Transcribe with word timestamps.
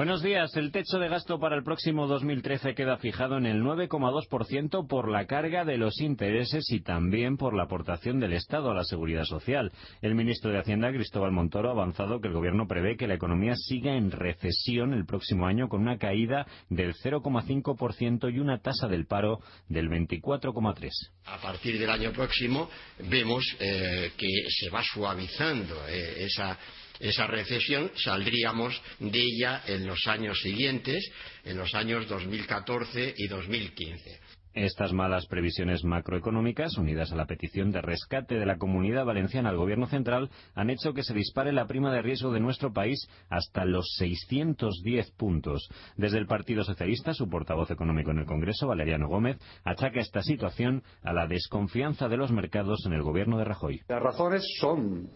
Buenos 0.00 0.22
días. 0.22 0.56
El 0.56 0.72
techo 0.72 0.98
de 0.98 1.10
gasto 1.10 1.38
para 1.38 1.56
el 1.56 1.62
próximo 1.62 2.06
2013 2.06 2.74
queda 2.74 2.96
fijado 2.96 3.36
en 3.36 3.44
el 3.44 3.60
9,2% 3.60 4.88
por 4.88 5.10
la 5.10 5.26
carga 5.26 5.66
de 5.66 5.76
los 5.76 6.00
intereses 6.00 6.64
y 6.70 6.80
también 6.80 7.36
por 7.36 7.54
la 7.54 7.64
aportación 7.64 8.18
del 8.18 8.32
Estado 8.32 8.70
a 8.70 8.74
la 8.74 8.84
seguridad 8.84 9.24
social. 9.24 9.70
El 10.00 10.14
ministro 10.14 10.50
de 10.50 10.58
Hacienda, 10.58 10.90
Cristóbal 10.90 11.32
Montoro, 11.32 11.68
ha 11.68 11.72
avanzado 11.72 12.18
que 12.18 12.28
el 12.28 12.32
gobierno 12.32 12.66
prevé 12.66 12.96
que 12.96 13.06
la 13.06 13.12
economía 13.16 13.52
siga 13.56 13.94
en 13.94 14.10
recesión 14.10 14.94
el 14.94 15.04
próximo 15.04 15.44
año 15.44 15.68
con 15.68 15.82
una 15.82 15.98
caída 15.98 16.46
del 16.70 16.94
0,5% 16.94 18.34
y 18.34 18.38
una 18.38 18.62
tasa 18.62 18.88
del 18.88 19.04
paro 19.04 19.40
del 19.68 19.90
24,3%. 19.90 20.88
A 21.26 21.36
partir 21.42 21.78
del 21.78 21.90
año 21.90 22.10
próximo 22.12 22.70
vemos 23.10 23.44
eh, 23.60 24.12
que 24.16 24.28
se 24.48 24.70
va 24.70 24.82
suavizando 24.82 25.76
eh, 25.88 26.24
esa 26.24 26.58
esa 27.00 27.26
recesión 27.26 27.90
saldríamos 27.96 28.80
de 28.98 29.20
ella 29.20 29.62
en 29.66 29.86
los 29.86 30.06
años 30.06 30.40
siguientes, 30.40 31.10
en 31.44 31.56
los 31.56 31.74
años 31.74 32.06
2014 32.08 33.14
y 33.16 33.26
2015. 33.26 34.20
Estas 34.52 34.92
malas 34.92 35.26
previsiones 35.26 35.84
macroeconómicas, 35.84 36.76
unidas 36.76 37.12
a 37.12 37.16
la 37.16 37.26
petición 37.26 37.70
de 37.70 37.80
rescate 37.80 38.34
de 38.34 38.46
la 38.46 38.58
comunidad 38.58 39.04
valenciana 39.04 39.48
al 39.48 39.56
gobierno 39.56 39.86
central, 39.86 40.28
han 40.56 40.70
hecho 40.70 40.92
que 40.92 41.04
se 41.04 41.14
dispare 41.14 41.52
la 41.52 41.68
prima 41.68 41.92
de 41.92 42.02
riesgo 42.02 42.32
de 42.32 42.40
nuestro 42.40 42.72
país 42.72 43.08
hasta 43.28 43.64
los 43.64 43.94
610 43.98 45.12
puntos. 45.12 45.70
Desde 45.96 46.18
el 46.18 46.26
Partido 46.26 46.64
Socialista, 46.64 47.14
su 47.14 47.28
portavoz 47.28 47.70
económico 47.70 48.10
en 48.10 48.18
el 48.18 48.26
Congreso, 48.26 48.66
Valeriano 48.66 49.06
Gómez, 49.06 49.38
achaca 49.64 50.00
esta 50.00 50.22
situación 50.22 50.82
a 51.04 51.12
la 51.12 51.28
desconfianza 51.28 52.08
de 52.08 52.16
los 52.16 52.32
mercados 52.32 52.84
en 52.86 52.92
el 52.92 53.02
gobierno 53.02 53.38
de 53.38 53.44
Rajoy. 53.44 53.82
Las 53.88 54.02
razones 54.02 54.42
son 54.58 55.08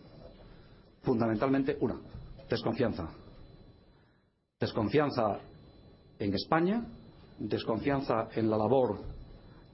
fundamentalmente 1.04 1.76
una, 1.80 1.96
desconfianza. 2.48 3.08
Desconfianza 4.58 5.38
en 6.18 6.34
España, 6.34 6.84
desconfianza 7.38 8.28
en 8.34 8.50
la 8.50 8.56
labor 8.56 8.98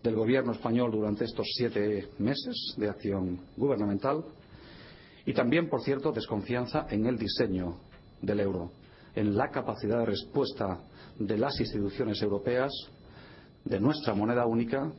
del 0.03 0.15
gobierno 0.15 0.53
español 0.53 0.91
durante 0.91 1.25
estos 1.25 1.47
siete 1.57 2.09
meses 2.19 2.75
de 2.77 2.89
acción 2.89 3.39
gubernamental 3.57 4.25
y 5.27 5.35
también, 5.35 5.69
por 5.69 5.83
cierto, 5.83 6.11
desconfianza 6.13 6.87
en 6.89 7.07
el 7.07 7.19
diseño 7.19 7.77
del 8.23 8.41
euro, 8.41 8.71
en 9.15 9.37
la 9.37 9.51
capacidad 9.51 9.99
de 9.99 10.07
respuesta 10.07 10.81
de 11.19 11.37
las 11.37 11.61
instituciones 11.61 12.21
europeas, 12.23 12.73
de 13.65 13.79
nuestra 13.79 14.15
moneda 14.15 14.47
única, 14.47 14.91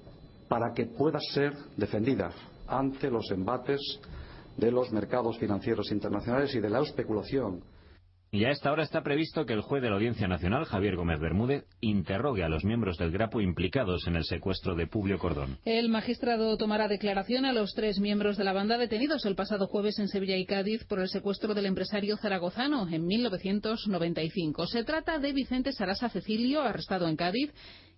para 0.47 0.71
que 0.73 0.85
pueda 0.85 1.19
ser 1.33 1.53
defendida 1.75 2.31
ante 2.67 3.09
los 3.09 3.31
embates 3.31 3.79
de 4.57 4.71
los 4.71 4.91
mercados 4.91 5.37
financieros 5.37 5.91
internacionales 5.91 6.53
y 6.55 6.59
de 6.59 6.69
la 6.69 6.81
especulación. 6.81 7.63
Y 8.33 8.45
a 8.45 8.51
esta 8.51 8.71
hora 8.71 8.83
está 8.83 9.03
previsto 9.03 9.45
que 9.45 9.51
el 9.51 9.59
juez 9.59 9.81
de 9.81 9.89
la 9.89 9.95
Audiencia 9.95 10.25
Nacional, 10.25 10.63
Javier 10.63 10.95
Gómez 10.95 11.19
Bermúdez, 11.19 11.65
interrogue 11.81 12.45
a 12.45 12.47
los 12.47 12.63
miembros 12.63 12.97
del 12.97 13.11
Grapo 13.11 13.41
implicados 13.41 14.07
en 14.07 14.15
el 14.15 14.23
secuestro 14.23 14.73
de 14.73 14.87
Publio 14.87 15.19
Cordón. 15.19 15.57
El 15.65 15.89
magistrado 15.89 16.55
tomará 16.55 16.87
declaración 16.87 17.43
a 17.43 17.51
los 17.51 17.73
tres 17.73 17.99
miembros 17.99 18.37
de 18.37 18.45
la 18.45 18.53
banda 18.53 18.77
detenidos 18.77 19.25
el 19.25 19.35
pasado 19.35 19.67
jueves 19.67 19.99
en 19.99 20.07
Sevilla 20.07 20.37
y 20.37 20.45
Cádiz 20.45 20.85
por 20.85 21.01
el 21.01 21.09
secuestro 21.09 21.53
del 21.53 21.65
empresario 21.65 22.15
zaragozano 22.15 22.87
en 22.87 23.05
1995. 23.05 24.65
Se 24.67 24.85
trata 24.85 25.19
de 25.19 25.33
Vicente 25.33 25.73
Sarasa 25.73 26.07
Cecilio, 26.07 26.61
arrestado 26.61 27.09
en 27.09 27.17
Cádiz, 27.17 27.51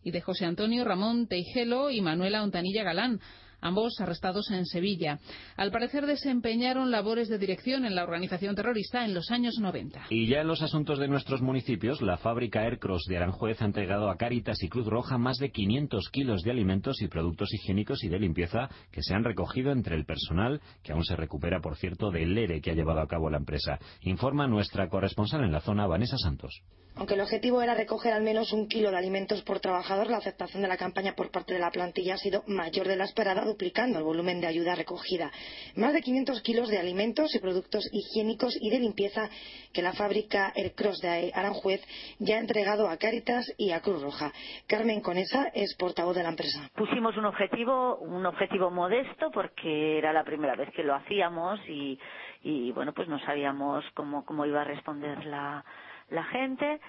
y 0.03 0.09
de 0.09 0.21
José 0.21 0.45
Antonio 0.45 0.83
Ramón 0.83 1.27
Teijelo 1.27 1.91
y 1.91 2.01
Manuela 2.01 2.41
Ontanilla 2.41 2.83
Galán 2.83 3.19
ambos 3.63 3.99
arrestados 3.99 4.51
en 4.51 4.65
Sevilla. 4.65 5.19
Al 5.57 5.71
parecer 5.71 6.05
desempeñaron 6.05 6.91
labores 6.91 7.29
de 7.29 7.37
dirección 7.37 7.85
en 7.85 7.95
la 7.95 8.03
organización 8.03 8.55
terrorista 8.55 9.05
en 9.05 9.13
los 9.13 9.31
años 9.31 9.55
90. 9.59 10.07
Y 10.09 10.27
ya 10.27 10.41
en 10.41 10.47
los 10.47 10.61
asuntos 10.61 10.99
de 10.99 11.07
nuestros 11.07 11.41
municipios, 11.41 12.01
la 12.01 12.17
fábrica 12.17 12.61
Aircross 12.61 13.05
de 13.07 13.17
Aranjuez 13.17 13.61
ha 13.61 13.65
entregado 13.65 14.09
a 14.09 14.17
Cáritas 14.17 14.61
y 14.61 14.69
Cruz 14.69 14.87
Roja 14.87 15.17
más 15.17 15.37
de 15.37 15.51
500 15.51 16.09
kilos 16.09 16.41
de 16.43 16.51
alimentos 16.51 17.01
y 17.01 17.07
productos 17.07 17.53
higiénicos 17.53 18.03
y 18.03 18.09
de 18.09 18.19
limpieza 18.19 18.69
que 18.91 19.01
se 19.01 19.15
han 19.15 19.23
recogido 19.23 19.71
entre 19.71 19.95
el 19.95 20.05
personal, 20.05 20.61
que 20.83 20.91
aún 20.91 21.03
se 21.03 21.15
recupera, 21.15 21.61
por 21.61 21.77
cierto, 21.77 22.11
del 22.11 22.37
ERE 22.37 22.61
que 22.61 22.71
ha 22.71 22.75
llevado 22.75 22.99
a 22.99 23.07
cabo 23.07 23.29
la 23.29 23.37
empresa. 23.37 23.79
Informa 24.01 24.47
nuestra 24.47 24.89
corresponsal 24.89 25.43
en 25.43 25.51
la 25.51 25.61
zona, 25.61 25.87
Vanessa 25.87 26.17
Santos. 26.17 26.61
Aunque 26.95 27.15
el 27.15 27.21
objetivo 27.21 27.61
era 27.63 27.73
recoger 27.73 28.13
al 28.13 28.21
menos 28.21 28.53
un 28.53 28.67
kilo 28.67 28.91
de 28.91 28.97
alimentos 28.97 29.41
por 29.41 29.59
trabajador, 29.59 30.11
la 30.11 30.17
aceptación 30.17 30.61
de 30.61 30.67
la 30.67 30.77
campaña 30.77 31.13
por 31.15 31.31
parte 31.31 31.55
de 31.55 31.59
la 31.59 31.71
plantilla 31.71 32.13
ha 32.13 32.17
sido 32.17 32.43
mayor 32.45 32.87
de 32.87 32.95
la 32.95 33.05
esperada, 33.05 33.43
duplicando 33.45 33.97
el 33.97 34.03
volumen 34.03 34.39
de 34.39 34.45
ayuda 34.47 34.75
recogida. 34.75 35.31
Más 35.75 35.93
de 35.93 36.01
500 36.01 36.41
kilos 36.43 36.69
de 36.69 36.77
alimentos 36.77 37.33
y 37.33 37.39
productos 37.39 37.89
higiénicos 37.91 38.55
y 38.61 38.69
de 38.69 38.79
limpieza 38.79 39.27
que 39.73 39.81
la 39.81 39.93
fábrica 39.93 40.53
Aircross 40.55 40.99
de 41.01 41.31
Aranjuez 41.33 41.81
ya 42.19 42.35
ha 42.35 42.39
entregado 42.39 42.87
a 42.87 42.97
Cáritas 42.97 43.51
y 43.57 43.71
a 43.71 43.81
Cruz 43.81 44.03
Roja. 44.03 44.31
Carmen 44.67 45.01
Conesa 45.01 45.47
es 45.55 45.75
portavoz 45.75 46.15
de 46.15 46.21
la 46.21 46.29
empresa. 46.29 46.69
Pusimos 46.75 47.17
un 47.17 47.25
objetivo, 47.25 47.97
un 47.97 48.23
objetivo 48.27 48.69
modesto 48.69 49.31
porque 49.31 49.97
era 49.97 50.13
la 50.13 50.23
primera 50.23 50.55
vez 50.55 50.69
que 50.75 50.83
lo 50.83 50.93
hacíamos 50.93 51.59
y, 51.67 52.71
bueno, 52.73 52.93
pues 52.93 53.07
no 53.07 53.19
sabíamos 53.25 53.83
cómo 53.95 54.45
iba 54.45 54.61
a 54.61 54.65
responder 54.65 55.25
la 55.25 55.65
la 56.13 56.23
gente 56.23 56.79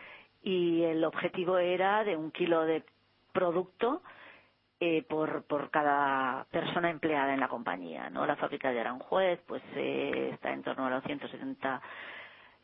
y 0.42 0.82
el 0.82 1.02
objetivo 1.04 1.58
era 1.58 2.04
de 2.04 2.16
un 2.16 2.30
kilo 2.30 2.64
de 2.64 2.84
producto 3.32 4.02
eh, 4.80 5.02
por, 5.08 5.44
por 5.44 5.70
cada 5.70 6.44
persona 6.50 6.90
empleada 6.90 7.32
en 7.32 7.40
la 7.40 7.48
compañía. 7.48 8.10
¿no? 8.10 8.26
La 8.26 8.36
fábrica 8.36 8.70
de 8.70 8.80
Aranjuez 8.80 9.40
pues 9.46 9.62
eh, 9.74 10.30
está 10.34 10.52
en 10.52 10.62
torno 10.62 10.86
a 10.86 10.90
los 10.90 11.02
170 11.04 11.80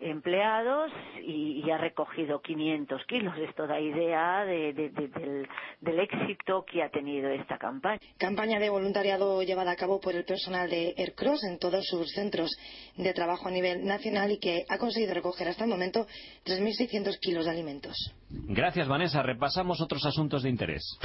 empleados 0.01 0.91
y, 1.23 1.71
ha 1.71 1.79
recogido 1.79 2.41
500 2.41 3.05
kilos. 3.07 3.35
Esto 3.39 3.67
da 3.67 3.79
idea 3.79 4.45
del, 4.45 6.01
éxito 6.01 6.65
que 6.65 6.83
ha 6.83 6.89
tenido 6.91 7.29
esta 7.29 7.59
campaña. 7.59 8.01
Campaña 8.19 8.59
de 8.59 8.71
voluntariado 8.71 9.43
llevada 9.43 9.73
a 9.73 9.77
cabo 9.77 10.01
por 10.01 10.15
el 10.15 10.25
personal 10.25 10.69
de 10.69 10.95
Aircross 10.97 11.45
en 11.45 11.59
todos 11.59 11.87
sus 11.87 12.11
centros 12.13 12.51
de 12.97 13.13
trabajo 13.13 13.49
a 13.49 13.51
nivel 13.53 13.85
nacional 13.85 14.33
y 14.33 14.39
que 14.39 14.65
ha 14.69 14.79
conseguido 14.79 15.15
recoger 15.15 15.49
hasta 15.49 15.65
el 15.65 15.71
momento 15.71 16.07
3.600 16.45 17.19
kilos 17.21 17.45
de 17.45 17.51
alimentos. 17.51 17.95
Gracias, 18.31 18.89
Vanessa. 18.89 19.23
Repasamos 19.23 19.81
otros 19.81 20.05
asuntos 20.07 20.43
de 20.43 20.51
interés. 20.51 20.99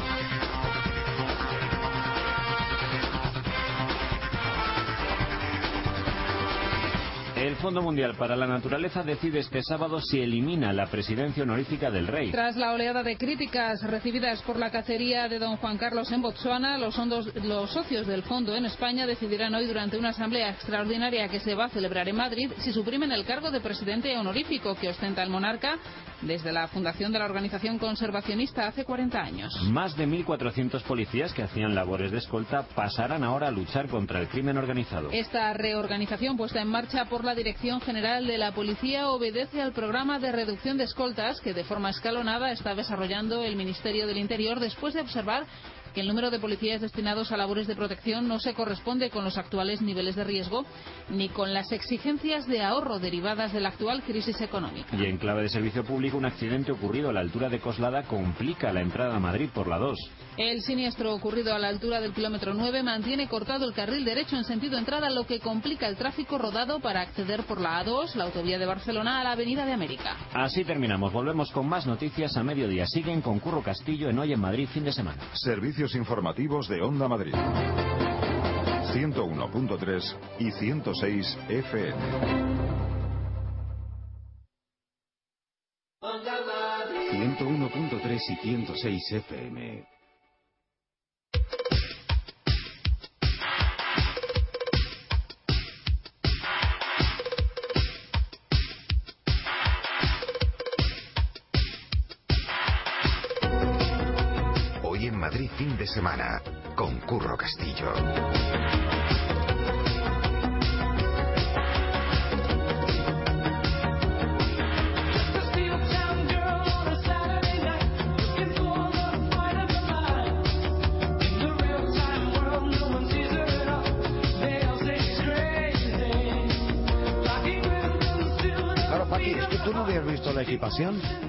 El 7.55 7.61
Fondo 7.61 7.81
Mundial 7.81 8.15
para 8.17 8.35
la 8.35 8.47
Naturaleza 8.47 9.01
decide 9.01 9.39
este 9.39 9.63
sábado 9.63 10.01
si 10.01 10.19
elimina 10.19 10.73
la 10.73 10.87
presidencia 10.87 11.43
honorífica 11.43 11.89
del 11.89 12.05
rey. 12.05 12.29
Tras 12.29 12.57
la 12.57 12.73
oleada 12.73 13.01
de 13.01 13.15
críticas 13.15 13.81
recibidas 13.81 14.41
por 14.41 14.59
la 14.59 14.71
cacería 14.71 15.29
de 15.29 15.39
don 15.39 15.55
Juan 15.55 15.77
Carlos 15.77 16.11
en 16.11 16.21
Botsuana, 16.21 16.77
los, 16.77 16.97
los 17.45 17.71
socios 17.71 18.07
del 18.07 18.23
fondo 18.23 18.53
en 18.57 18.65
España 18.65 19.07
decidirán 19.07 19.55
hoy 19.55 19.67
durante 19.67 19.97
una 19.97 20.09
asamblea 20.09 20.49
extraordinaria 20.49 21.29
que 21.29 21.39
se 21.39 21.55
va 21.55 21.65
a 21.65 21.69
celebrar 21.69 22.09
en 22.09 22.17
Madrid 22.17 22.51
si 22.57 22.73
suprimen 22.73 23.13
el 23.13 23.23
cargo 23.23 23.49
de 23.49 23.61
presidente 23.61 24.17
honorífico 24.17 24.75
que 24.75 24.89
ostenta 24.89 25.23
el 25.23 25.29
monarca 25.29 25.79
desde 26.21 26.51
la 26.51 26.67
fundación 26.67 27.11
de 27.11 27.19
la 27.19 27.25
organización 27.25 27.77
conservacionista 27.77 28.67
hace 28.67 28.83
40 28.83 29.19
años. 29.19 29.53
Más 29.71 29.95
de 29.95 30.07
1.400 30.07 30.81
policías 30.83 31.33
que 31.33 31.43
hacían 31.43 31.75
labores 31.75 32.11
de 32.11 32.17
escolta 32.17 32.63
pasarán 32.75 33.23
ahora 33.23 33.47
a 33.47 33.51
luchar 33.51 33.87
contra 33.87 34.19
el 34.19 34.27
crimen 34.27 34.57
organizado. 34.57 35.09
Esta 35.11 35.53
reorganización 35.53 36.37
puesta 36.37 36.61
en 36.61 36.67
marcha 36.67 37.05
por 37.05 37.23
la 37.23 37.35
Dirección 37.45 37.79
General 37.79 38.25
de 38.25 38.39
la 38.39 38.53
Policía 38.53 39.07
obedece 39.09 39.61
al 39.61 39.71
programa 39.71 40.17
de 40.17 40.31
reducción 40.31 40.79
de 40.79 40.85
escoltas 40.85 41.39
que 41.41 41.53
de 41.53 41.63
forma 41.63 41.91
escalonada 41.91 42.51
está 42.51 42.73
desarrollando 42.73 43.43
el 43.43 43.55
Ministerio 43.55 44.07
del 44.07 44.17
Interior 44.17 44.59
después 44.59 44.95
de 44.95 45.01
observar 45.01 45.45
que 45.93 46.01
el 46.01 46.07
número 46.07 46.31
de 46.31 46.39
policías 46.39 46.81
destinados 46.81 47.31
a 47.31 47.37
labores 47.37 47.67
de 47.67 47.75
protección 47.75 48.27
no 48.27 48.39
se 48.39 48.55
corresponde 48.55 49.11
con 49.11 49.23
los 49.23 49.37
actuales 49.37 49.83
niveles 49.83 50.15
de 50.15 50.23
riesgo 50.23 50.65
ni 51.11 51.29
con 51.29 51.53
las 51.53 51.71
exigencias 51.71 52.47
de 52.47 52.63
ahorro 52.63 52.97
derivadas 52.97 53.53
de 53.53 53.59
la 53.59 53.69
actual 53.69 54.01
crisis 54.01 54.41
económica. 54.41 54.97
Y 54.97 55.05
en 55.05 55.19
clave 55.19 55.43
de 55.43 55.49
servicio 55.49 55.83
público, 55.83 56.17
un 56.17 56.25
accidente 56.25 56.71
ocurrido 56.71 57.11
a 57.11 57.13
la 57.13 57.19
altura 57.19 57.49
de 57.49 57.59
Coslada 57.59 58.01
complica 58.05 58.73
la 58.73 58.81
entrada 58.81 59.17
a 59.17 59.19
Madrid 59.19 59.49
por 59.53 59.67
la 59.67 59.77
2. 59.77 59.95
El 60.37 60.61
siniestro 60.63 61.13
ocurrido 61.15 61.53
a 61.53 61.59
la 61.59 61.69
altura 61.69 62.01
del 62.01 62.11
kilómetro 62.13 62.53
9 62.53 62.83
mantiene 62.83 63.29
cortado 63.29 63.65
el 63.65 63.73
carril 63.73 64.03
derecho 64.03 64.35
en 64.35 64.43
sentido 64.43 64.77
entrada, 64.77 65.09
lo 65.09 65.25
que 65.25 65.39
complica 65.39 65.87
el 65.87 65.95
tráfico 65.95 66.37
rodado 66.37 66.81
para 66.81 66.99
acceder 67.01 67.43
por 67.43 67.61
la 67.61 67.81
A2, 67.83 68.15
la 68.15 68.25
autovía 68.25 68.59
de 68.59 68.65
Barcelona, 68.65 69.21
a 69.21 69.23
la 69.23 69.31
Avenida 69.31 69.65
de 69.65 69.71
América. 69.71 70.17
Así 70.33 70.65
terminamos. 70.65 71.13
Volvemos 71.13 71.51
con 71.51 71.69
más 71.69 71.87
noticias 71.87 72.35
a 72.35 72.43
mediodía. 72.43 72.85
Siguen 72.85 73.21
con 73.21 73.39
Curro 73.39 73.63
Castillo 73.63 74.09
en 74.09 74.19
Hoy 74.19 74.33
en 74.33 74.41
Madrid, 74.41 74.67
fin 74.67 74.83
de 74.83 74.91
semana. 74.91 75.21
Servicios 75.35 75.95
informativos 75.95 76.67
de 76.67 76.81
Onda 76.81 77.07
Madrid. 77.07 77.33
101.3 78.93 80.15
y 80.39 80.51
106 80.51 81.37
FM. 81.47 81.95
101.3 87.11 88.19
y 88.29 88.35
106 88.35 89.11
FM. 89.11 89.94
Semana 105.87 106.41
con 106.75 106.99
Curro 107.01 107.37
Castillo. 107.37 108.84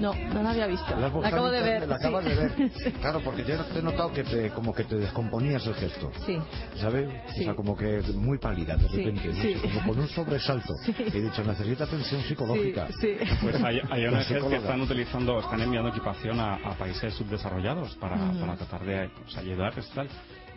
No, 0.00 0.14
no 0.14 0.42
la 0.42 0.50
había 0.50 0.66
visto. 0.66 0.96
La, 0.96 1.06
acabo 1.06 1.50
de 1.50 1.62
ver. 1.62 1.88
La 1.88 1.96
acabas 1.96 2.24
sí. 2.24 2.30
de 2.30 2.36
ver. 2.36 2.72
Claro, 3.00 3.20
porque 3.20 3.44
yo 3.44 3.62
te 3.64 3.78
he 3.78 3.82
notado 3.82 4.12
que 4.12 4.24
te, 4.24 4.50
como 4.50 4.74
que 4.74 4.84
te 4.84 4.96
descomponías 4.96 5.66
el 5.66 5.74
gesto. 5.74 6.10
Sí. 6.24 6.38
¿Sabes? 6.76 7.08
Sí. 7.34 7.42
O 7.42 7.44
sea, 7.44 7.54
como 7.54 7.76
que 7.76 8.00
muy 8.14 8.38
pálida 8.38 8.76
de 8.76 8.88
repente. 8.88 9.32
sí. 9.34 9.54
¿no? 9.54 9.62
Como 9.62 9.88
con 9.92 9.98
un 10.00 10.08
sobresalto. 10.08 10.72
He 10.98 11.20
dicho, 11.20 11.44
necesita 11.44 11.84
atención 11.84 12.22
psicológica. 12.22 12.88
Sí, 13.00 13.16
sí. 13.18 13.26
Pues 13.42 13.62
hay, 13.62 13.80
hay 13.90 14.06
ONGs 14.08 14.26
que 14.26 14.56
están 14.56 14.80
utilizando, 14.80 15.38
están 15.40 15.60
enviando 15.60 15.90
equipación 15.90 16.40
a, 16.40 16.54
a 16.54 16.74
países 16.76 17.14
subdesarrollados 17.14 17.94
para, 17.96 18.16
para 18.16 18.56
tratar 18.56 18.84
de 18.84 19.06
o 19.06 19.30
sea, 19.30 19.42
ayudarles 19.42 19.88
y 19.90 19.94
tal, 19.94 20.08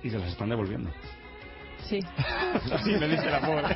y 0.03 0.09
se 0.09 0.17
las 0.17 0.29
están 0.29 0.49
devolviendo. 0.49 0.89
Sí. 1.85 1.99
Así 2.71 2.91
me 2.91 3.07
dice 3.07 3.29
la 3.29 3.39
pobre. 3.45 3.75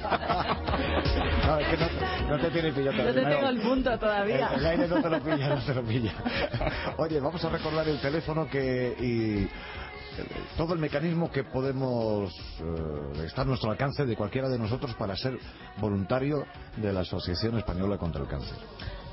No, 1.45 1.59
es 1.59 1.67
que 1.67 1.77
no, 1.77 2.29
no 2.29 2.39
te 2.39 2.51
tiene 2.51 2.71
pillado. 2.71 2.97
No 2.97 3.13
te 3.13 3.21
tengo 3.21 3.50
el 3.50 3.61
punto 3.61 3.97
todavía. 4.00 4.50
El, 4.53 4.59
el 4.59 4.65
aire 4.65 4.88
no 4.88 5.01
te 5.01 5.09
lo 5.09 5.19
pilla, 5.21 5.50
no 5.55 5.61
te 5.63 5.73
lo 5.73 5.83
pilla. 5.83 6.13
Oye, 6.97 7.19
vamos 7.19 7.44
a 7.44 7.50
recordar 7.50 7.88
el 7.88 8.00
teléfono 8.00 8.47
que 8.47 8.95
y 9.00 9.50
eh, 10.17 10.25
todo 10.57 10.73
el 10.73 10.79
mecanismo 10.79 11.31
que 11.31 11.44
podemos 11.44 12.31
eh, 12.59 13.25
está 13.25 13.41
a 13.41 13.45
nuestro 13.45 13.71
alcance 13.71 14.06
de 14.06 14.15
cualquiera 14.15 14.47
de 14.47 14.59
nosotros 14.59 14.94
para 14.95 15.15
ser 15.15 15.38
voluntario 15.77 16.45
de 16.77 16.94
la 16.94 17.01
Asociación 17.01 17.57
Española 17.57 17.97
contra 17.97 18.21
el 18.21 18.27
Cáncer. 18.27 18.57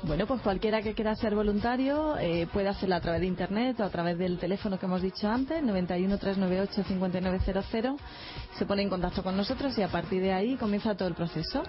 Bueno, 0.03 0.25
pues 0.25 0.41
cualquiera 0.41 0.81
que 0.81 0.95
quiera 0.95 1.15
ser 1.15 1.35
voluntario 1.35 2.17
eh, 2.17 2.47
puede 2.51 2.67
hacerlo 2.69 2.95
a 2.95 3.01
través 3.01 3.21
de 3.21 3.27
internet 3.27 3.79
o 3.79 3.83
a 3.83 3.89
través 3.89 4.17
del 4.17 4.39
teléfono 4.39 4.79
que 4.79 4.87
hemos 4.87 5.03
dicho 5.03 5.29
antes, 5.29 5.61
91 5.61 6.17
398 6.17 6.83
5900. 6.87 8.01
Se 8.57 8.65
pone 8.65 8.81
en 8.81 8.89
contacto 8.89 9.21
con 9.21 9.37
nosotros 9.37 9.77
y 9.77 9.83
a 9.83 9.89
partir 9.89 10.23
de 10.23 10.33
ahí 10.33 10.55
comienza 10.55 10.95
todo 10.95 11.07
el 11.07 11.13
proceso. 11.13 11.61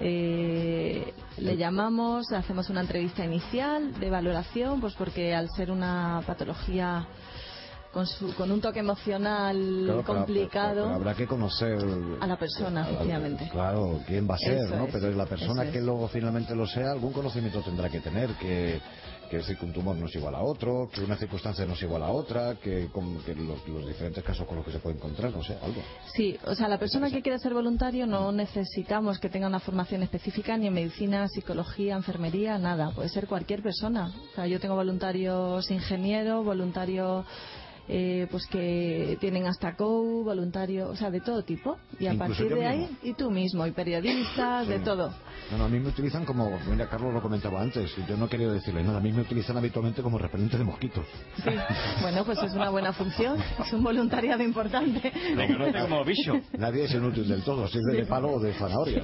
Eh, 0.00 1.12
le 1.36 1.56
llamamos, 1.58 2.32
hacemos 2.32 2.70
una 2.70 2.80
entrevista 2.80 3.24
inicial 3.24 3.92
de 4.00 4.08
valoración, 4.08 4.80
pues 4.80 4.94
porque 4.94 5.34
al 5.34 5.50
ser 5.50 5.70
una 5.70 6.22
patología 6.26 7.06
con, 7.92 8.06
su- 8.06 8.34
con 8.34 8.50
un 8.50 8.60
toque 8.60 8.80
emocional 8.80 9.82
Claro, 9.84 10.04
complicado 10.04 10.82
pero 10.84 10.94
habrá 10.94 11.14
que 11.14 11.26
conocer 11.26 11.78
a 12.20 12.26
la 12.26 12.36
persona, 12.38 12.84
a- 12.84 12.90
efectivamente. 12.90 13.48
Claro, 13.50 14.00
quién 14.06 14.28
va 14.28 14.34
a 14.34 14.38
ser, 14.38 14.58
Eso 14.58 14.76
¿no? 14.76 14.84
es, 14.84 14.92
Pero 14.92 15.08
es 15.08 15.16
la 15.16 15.26
persona 15.26 15.70
que 15.70 15.80
luego 15.80 16.08
finalmente 16.08 16.54
lo 16.54 16.66
sea, 16.66 16.92
algún 16.92 17.12
conocimiento 17.12 17.60
tendrá 17.62 17.88
que 17.88 18.00
tener, 18.00 18.30
que, 18.34 18.80
que 19.30 19.38
decir, 19.38 19.56
que 19.58 19.64
un 19.64 19.72
tumor 19.72 19.96
no 19.96 20.06
es 20.06 20.14
igual 20.14 20.34
a 20.34 20.40
otro, 20.42 20.88
que 20.92 21.00
una 21.02 21.16
circunstancia 21.16 21.64
no 21.66 21.72
es 21.74 21.82
igual 21.82 22.02
a 22.02 22.10
otra, 22.10 22.54
que, 22.56 22.88
con- 22.92 23.18
que 23.24 23.34
los, 23.34 23.66
los 23.68 23.86
diferentes 23.86 24.22
casos 24.22 24.46
con 24.46 24.56
los 24.56 24.66
que 24.66 24.72
se 24.72 24.78
puede 24.80 24.96
encontrar, 24.96 25.32
no 25.32 25.42
sé, 25.42 25.54
algo. 25.62 25.80
Sí, 26.14 26.38
o 26.46 26.54
sea, 26.54 26.68
la 26.68 26.78
persona 26.78 27.10
que 27.10 27.22
quiere 27.22 27.38
ser 27.38 27.54
voluntario 27.54 28.06
no 28.06 28.32
necesitamos 28.32 29.18
que 29.18 29.28
tenga 29.30 29.46
una 29.46 29.60
formación 29.60 30.02
específica 30.02 30.56
ni 30.56 30.66
en 30.66 30.74
medicina, 30.74 31.26
psicología, 31.28 31.94
enfermería, 31.94 32.58
nada. 32.58 32.90
Puede 32.90 33.08
ser 33.08 33.26
cualquier 33.26 33.62
persona. 33.62 34.12
O 34.32 34.34
sea, 34.34 34.46
yo 34.46 34.60
tengo 34.60 34.74
voluntarios 34.74 35.70
ingenieros, 35.70 36.44
voluntarios 36.44 37.24
eh, 37.88 38.26
pues 38.30 38.46
que 38.46 39.16
tienen 39.20 39.46
hasta 39.46 39.74
COU, 39.74 40.24
voluntarios, 40.24 40.90
o 40.90 40.96
sea, 40.96 41.10
de 41.10 41.20
todo 41.20 41.42
tipo. 41.42 41.78
Y 41.98 42.06
a 42.06 42.12
Incluso 42.12 42.34
partir 42.34 42.54
de 42.54 42.66
ahí, 42.66 42.98
y 43.02 43.14
tú 43.14 43.30
mismo, 43.30 43.66
y 43.66 43.72
periodistas, 43.72 44.68
de 44.68 44.78
todo. 44.80 45.12
No, 45.50 45.58
no, 45.58 45.64
a 45.64 45.68
mí 45.68 45.78
me 45.80 45.88
utilizan 45.88 46.24
como, 46.24 46.58
mira, 46.70 46.88
Carlos 46.88 47.12
lo 47.14 47.22
comentaba 47.22 47.62
antes, 47.62 47.90
yo 48.06 48.16
no 48.16 48.28
quería 48.28 48.48
decirle 48.48 48.82
nada, 48.82 48.98
a 48.98 49.00
mí 49.00 49.12
me 49.12 49.22
utilizan 49.22 49.56
habitualmente 49.56 50.02
como 50.02 50.18
repelente 50.18 50.58
de 50.58 50.64
mosquitos. 50.64 51.06
Sí. 51.36 51.50
Bueno, 52.02 52.24
pues 52.24 52.38
es 52.42 52.52
una 52.52 52.68
buena 52.70 52.92
función, 52.92 53.38
es 53.58 53.72
un 53.72 53.82
voluntariado 53.82 54.42
importante. 54.42 55.10
como 55.88 56.04
bicho. 56.04 56.34
Nadie 56.58 56.84
es 56.84 56.92
inútil 56.92 57.26
del 57.28 57.42
todo, 57.42 57.66
si 57.68 57.78
es 57.78 57.84
de 57.84 58.04
palo 58.06 58.32
o 58.34 58.40
de 58.40 58.52
zanahoria. 58.54 59.02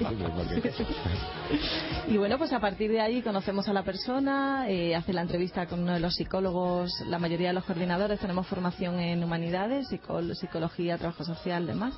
Y 2.07 2.17
bueno, 2.17 2.37
pues 2.37 2.53
a 2.53 2.59
partir 2.59 2.91
de 2.91 3.01
ahí 3.01 3.21
conocemos 3.21 3.67
a 3.67 3.73
la 3.73 3.83
persona, 3.83 4.69
eh, 4.69 4.95
hace 4.95 5.13
la 5.13 5.21
entrevista 5.21 5.65
con 5.65 5.81
uno 5.81 5.93
de 5.93 5.99
los 5.99 6.13
psicólogos, 6.13 6.91
la 7.07 7.17
mayoría 7.19 7.47
de 7.49 7.53
los 7.53 7.63
coordinadores 7.65 8.19
tenemos 8.19 8.45
formación 8.47 8.99
en 8.99 9.23
humanidades, 9.23 9.87
psicol- 9.91 10.33
psicología, 10.35 10.97
trabajo 10.97 11.23
social, 11.23 11.65
demás. 11.65 11.93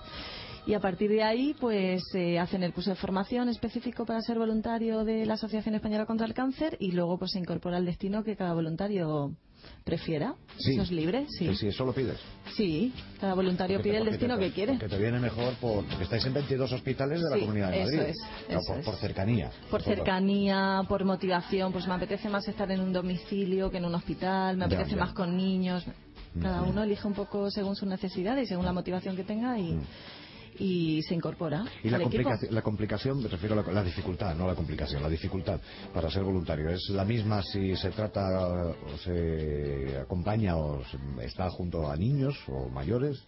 Y 0.68 0.74
a 0.74 0.80
partir 0.82 1.10
de 1.10 1.24
ahí, 1.24 1.56
pues 1.60 2.04
eh, 2.14 2.38
hacen 2.38 2.62
el 2.62 2.74
curso 2.74 2.90
de 2.90 2.98
formación 2.98 3.48
específico 3.48 4.06
para 4.06 4.22
ser 4.22 4.38
voluntario 4.38 5.06
de 5.06 5.26
la 5.26 5.36
Asociación 5.36 5.76
Española 5.76 6.06
contra 6.06 6.28
el 6.28 6.34
Cáncer 6.34 6.76
y 6.80 6.92
luego 6.92 7.18
pues 7.18 7.32
se 7.32 7.40
incorpora 7.40 7.78
al 7.78 7.86
destino 7.86 8.22
que 8.24 8.36
cada 8.36 8.54
voluntario 8.54 9.32
prefiera. 9.86 10.36
Sí. 10.58 10.74
Eso 10.74 10.82
es 10.82 10.92
libre, 10.92 11.26
sí. 11.30 11.48
Sí, 11.48 11.56
sí, 11.56 11.68
eso 11.70 11.86
lo 11.86 11.94
pides. 11.94 12.20
Sí, 12.56 12.94
cada 13.22 13.34
voluntario 13.34 13.78
Porque 13.78 13.90
pide 13.92 14.00
te- 14.02 14.04
el 14.06 14.10
destino 14.12 14.38
te- 14.38 14.46
que 14.48 14.52
quiere. 14.52 14.78
Que 14.78 14.90
te 14.90 14.98
viene 14.98 15.20
mejor 15.22 15.54
por, 15.56 15.86
porque 15.86 16.04
estáis 16.04 16.26
en 16.26 16.34
22 16.34 16.72
hospitales 16.74 17.22
de 17.22 17.30
la 17.30 17.40
Comunidad 17.40 17.72
de 17.72 17.82
eso 17.84 17.96
Madrid. 17.96 18.10
es, 18.10 18.18
No, 18.50 18.60
eso 18.60 18.68
por, 18.68 18.80
es. 18.80 18.86
por 18.86 18.96
cercanía. 18.98 19.52
Por 19.72 19.82
cercanía, 19.84 20.82
por 20.90 21.06
motivación, 21.06 21.72
pues 21.72 21.88
me 21.88 21.94
apetece 21.94 22.28
más 22.28 22.46
estar 22.48 22.70
en 22.72 22.82
un 22.82 22.92
domicilio 22.92 23.72
que 23.72 23.78
en 23.78 23.86
un 23.86 23.96
hospital, 23.96 24.58
me 24.58 24.66
apetece 24.66 24.92
ya. 24.92 24.98
más 24.98 25.14
con 25.14 25.38
niños. 25.38 25.86
Cada 26.42 26.62
uno 26.62 26.84
elige 26.84 27.08
un 27.08 27.14
poco 27.16 27.50
según 27.50 27.76
sus 27.76 27.88
necesidades 27.88 28.44
y 28.46 28.48
según 28.50 28.66
la 28.66 28.74
motivación 28.74 29.16
que 29.16 29.24
tenga 29.24 29.58
y, 29.58 29.80
y 30.60 31.02
se 31.04 31.14
incorpora 31.16 31.64
Y 31.84 31.90
la 31.90 31.98
al 31.98 32.02
equipo. 32.04 32.24
complicación, 32.24 32.56
la 32.56 32.62
complicación, 32.62 33.22
me 33.24 33.28
refiero 33.30 33.60
a 33.60 33.64
la, 33.64 33.72
la 33.72 33.84
dificultad, 33.84 34.36
no 34.36 34.48
la 34.48 34.56
complicación, 34.56 35.02
la 35.04 35.10
dificultad 35.10 35.60
para 35.94 36.10
ser 36.10 36.24
voluntario. 36.24 36.70
¿Es 36.70 36.90
la 36.90 37.06
misma 37.06 37.42
si 37.44 37.76
se 37.76 37.90
trata 37.92 38.22
o 38.28 38.98
se 39.04 39.98
acompaña 40.02 40.56
o 40.58 40.84
se- 40.86 41.26
está 41.26 41.50
junto 41.50 41.90
a 41.90 41.96
niños 41.96 42.36
o 42.48 42.70
mayores? 42.70 43.24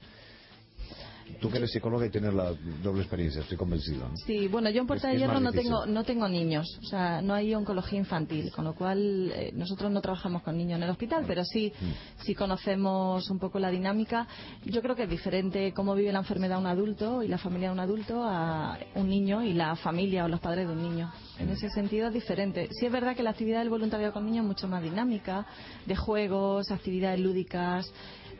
Tú 1.39 1.49
que 1.49 1.57
eres 1.57 1.71
psicóloga 1.71 2.05
y 2.05 2.09
tienes 2.09 2.33
la 2.33 2.53
doble 2.83 3.01
experiencia, 3.01 3.41
estoy 3.41 3.57
convencido. 3.57 4.07
¿no? 4.09 4.15
Sí, 4.25 4.47
bueno, 4.47 4.69
yo 4.69 4.81
en 4.81 4.87
Puerta 4.87 5.07
Es- 5.09 5.13
de 5.13 5.19
Hierro 5.19 5.39
no 5.39 5.51
tengo, 5.51 5.85
no 5.85 6.03
tengo 6.03 6.27
niños, 6.27 6.67
o 6.83 6.85
sea, 6.87 7.21
no 7.21 7.33
hay 7.33 7.53
oncología 7.55 7.99
infantil, 7.99 8.51
con 8.51 8.65
lo 8.65 8.73
cual 8.75 9.31
eh, 9.33 9.51
nosotros 9.53 9.91
no 9.91 10.01
trabajamos 10.01 10.41
con 10.43 10.57
niños 10.57 10.77
en 10.77 10.83
el 10.83 10.89
hospital, 10.89 11.23
pero 11.27 11.43
sí, 11.45 11.71
Mm. 11.79 12.23
sí 12.23 12.35
conocemos 12.35 13.29
un 13.29 13.39
poco 13.39 13.59
la 13.59 13.69
dinámica. 13.71 14.27
Yo 14.65 14.81
creo 14.81 14.95
que 14.95 15.03
es 15.03 15.09
diferente 15.09 15.73
cómo 15.73 15.95
vive 15.95 16.11
la 16.11 16.19
enfermedad 16.19 16.59
un 16.59 16.67
adulto 16.67 17.23
y 17.23 17.27
la 17.27 17.37
familia 17.37 17.69
de 17.69 17.73
un 17.73 17.79
adulto 17.79 18.23
a 18.23 18.77
un 18.95 19.07
niño 19.09 19.43
y 19.43 19.53
la 19.53 19.75
familia 19.75 20.25
o 20.25 20.27
los 20.27 20.39
padres 20.39 20.67
de 20.67 20.73
un 20.73 20.81
niño. 20.81 21.11
En 21.39 21.49
ese 21.49 21.69
sentido 21.69 22.07
es 22.07 22.13
diferente. 22.13 22.67
Sí 22.71 22.85
es 22.85 22.91
verdad 22.91 23.15
que 23.15 23.23
la 23.23 23.29
actividad 23.29 23.59
del 23.59 23.69
voluntariado 23.69 24.13
con 24.13 24.25
niños 24.25 24.43
es 24.43 24.47
mucho 24.47 24.67
más 24.67 24.83
dinámica, 24.83 25.45
de 25.85 25.95
juegos, 25.95 26.69
actividades 26.71 27.19
lúdicas, 27.19 27.91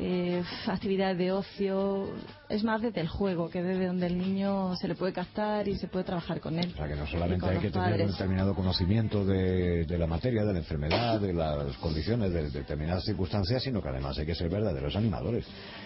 eh, 0.02 0.42
actividades 0.68 1.18
de 1.18 1.32
ocio, 1.34 2.08
es 2.48 2.64
más 2.64 2.79
desde 2.82 3.02
el 3.02 3.08
juego, 3.08 3.50
que 3.50 3.62
desde 3.62 3.88
donde 3.88 4.08
el 4.08 4.18
niño 4.18 4.76
se 4.76 4.88
le 4.88 4.96
puede 4.96 5.14
captar 5.14 5.68
y 5.68 5.76
se 5.78 5.88
puede 5.88 6.06
trabajar 6.06 6.40
con 6.40 6.58
él. 6.58 6.72
O 6.74 6.78
sea, 6.78 6.88
que 6.88 6.96
no 6.96 7.08
solamente 7.08 7.46
hay 7.48 7.58
que 7.60 7.70
tener 7.72 8.02
un 8.02 8.12
determinado 8.12 8.54
conocimiento 8.56 9.26
de, 9.26 9.86
de 9.86 9.98
la 9.98 10.08
materia, 10.08 10.44
de 10.44 10.54
la 10.54 10.60
enfermedad, 10.60 11.20
de 11.20 11.34
las 11.34 11.78
condiciones, 11.78 12.32
de 12.34 12.50
determinadas 12.50 13.04
circunstancias, 13.06 13.64
sino 13.64 13.82
que 13.82 13.90
además 13.90 14.18
hay 14.18 14.26
que 14.26 14.36
ser 14.36 14.50
verdaderos 14.50 14.96
animadores. 14.96 15.46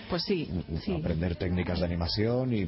Pues 0.10 0.24
sí, 0.24 0.50
sí. 0.84 0.96
Aprender 1.00 1.36
técnicas 1.36 1.80
de 1.80 1.86
animación 1.86 2.54
y, 2.54 2.62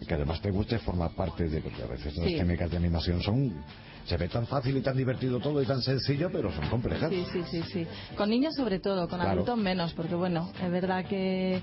y 0.00 0.06
que 0.06 0.14
además 0.14 0.40
te 0.40 0.50
guste 0.50 0.78
formar 0.78 1.10
parte 1.14 1.48
de... 1.48 1.60
Porque 1.60 1.82
a 1.82 1.86
veces 1.86 2.16
las 2.16 2.26
Sí. 2.26 2.36
técnicas 2.36 2.70
de 2.70 2.76
animación 2.76 3.22
son... 3.22 3.64
Se 4.08 4.16
ve 4.16 4.28
tan 4.28 4.46
fácil 4.46 4.74
y 4.76 4.80
tan 4.80 4.96
divertido 4.96 5.38
todo 5.38 5.60
y 5.62 5.66
tan 5.66 5.82
sencillo, 5.82 6.30
pero 6.32 6.50
son 6.50 6.66
complejas. 6.70 7.10
Sí, 7.10 7.26
sí, 7.30 7.42
sí, 7.50 7.62
sí. 7.70 7.86
Con 8.16 8.30
niños 8.30 8.54
sobre 8.54 8.78
todo, 8.80 9.06
con 9.06 9.18
Claro. 9.18 9.32
adultos 9.32 9.58
menos, 9.58 9.92
porque 9.92 10.14
bueno, 10.14 10.50
es 10.62 10.70
verdad 10.70 11.04
que, 11.04 11.60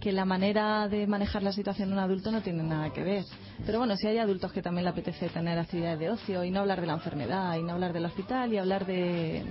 que 0.00 0.12
la 0.12 0.24
manera 0.24 0.86
de 0.86 1.08
manejar 1.08 1.42
la 1.42 1.50
situación 1.50 1.88
de 1.88 1.94
un 1.94 1.98
adulto 1.98 2.30
no 2.30 2.40
tiene 2.40 2.62
nada 2.62 2.92
que 2.92 3.02
ver. 3.02 3.24
Pero 3.66 3.78
bueno, 3.78 3.96
si 3.96 4.06
hay 4.06 4.18
adultos 4.18 4.52
que 4.52 4.62
también 4.62 4.84
le 4.84 4.90
apetece 4.90 5.28
tener 5.30 5.58
actividades 5.58 5.98
de 5.98 6.10
ocio 6.10 6.44
y 6.44 6.52
no 6.52 6.60
hablar 6.60 6.80
de 6.80 6.86
la 6.86 6.92
enfermedad 6.92 7.56
y 7.56 7.62
no 7.64 7.72
hablar 7.72 7.92
del 7.92 8.04
hospital 8.04 8.52
y 8.52 8.58
hablar 8.58 8.86
de... 8.86 9.42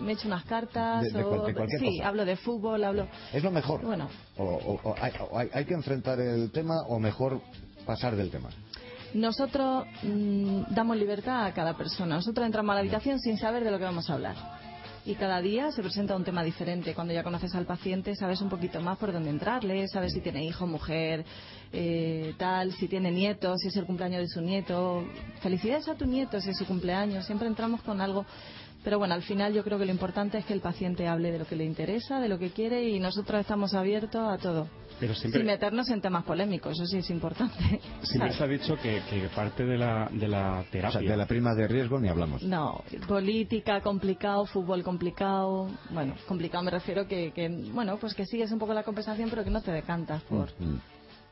me 0.00 0.12
echo 0.12 0.28
unas 0.28 0.44
cartas 0.44 1.02
De- 1.02 1.10
de 1.10 1.24
o... 1.24 1.28
cual- 1.28 1.46
de 1.46 1.54
cualquier 1.54 1.80
sí, 1.80 1.96
cosa. 1.98 2.08
hablo 2.08 2.24
de 2.24 2.36
fútbol, 2.36 2.84
hablo... 2.84 3.08
Es 3.32 3.42
lo 3.42 3.50
mejor. 3.50 3.82
Bueno, 3.82 4.08
O, 4.36 4.44
o- 4.44 4.80
o 4.90 4.94
hay, 5.00 5.10
o 5.28 5.36
hay- 5.38 5.48
hay 5.52 5.64
que 5.64 5.74
enfrentar 5.74 6.20
el 6.20 6.52
tema 6.52 6.74
o 6.86 7.00
mejor 7.00 7.40
pasar 7.84 8.14
del 8.14 8.30
tema. 8.30 8.50
Nosotros 9.16 9.86
mm, 10.02 10.74
damos 10.74 10.96
libertad 10.96 11.46
a 11.46 11.54
cada 11.54 11.76
persona. 11.76 12.16
Nosotros 12.16 12.46
entramos 12.46 12.72
a 12.72 12.74
la 12.74 12.80
habitación 12.80 13.18
sin 13.20 13.38
saber 13.38 13.64
de 13.64 13.70
lo 13.70 13.78
que 13.78 13.84
vamos 13.84 14.08
a 14.10 14.14
hablar. 14.14 14.36
Y 15.06 15.14
cada 15.14 15.40
día 15.40 15.70
se 15.70 15.82
presenta 15.82 16.16
un 16.16 16.24
tema 16.24 16.42
diferente. 16.42 16.92
Cuando 16.92 17.14
ya 17.14 17.22
conoces 17.22 17.54
al 17.54 17.64
paciente, 17.64 18.16
sabes 18.16 18.40
un 18.40 18.48
poquito 18.48 18.80
más 18.80 18.98
por 18.98 19.12
dónde 19.12 19.30
entrarle, 19.30 19.86
sabes 19.86 20.12
si 20.12 20.20
tiene 20.20 20.44
hijo, 20.44 20.66
mujer, 20.66 21.24
eh, 21.72 22.34
tal, 22.38 22.72
si 22.72 22.88
tiene 22.88 23.12
nietos, 23.12 23.60
si 23.60 23.68
es 23.68 23.76
el 23.76 23.86
cumpleaños 23.86 24.20
de 24.22 24.28
su 24.28 24.40
nieto. 24.40 25.04
Felicidades 25.42 25.86
a 25.88 25.94
tu 25.94 26.06
nieto 26.06 26.40
si 26.40 26.50
es 26.50 26.58
su 26.58 26.66
cumpleaños. 26.66 27.24
Siempre 27.24 27.46
entramos 27.46 27.82
con 27.82 28.00
algo. 28.00 28.26
Pero 28.82 28.98
bueno, 28.98 29.14
al 29.14 29.22
final 29.22 29.52
yo 29.52 29.62
creo 29.62 29.78
que 29.78 29.84
lo 29.84 29.92
importante 29.92 30.38
es 30.38 30.44
que 30.44 30.52
el 30.52 30.60
paciente 30.60 31.06
hable 31.06 31.30
de 31.30 31.38
lo 31.38 31.46
que 31.46 31.56
le 31.56 31.64
interesa, 31.64 32.18
de 32.18 32.28
lo 32.28 32.38
que 32.38 32.50
quiere 32.50 32.88
y 32.88 32.98
nosotros 32.98 33.40
estamos 33.40 33.74
abiertos 33.74 34.28
a 34.28 34.38
todo. 34.38 34.68
Pero 34.98 35.14
siempre, 35.14 35.40
Sin 35.40 35.46
meternos 35.46 35.88
en 35.90 36.00
temas 36.00 36.24
polémicos, 36.24 36.72
eso 36.72 36.86
sí 36.86 36.98
es 36.98 37.10
importante. 37.10 37.80
siempre 38.02 38.32
se 38.32 38.42
ha 38.42 38.46
dicho 38.46 38.76
que, 38.76 39.02
que 39.10 39.28
parte 39.34 39.64
de 39.64 39.76
la, 39.76 40.08
de 40.10 40.26
la 40.28 40.60
O 40.60 40.70
terapia. 40.70 41.00
sea, 41.00 41.10
de 41.10 41.16
la 41.16 41.26
prima 41.26 41.54
de 41.54 41.68
riesgo 41.68 41.98
ni 42.00 42.08
hablamos. 42.08 42.42
No, 42.42 42.82
política 43.06 43.80
complicado, 43.82 44.46
fútbol 44.46 44.82
complicado. 44.82 45.68
Bueno, 45.90 46.14
complicado 46.26 46.64
me 46.64 46.70
refiero 46.70 47.06
que, 47.06 47.32
que, 47.32 47.48
bueno, 47.72 47.98
pues 47.98 48.14
que 48.14 48.24
sigues 48.26 48.50
un 48.52 48.58
poco 48.58 48.72
la 48.74 48.84
conversación, 48.84 49.28
pero 49.30 49.44
que 49.44 49.50
no 49.50 49.60
te 49.62 49.70
decantas 49.72 50.22
por, 50.22 50.46
Mm. 50.58 50.78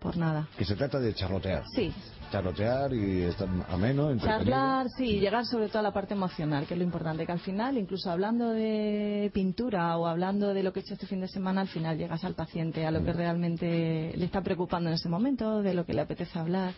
Por 0.05 0.19
nada. 0.19 0.47
Que 0.59 0.67
se 0.67 0.77
trata 0.77 1.01
de 1.01 1.15
charlotear. 1.15 1.65
Sí, 1.75 1.91
Charlotear 2.31 2.93
y 2.93 3.23
estar 3.23 3.49
ameno, 3.71 4.15
charlar, 4.19 4.89
sí, 4.99 5.21
llegar 5.21 5.45
sobre 5.47 5.69
todo 5.69 5.79
a 5.79 5.83
la 5.83 5.93
parte 5.93 6.15
emocional, 6.15 6.67
que 6.67 6.75
es 6.75 6.79
lo 6.79 6.85
importante, 6.85 7.25
que 7.27 7.31
al 7.33 7.39
final, 7.39 7.79
incluso 7.79 8.11
hablando 8.11 8.51
de 8.51 9.31
pintura 9.33 9.97
o 9.97 10.07
hablando 10.07 10.53
de 10.53 10.63
lo 10.65 10.73
que 10.73 10.81
he 10.81 10.83
hecho 10.83 10.95
este 10.95 11.07
fin 11.07 11.21
de 11.21 11.29
semana, 11.29 11.61
al 11.61 11.69
final 11.69 11.97
llegas 11.97 12.25
al 12.25 12.35
paciente, 12.35 12.85
a 12.87 12.91
lo 12.91 13.05
que 13.05 13.13
realmente 13.13 14.13
le 14.17 14.25
está 14.25 14.43
preocupando 14.43 14.89
en 14.91 14.95
ese 14.97 15.09
momento, 15.09 15.63
de 15.63 15.75
lo 15.75 15.85
que 15.87 15.95
le 15.95 16.01
apetece 16.01 16.37
hablar. 16.39 16.73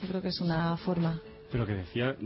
Yo 0.00 0.08
creo 0.08 0.22
que 0.22 0.28
es 0.28 0.40
una 0.40 0.76
forma. 0.78 1.20
Pero 1.50 1.66
que 1.66 1.74
decía, 1.74 2.16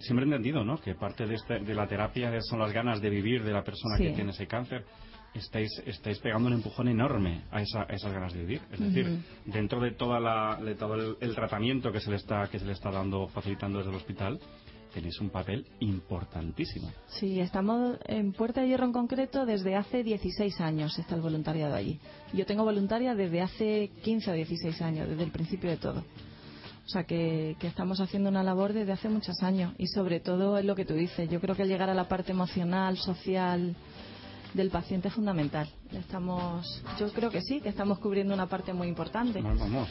siempre 0.00 0.24
he 0.24 0.28
entendido, 0.28 0.64
¿no? 0.64 0.80
Que 0.80 0.94
parte 0.94 1.26
de, 1.26 1.34
este- 1.34 1.58
de 1.60 1.74
la 1.74 1.86
terapia 1.86 2.30
son 2.40 2.60
las 2.60 2.72
ganas 2.72 3.02
de 3.02 3.10
vivir 3.10 3.44
de 3.44 3.52
la 3.52 3.62
persona 3.62 3.96
Sí. 3.98 4.04
que 4.04 4.12
tiene 4.12 4.30
ese 4.30 4.46
cáncer. 4.46 4.84
Estáis, 5.34 5.70
estáis 5.86 6.18
pegando 6.18 6.48
un 6.48 6.54
empujón 6.54 6.88
enorme 6.88 7.42
a, 7.52 7.62
esa- 7.62 7.82
a 7.88 7.94
esas 7.94 8.12
ganas 8.12 8.32
de 8.32 8.40
vivir. 8.40 8.62
Es 8.72 8.80
decir, 8.80 9.18
dentro 9.46 9.80
de, 9.80 9.92
toda 9.92 10.18
la, 10.18 10.58
de 10.60 10.74
todo 10.74 10.94
el, 10.94 11.16
el 11.20 11.34
tratamiento 11.36 11.92
que 11.92 12.00
se 12.00 12.10
le 12.10 12.16
está 12.16 12.48
que 12.48 12.58
se 12.58 12.64
le 12.66 12.72
está 12.72 12.90
dando, 12.90 13.28
facilitando 13.28 13.78
desde 13.78 13.90
el 13.90 13.96
hospital, 13.96 14.40
tenéis 14.92 15.20
un 15.20 15.30
papel 15.30 15.64
importantísimo. 15.78 16.90
Sí, 17.06 17.38
estamos 17.38 17.96
en 18.06 18.32
Puerta 18.32 18.60
de 18.62 18.68
Hierro 18.68 18.86
en 18.86 18.92
concreto 18.92 19.46
desde 19.46 19.76
hace 19.76 20.02
16 20.02 20.60
años 20.60 20.98
está 20.98 21.14
el 21.14 21.20
voluntariado 21.20 21.76
allí. 21.76 22.00
Yo 22.32 22.44
tengo 22.44 22.64
voluntaria 22.64 23.14
desde 23.14 23.40
hace 23.40 23.90
15 24.02 24.30
o 24.32 24.34
16 24.34 24.82
años, 24.82 25.08
desde 25.08 25.22
el 25.22 25.30
principio 25.30 25.70
de 25.70 25.76
todo. 25.76 26.00
O 26.00 26.88
sea 26.92 27.04
que, 27.04 27.54
que 27.60 27.68
estamos 27.68 28.00
haciendo 28.00 28.30
una 28.30 28.42
labor 28.42 28.72
desde 28.72 28.90
hace 28.90 29.08
muchos 29.08 29.40
años 29.44 29.74
y 29.78 29.86
sobre 29.86 30.18
todo 30.18 30.58
es 30.58 30.64
lo 30.64 30.74
que 30.74 30.84
tú 30.84 30.94
dices. 30.94 31.30
Yo 31.30 31.40
creo 31.40 31.54
que 31.54 31.64
llegar 31.66 31.88
a 31.88 31.94
la 31.94 32.08
parte 32.08 32.32
emocional, 32.32 32.96
social 32.96 33.76
del 34.54 34.70
paciente 34.70 35.08
es 35.08 35.14
fundamental. 35.14 35.68
Estamos, 35.92 36.82
yo 36.98 37.12
creo 37.12 37.30
que 37.30 37.40
sí, 37.42 37.60
que 37.60 37.68
estamos 37.68 37.98
cubriendo 37.98 38.32
una 38.32 38.46
parte 38.46 38.72
muy 38.72 38.86
importante. 38.88 39.40
Vamos, 39.42 39.58
vamos. 39.58 39.88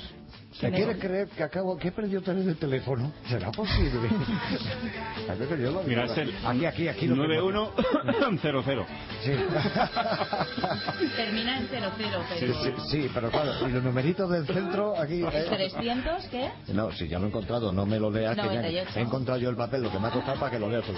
¿Me 0.61 0.71
quieres 0.71 0.97
creer 0.97 1.27
que 1.29 1.43
acabo 1.43 1.77
que 1.77 1.89
he 1.89 1.91
perdido 1.91 2.21
otra 2.21 2.33
vez 2.33 2.47
el 2.47 2.57
teléfono? 2.57 3.11
¿Será 3.27 3.51
posible? 3.51 4.09
A 5.29 5.33
ver, 5.35 5.59
yo 5.59 5.71
lo 5.71 5.83
Mira, 5.83 6.05
es 6.05 6.17
el 6.17 6.33
Aquí, 6.45 6.65
aquí, 6.65 6.87
aquí. 6.87 7.07
lo 7.07 7.27
tengo. 7.27 7.73
9100. 8.19 8.85
Sí. 9.23 9.31
Termina 11.15 11.57
en 11.59 11.67
00, 11.67 11.91
Sí, 11.91 12.05
pero... 12.39 12.53
sí, 12.63 12.71
sí, 12.91 13.11
pero 13.13 13.29
claro, 13.29 13.67
y 13.67 13.71
los 13.71 13.83
numeritos 13.83 14.29
del 14.29 14.45
centro 14.47 14.97
aquí... 14.97 15.21
eh, 15.21 15.71
¿300 15.73 16.29
qué? 16.29 16.49
No, 16.73 16.91
si 16.93 17.07
ya 17.07 17.19
lo 17.19 17.25
he 17.25 17.29
encontrado, 17.29 17.71
no 17.71 17.85
me 17.85 17.99
lo 17.99 18.09
leas. 18.09 18.35
que 18.35 18.41
ya 18.41 18.45
98. 18.47 18.91
he 18.99 19.01
encontrado 19.01 19.39
yo 19.39 19.49
el 19.49 19.55
papel, 19.55 19.83
lo 19.83 19.91
que 19.91 19.99
me 19.99 20.07
ha 20.07 20.11
costado 20.11 20.39
para 20.39 20.51
que 20.51 20.59
lo 20.59 20.69
leas 20.69 20.83
tú. 20.85 20.93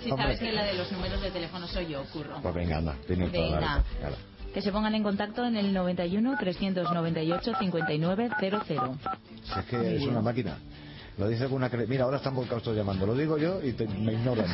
Si 0.00 0.08
sabes 0.10 0.38
que 0.40 0.52
la 0.52 0.64
de 0.64 0.74
los 0.74 0.90
números 0.92 1.20
de 1.20 1.30
teléfono 1.30 1.66
soy 1.68 1.88
yo, 1.88 2.04
curro. 2.12 2.40
Pues 2.42 2.54
venga, 2.54 2.78
anda, 2.78 2.96
tienes 3.06 3.32
toda 3.32 3.60
la 3.60 3.79
Que 4.54 4.60
se 4.62 4.72
pongan 4.72 4.94
en 4.96 5.02
contacto 5.04 5.44
en 5.44 5.56
el 5.56 5.72
91 5.72 6.36
398 6.38 7.52
5900. 7.58 8.66
Si 9.44 9.58
es 9.60 9.64
que 9.66 9.96
es 9.96 10.02
una 10.02 10.20
máquina. 10.20 10.56
Lo 11.18 11.28
dice 11.28 11.44
con 11.44 11.54
una 11.54 11.70
cre- 11.70 11.86
Mira, 11.86 12.04
ahora 12.04 12.16
están 12.16 12.34
volcados 12.34 12.62
todos 12.62 12.76
llamando. 12.76 13.04
Lo 13.06 13.14
digo 13.14 13.36
yo 13.36 13.62
y 13.62 13.72
te- 13.74 13.86
me 13.86 14.12
ignoran. 14.14 14.46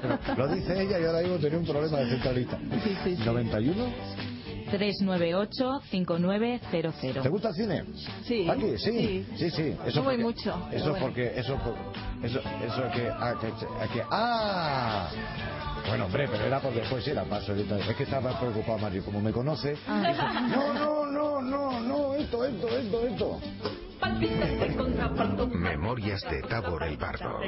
Pero 0.00 0.18
lo 0.36 0.54
dice 0.54 0.82
ella 0.82 0.98
y 0.98 1.04
ahora 1.04 1.20
mismo 1.20 1.36
tenía 1.38 1.58
un 1.58 1.64
problema 1.66 1.98
de 1.98 2.10
centralita. 2.10 2.58
91. 3.24 3.84
398 4.70 5.80
5900. 5.90 7.22
¿Te 7.22 7.28
gusta 7.28 7.48
el 7.48 7.54
cine? 7.54 7.84
Sí. 8.24 8.48
Aquí, 8.48 8.76
sí. 8.78 9.26
Sí, 9.36 9.50
sí. 9.50 9.76
No 9.94 10.02
voy 10.02 10.16
porque- 10.16 10.22
mucho, 10.22 10.68
Eso 10.72 10.90
bueno. 10.90 11.06
porque. 11.06 11.32
Eso, 11.38 11.58
eso, 12.22 12.40
eso 12.40 12.82
que, 12.94 13.08
ah, 13.08 13.34
que, 13.40 13.46
que- 13.92 14.02
¡Ah! 14.10 15.10
Bueno, 15.88 16.06
hombre, 16.06 16.28
pero 16.30 16.44
era 16.44 16.60
por 16.60 16.72
después, 16.72 17.06
era 17.08 17.24
paso. 17.24 17.54
Es 17.54 17.96
que 17.96 18.02
estaba 18.04 18.38
preocupado 18.38 18.78
Mario, 18.78 19.04
como 19.04 19.20
me 19.20 19.32
conoce. 19.32 19.76
Ah. 19.86 20.02
dice, 20.08 20.56
no, 20.56 20.72
no, 20.72 21.06
no, 21.06 21.40
no, 21.42 21.80
no, 21.80 22.14
esto, 22.14 22.44
esto, 22.44 22.68
esto, 22.68 23.06
esto. 23.06 23.40
Memorias 25.52 26.22
de 26.30 26.42
Tabor 26.42 26.82
el 26.84 26.96
Bardo. 26.96 27.40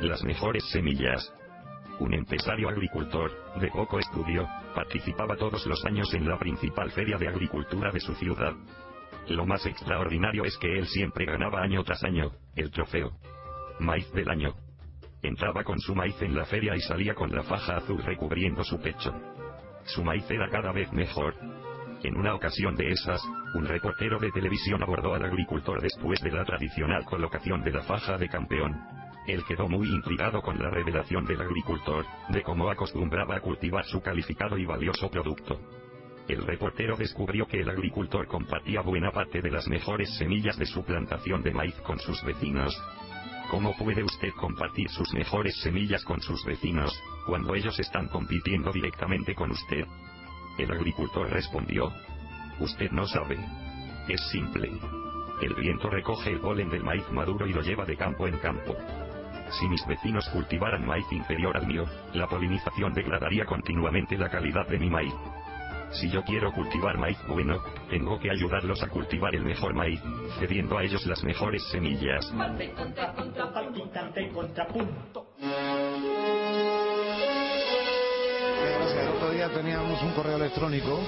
Las 0.00 0.22
mejores 0.24 0.64
semillas. 0.70 1.32
Un 2.00 2.12
empresario 2.12 2.68
agricultor, 2.68 3.30
de 3.60 3.68
poco 3.68 3.98
estudio, 4.00 4.48
participaba 4.74 5.36
todos 5.36 5.64
los 5.66 5.84
años 5.84 6.12
en 6.14 6.28
la 6.28 6.38
principal 6.38 6.90
feria 6.90 7.16
de 7.16 7.28
agricultura 7.28 7.92
de 7.92 8.00
su 8.00 8.14
ciudad. 8.14 8.52
Lo 9.28 9.46
más 9.46 9.64
extraordinario 9.64 10.44
es 10.44 10.58
que 10.58 10.78
él 10.78 10.86
siempre 10.86 11.24
ganaba 11.24 11.62
año 11.62 11.82
tras 11.84 12.02
año, 12.02 12.32
el 12.56 12.70
trofeo. 12.70 13.12
Maíz 13.80 14.10
del 14.12 14.28
año. 14.28 14.54
Entraba 15.22 15.64
con 15.64 15.78
su 15.80 15.94
maíz 15.94 16.20
en 16.22 16.36
la 16.36 16.44
feria 16.44 16.76
y 16.76 16.80
salía 16.80 17.14
con 17.14 17.34
la 17.34 17.42
faja 17.42 17.76
azul 17.78 18.02
recubriendo 18.02 18.62
su 18.62 18.80
pecho. 18.80 19.12
Su 19.84 20.04
maíz 20.04 20.30
era 20.30 20.48
cada 20.48 20.72
vez 20.72 20.92
mejor. 20.92 21.34
En 22.02 22.16
una 22.16 22.34
ocasión 22.34 22.76
de 22.76 22.90
esas, 22.90 23.22
un 23.54 23.64
reportero 23.66 24.18
de 24.18 24.30
televisión 24.30 24.82
abordó 24.82 25.14
al 25.14 25.24
agricultor 25.24 25.80
después 25.80 26.20
de 26.20 26.30
la 26.30 26.44
tradicional 26.44 27.04
colocación 27.04 27.62
de 27.62 27.72
la 27.72 27.82
faja 27.82 28.16
de 28.18 28.28
campeón. 28.28 28.78
Él 29.26 29.42
quedó 29.48 29.68
muy 29.68 29.88
intrigado 29.88 30.42
con 30.42 30.58
la 30.58 30.70
revelación 30.70 31.24
del 31.24 31.40
agricultor, 31.40 32.04
de 32.28 32.42
cómo 32.42 32.68
acostumbraba 32.68 33.36
a 33.36 33.40
cultivar 33.40 33.84
su 33.86 34.02
calificado 34.02 34.58
y 34.58 34.66
valioso 34.66 35.10
producto. 35.10 35.58
El 36.28 36.46
reportero 36.46 36.96
descubrió 36.96 37.46
que 37.46 37.60
el 37.60 37.68
agricultor 37.68 38.26
compartía 38.26 38.82
buena 38.82 39.10
parte 39.10 39.42
de 39.42 39.50
las 39.50 39.66
mejores 39.68 40.16
semillas 40.16 40.58
de 40.58 40.66
su 40.66 40.84
plantación 40.84 41.42
de 41.42 41.52
maíz 41.52 41.74
con 41.82 41.98
sus 41.98 42.22
vecinos. 42.24 42.74
¿Cómo 43.50 43.76
puede 43.76 44.02
usted 44.02 44.32
compartir 44.34 44.88
sus 44.90 45.12
mejores 45.12 45.56
semillas 45.60 46.02
con 46.04 46.20
sus 46.20 46.44
vecinos, 46.44 46.98
cuando 47.26 47.54
ellos 47.54 47.78
están 47.78 48.08
compitiendo 48.08 48.72
directamente 48.72 49.34
con 49.34 49.50
usted? 49.50 49.86
El 50.58 50.70
agricultor 50.70 51.30
respondió. 51.30 51.92
Usted 52.58 52.90
no 52.90 53.06
sabe. 53.06 53.38
Es 54.08 54.20
simple. 54.30 54.72
El 55.42 55.54
viento 55.54 55.90
recoge 55.90 56.30
el 56.30 56.40
polen 56.40 56.70
del 56.70 56.84
maíz 56.84 57.04
maduro 57.10 57.46
y 57.46 57.52
lo 57.52 57.60
lleva 57.60 57.84
de 57.84 57.96
campo 57.96 58.26
en 58.26 58.38
campo. 58.38 58.76
Si 59.50 59.68
mis 59.68 59.86
vecinos 59.86 60.28
cultivaran 60.30 60.86
maíz 60.86 61.06
inferior 61.12 61.56
al 61.56 61.66
mío, 61.66 61.84
la 62.14 62.26
polinización 62.26 62.94
degradaría 62.94 63.44
continuamente 63.44 64.16
la 64.16 64.30
calidad 64.30 64.66
de 64.68 64.78
mi 64.78 64.88
maíz. 64.88 65.14
Si 65.94 66.10
yo 66.10 66.22
quiero 66.24 66.52
cultivar 66.52 66.98
maíz 66.98 67.18
bueno, 67.28 67.62
tengo 67.88 68.18
que 68.18 68.30
ayudarlos 68.30 68.82
a 68.82 68.88
cultivar 68.88 69.34
el 69.34 69.44
mejor 69.44 69.74
maíz, 69.74 70.00
cediendo 70.38 70.76
a 70.76 70.82
ellos 70.82 71.06
las 71.06 71.22
mejores 71.22 71.62
semillas. 71.70 72.32
El 78.96 79.08
otro 79.08 79.30
día 79.30 79.48
teníamos 79.52 80.02
un 80.02 80.12
correo 80.12 80.36
electrónico 80.36 81.00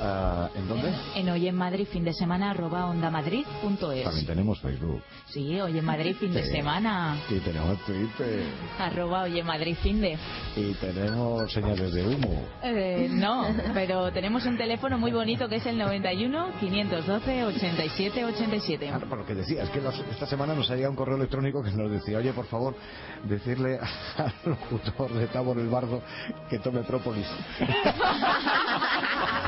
Ah, 0.00 0.48
¿En 0.54 0.68
dónde? 0.68 0.92
En 1.16 1.28
Hoy 1.28 1.48
en 1.48 1.56
Madrid 1.56 1.86
fin 1.90 2.04
de 2.04 2.12
semana 2.12 2.50
arroba 2.52 2.86
ondamadrid.es. 2.86 4.04
También 4.04 4.26
tenemos 4.26 4.60
Facebook. 4.60 5.02
Sí, 5.26 5.60
Hoy 5.60 5.76
en 5.78 5.84
Madrid 5.84 6.14
fin 6.18 6.32
de 6.32 6.44
Sí. 6.44 6.50
semana 6.52 7.16
Y 7.28 7.38
tenemos 7.40 7.78
Twitter. 7.84 8.44
arroba 8.78 9.22
Hoy 9.22 9.40
en 9.40 9.46
Madrid 9.46 9.76
fin 9.82 10.00
de. 10.00 10.16
Y 10.56 10.72
tenemos 10.74 11.52
señales 11.52 11.92
de 11.92 12.06
humo. 12.06 12.42
Eh, 12.62 13.08
no, 13.10 13.46
pero 13.74 14.12
tenemos 14.12 14.44
un 14.46 14.56
teléfono 14.56 14.98
muy 14.98 15.10
bonito 15.10 15.48
que 15.48 15.56
es 15.56 15.66
el 15.66 15.76
91 15.78 16.50
512 16.60 17.44
87 17.44 18.24
87. 18.24 18.90
Ah, 18.94 19.00
Por 19.08 19.18
lo 19.18 19.26
que 19.26 19.34
decía, 19.34 19.64
es 19.64 19.70
que 19.70 19.80
nos- 19.80 19.98
esta 20.10 20.26
semana 20.26 20.54
nos 20.54 20.70
ha 20.70 20.74
llegado 20.74 20.92
un 20.92 20.96
correo 20.96 21.16
electrónico 21.16 21.62
que 21.62 21.72
nos 21.72 21.90
decía, 21.90 22.18
oye, 22.18 22.32
por 22.32 22.46
favor, 22.46 22.76
decirle 23.24 23.78
al 24.16 24.32
locutor 24.44 25.12
de 25.12 25.26
Tabor 25.26 25.58
el 25.58 25.68
Bardo 25.68 26.02
que 26.48 26.58
tome 26.60 26.82
própolis. 26.84 27.26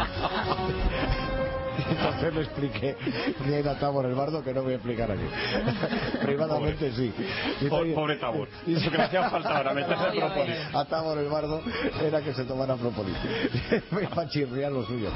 Entonces 1.90 2.34
le 2.34 2.40
expliqué 2.42 2.96
quién 3.38 3.54
era 3.54 3.78
Tabor 3.78 4.04
el 4.06 4.14
Bardo, 4.14 4.44
que 4.44 4.52
no 4.52 4.62
voy 4.62 4.72
a 4.72 4.76
explicar 4.76 5.10
aquí. 5.10 5.22
Privadamente 6.24 6.92
sí. 6.92 7.12
Y 7.62 7.66
Po- 7.68 7.76
oye, 7.78 7.94
pobre 7.94 8.16
Tabor. 8.16 8.48
y- 8.66 8.74
Eso 8.74 8.90
que 8.90 8.96
le 8.98 9.02
hacía 9.04 9.30
falta 9.30 9.56
ahora, 9.56 9.72
meterse 9.72 10.04
Oye, 10.10 10.20
própolis. 10.20 10.56
A 10.74 10.84
Tabor 10.84 11.18
el 11.18 11.28
Bardo 11.28 11.62
era 12.02 12.20
que 12.20 12.34
se 12.34 12.44
tomara 12.44 12.76
própolis. 12.76 13.16
Me 13.90 14.02
iba 14.02 14.22
a 14.22 14.28
chirriar 14.28 14.72
lo 14.72 14.84
suyo. 14.84 15.08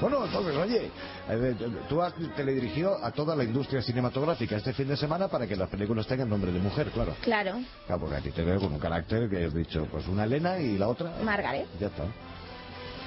Bueno, 0.00 0.24
entonces, 0.24 0.56
oye, 0.56 0.90
eh, 1.28 1.54
tú 1.88 2.00
has 2.02 2.14
teledirigido 2.34 2.96
a 3.04 3.10
toda 3.12 3.36
la 3.36 3.44
industria 3.44 3.82
cinematográfica 3.82 4.56
este 4.56 4.72
fin 4.72 4.88
de 4.88 4.96
semana 4.96 5.28
para 5.28 5.46
que 5.46 5.54
las 5.54 5.68
películas 5.68 6.06
tengan 6.06 6.28
nombre 6.30 6.50
de 6.50 6.60
mujer, 6.60 6.88
claro. 6.90 7.14
Claro, 7.22 7.60
Claro, 7.86 8.00
porque 8.00 8.16
a 8.16 8.20
ti 8.20 8.30
te 8.30 8.42
veo 8.42 8.58
con 8.58 8.72
un 8.72 8.78
carácter 8.78 9.28
que 9.28 9.44
has 9.44 9.54
dicho, 9.54 9.86
pues 9.90 10.06
una 10.08 10.24
Elena 10.24 10.58
y 10.58 10.78
la 10.78 10.88
otra. 10.88 11.12
Margaret. 11.22 11.66
Ya 11.78 11.88
está. 11.88 12.04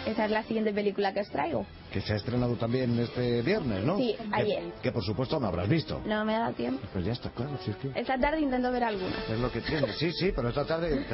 Esa 0.05 0.25
es 0.25 0.31
la 0.31 0.43
siguiente 0.43 0.73
película 0.73 1.13
que 1.13 1.19
os 1.21 1.29
traigo. 1.29 1.65
Que 1.91 2.01
se 2.01 2.13
ha 2.13 2.15
estrenado 2.15 2.55
también 2.55 2.97
este 2.99 3.41
viernes, 3.41 3.83
¿no? 3.83 3.97
Sí, 3.97 4.15
Que- 4.17 4.35
ayer. 4.35 4.63
Que, 4.81 4.91
por 4.91 5.03
supuesto 5.03 5.39
no 5.39 5.47
habrás 5.47 5.67
visto. 5.67 6.01
No 6.05 6.23
me 6.25 6.35
ha 6.35 6.39
dado 6.39 6.53
tiempo. 6.53 6.81
Pues 6.93 7.05
ya 7.05 7.11
está, 7.13 7.29
claro, 7.31 7.57
si 7.63 7.71
es 7.71 7.77
que 7.77 7.91
Esta 7.99 8.17
tarde 8.19 8.39
intento 8.41 8.71
ver 8.71 8.83
alguna. 8.83 9.15
es 9.29 9.39
lo 9.39 9.51
que 9.51 9.61
tiene. 9.61 9.91
Sí, 9.93 10.11
sí, 10.13 10.31
pero 10.35 10.49
esta 10.49 10.65
tarde, 10.65 11.05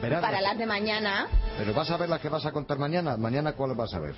verás. 0.00 0.20
Para 0.20 0.40
las 0.40 0.58
de 0.58 0.66
mañana, 0.66 1.26
Pero 1.58 1.72
vas 1.72 1.90
a 1.90 1.96
ver 1.96 2.08
las 2.08 2.20
que 2.20 2.28
vas 2.28 2.44
a 2.46 2.52
contar 2.52 2.78
mañana. 2.78 3.16
¿Mañana 3.16 3.52
cuál 3.52 3.74
vas 3.74 3.92
a 3.94 3.98
ver? 4.00 4.14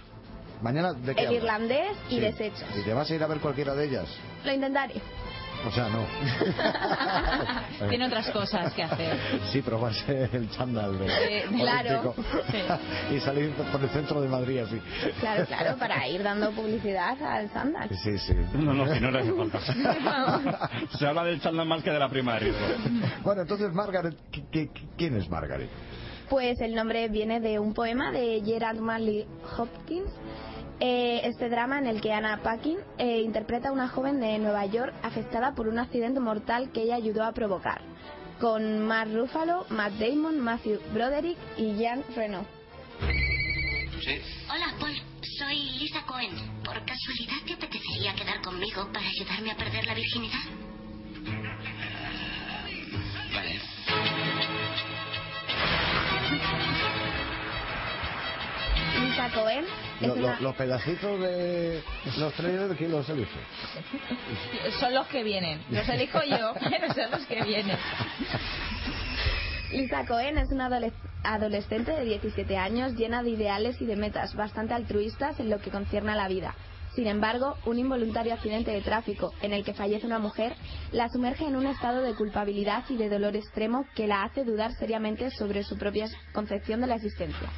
¿Mañana 0.63 0.93
de 0.95 1.15
qué 1.15 1.21
El 1.23 1.27
hablas? 1.29 1.43
Irlandés 1.43 1.93
y 2.09 2.15
Sí. 2.15 2.21
Desechos. 2.21 2.69
¿Y 2.79 2.83
te 2.83 2.95
vas 2.95 3.11
a 3.11 3.15
ir 3.15 3.23
a 3.23 3.27
ver 3.27 3.39
cualquiera 3.39 3.75
de 3.75 3.85
ellas? 3.87 4.07
Lo 4.45 4.53
intentaré. 4.53 4.95
O 5.67 5.71
sea, 5.73 5.89
no. 5.89 6.07
Tiene 7.89 8.07
otras 8.07 8.31
cosas 8.31 8.73
que 8.73 8.83
hacer. 8.85 9.19
Sí, 9.51 9.63
probarse 9.63 10.29
el 10.33 10.49
chándal 10.51 10.99
de 10.99 11.07
Eh, 11.07 11.45
claro. 11.51 12.01
olímpico. 12.13 12.15
y 13.13 13.21
salir 13.21 13.51
por 13.73 13.81
el 13.83 13.89
centro 13.91 14.21
de 14.21 14.29
Madrid 14.29 14.59
así. 14.61 14.81
Claro, 15.21 15.45
claro, 15.47 15.77
para 15.77 16.07
ir 16.09 16.23
dando 16.23 16.53
publicidad 16.53 17.21
al 17.23 17.51
Sandal. 17.51 17.89
Sí, 18.03 18.17
sí. 18.19 18.35
No, 18.55 18.73
no, 18.75 18.85
que 18.85 19.01
no 19.01 19.11
le 19.11 19.19
hace 19.21 19.33
falta. 19.33 19.61
Se 20.99 21.07
habla 21.07 21.25
del 21.25 21.41
chándal 21.41 21.67
más 21.67 21.83
que 21.83 21.91
de 21.91 21.99
la 21.99 22.09
prima 22.09 22.35
de 22.35 22.41
riesgo. 22.41 22.67
Bueno, 23.25 23.43
entonces, 23.43 23.73
Margaret, 23.73 24.15
¿qui- 24.33 24.49
qui- 24.51 24.71
¿quién 24.97 25.17
es 25.17 25.29
Margaret? 25.29 25.69
Pues 26.29 26.61
el 26.61 26.75
nombre 26.75 27.09
viene 27.09 27.41
de 27.41 27.59
un 27.59 27.73
poema 27.75 28.11
de 28.11 28.43
Gerard 28.45 28.79
Manley 28.79 29.27
Hopkins. 29.57 30.11
Eh, 30.79 31.23
este 31.25 31.49
drama 31.49 31.79
en 31.79 31.87
el 31.87 32.03
que 32.03 32.13
Anna 32.13 32.43
Paquin 32.43 32.77
eh, 32.99 33.21
interpreta 33.23 33.71
a 33.71 33.73
una 33.73 33.89
joven 33.89 34.21
de 34.21 34.39
Nueva 34.39 34.67
York 34.67 34.93
afectada 35.03 35.55
por 35.55 35.69
un 35.69 35.79
accidente 35.79 36.21
mortal 36.21 36.71
que 36.71 36.83
ella 36.83 36.97
ayudó 36.97 37.25
a 37.25 37.33
provocar, 37.33 37.81
con 38.41 38.87
Mark 38.87 39.11
Ruffalo, 39.15 39.65
Matt 39.71 39.95
Damon, 39.95 40.39
Matthew 40.39 40.79
Broderick 40.93 41.39
y 41.57 41.77
Jean 41.77 42.05
Reno. 42.15 42.45
Sí. 44.03 44.21
Hola, 44.51 44.75
Paul. 44.79 44.93
Soy 45.39 45.57
Lisa 45.79 46.03
Cohen. 46.07 46.31
¿Por 46.63 46.85
casualidad 46.85 47.37
te 47.47 47.55
apetecería 47.55 48.15
quedar 48.15 48.43
conmigo 48.43 48.87
para 48.93 49.07
ayudarme 49.07 49.53
a 49.53 49.57
perder 49.57 49.87
la 49.87 49.95
virginidad? 49.95 50.39
Vale. 53.33 53.61
Lisa 59.01 59.31
Cohen 59.35 59.65
lo- 60.01 60.41
los 60.41 60.55
pedacitos 60.57 61.21
de 61.21 61.83
los 62.19 62.33
trailers, 62.35 62.77
¿quién 62.77 62.91
los 62.91 63.09
elige? 63.09 63.41
Son 64.81 64.95
los 64.95 65.07
que 65.09 65.23
vienen. 65.23 65.63
Los 65.71 65.89
elijo 65.89 66.21
yo, 66.25 66.53
pero 66.71 66.93
son 66.95 67.11
los 67.11 67.27
que 67.27 67.43
vienen. 67.43 67.77
Lisa 69.73 70.05
Cohen 70.07 70.39
es 70.39 70.51
una 70.53 70.69
adole- 70.69 70.93
adolescente 71.25 71.93
de 71.93 72.05
17 72.05 72.57
años 72.57 72.93
llena 72.95 73.23
de 73.23 73.31
ideales 73.31 73.81
y 73.81 73.87
de 73.87 73.97
metas, 73.97 74.35
bastante 74.35 74.75
altruistas 74.75 75.39
en 75.41 75.51
lo 75.51 75.59
que 75.61 75.71
concierne 75.71 76.13
a 76.13 76.17
la 76.17 76.29
vida. 76.29 76.55
Sin 76.95 77.07
embargo, 77.09 77.57
un 77.67 77.79
involuntario 77.79 78.33
accidente 78.33 78.71
de 78.71 78.81
tráfico 78.81 79.35
en 79.43 79.53
el 79.53 79.65
que 79.65 79.75
fallece 79.75 80.07
una 80.07 80.19
mujer 80.19 80.55
la 80.93 81.09
sumerge 81.11 81.45
en 81.45 81.57
un 81.57 81.67
estado 81.67 82.01
de 82.01 82.15
culpabilidad 82.15 82.85
y 82.89 82.97
de 82.97 83.11
dolor 83.11 83.37
extremo 83.37 83.85
que 83.95 84.07
la 84.07 84.23
hace 84.23 84.45
dudar 84.45 84.73
seriamente 84.79 85.31
sobre 85.33 85.63
su 85.63 85.77
propia 85.77 86.07
concepción 86.33 86.81
de 86.81 86.87
la 86.87 86.95
existencia. 86.95 87.49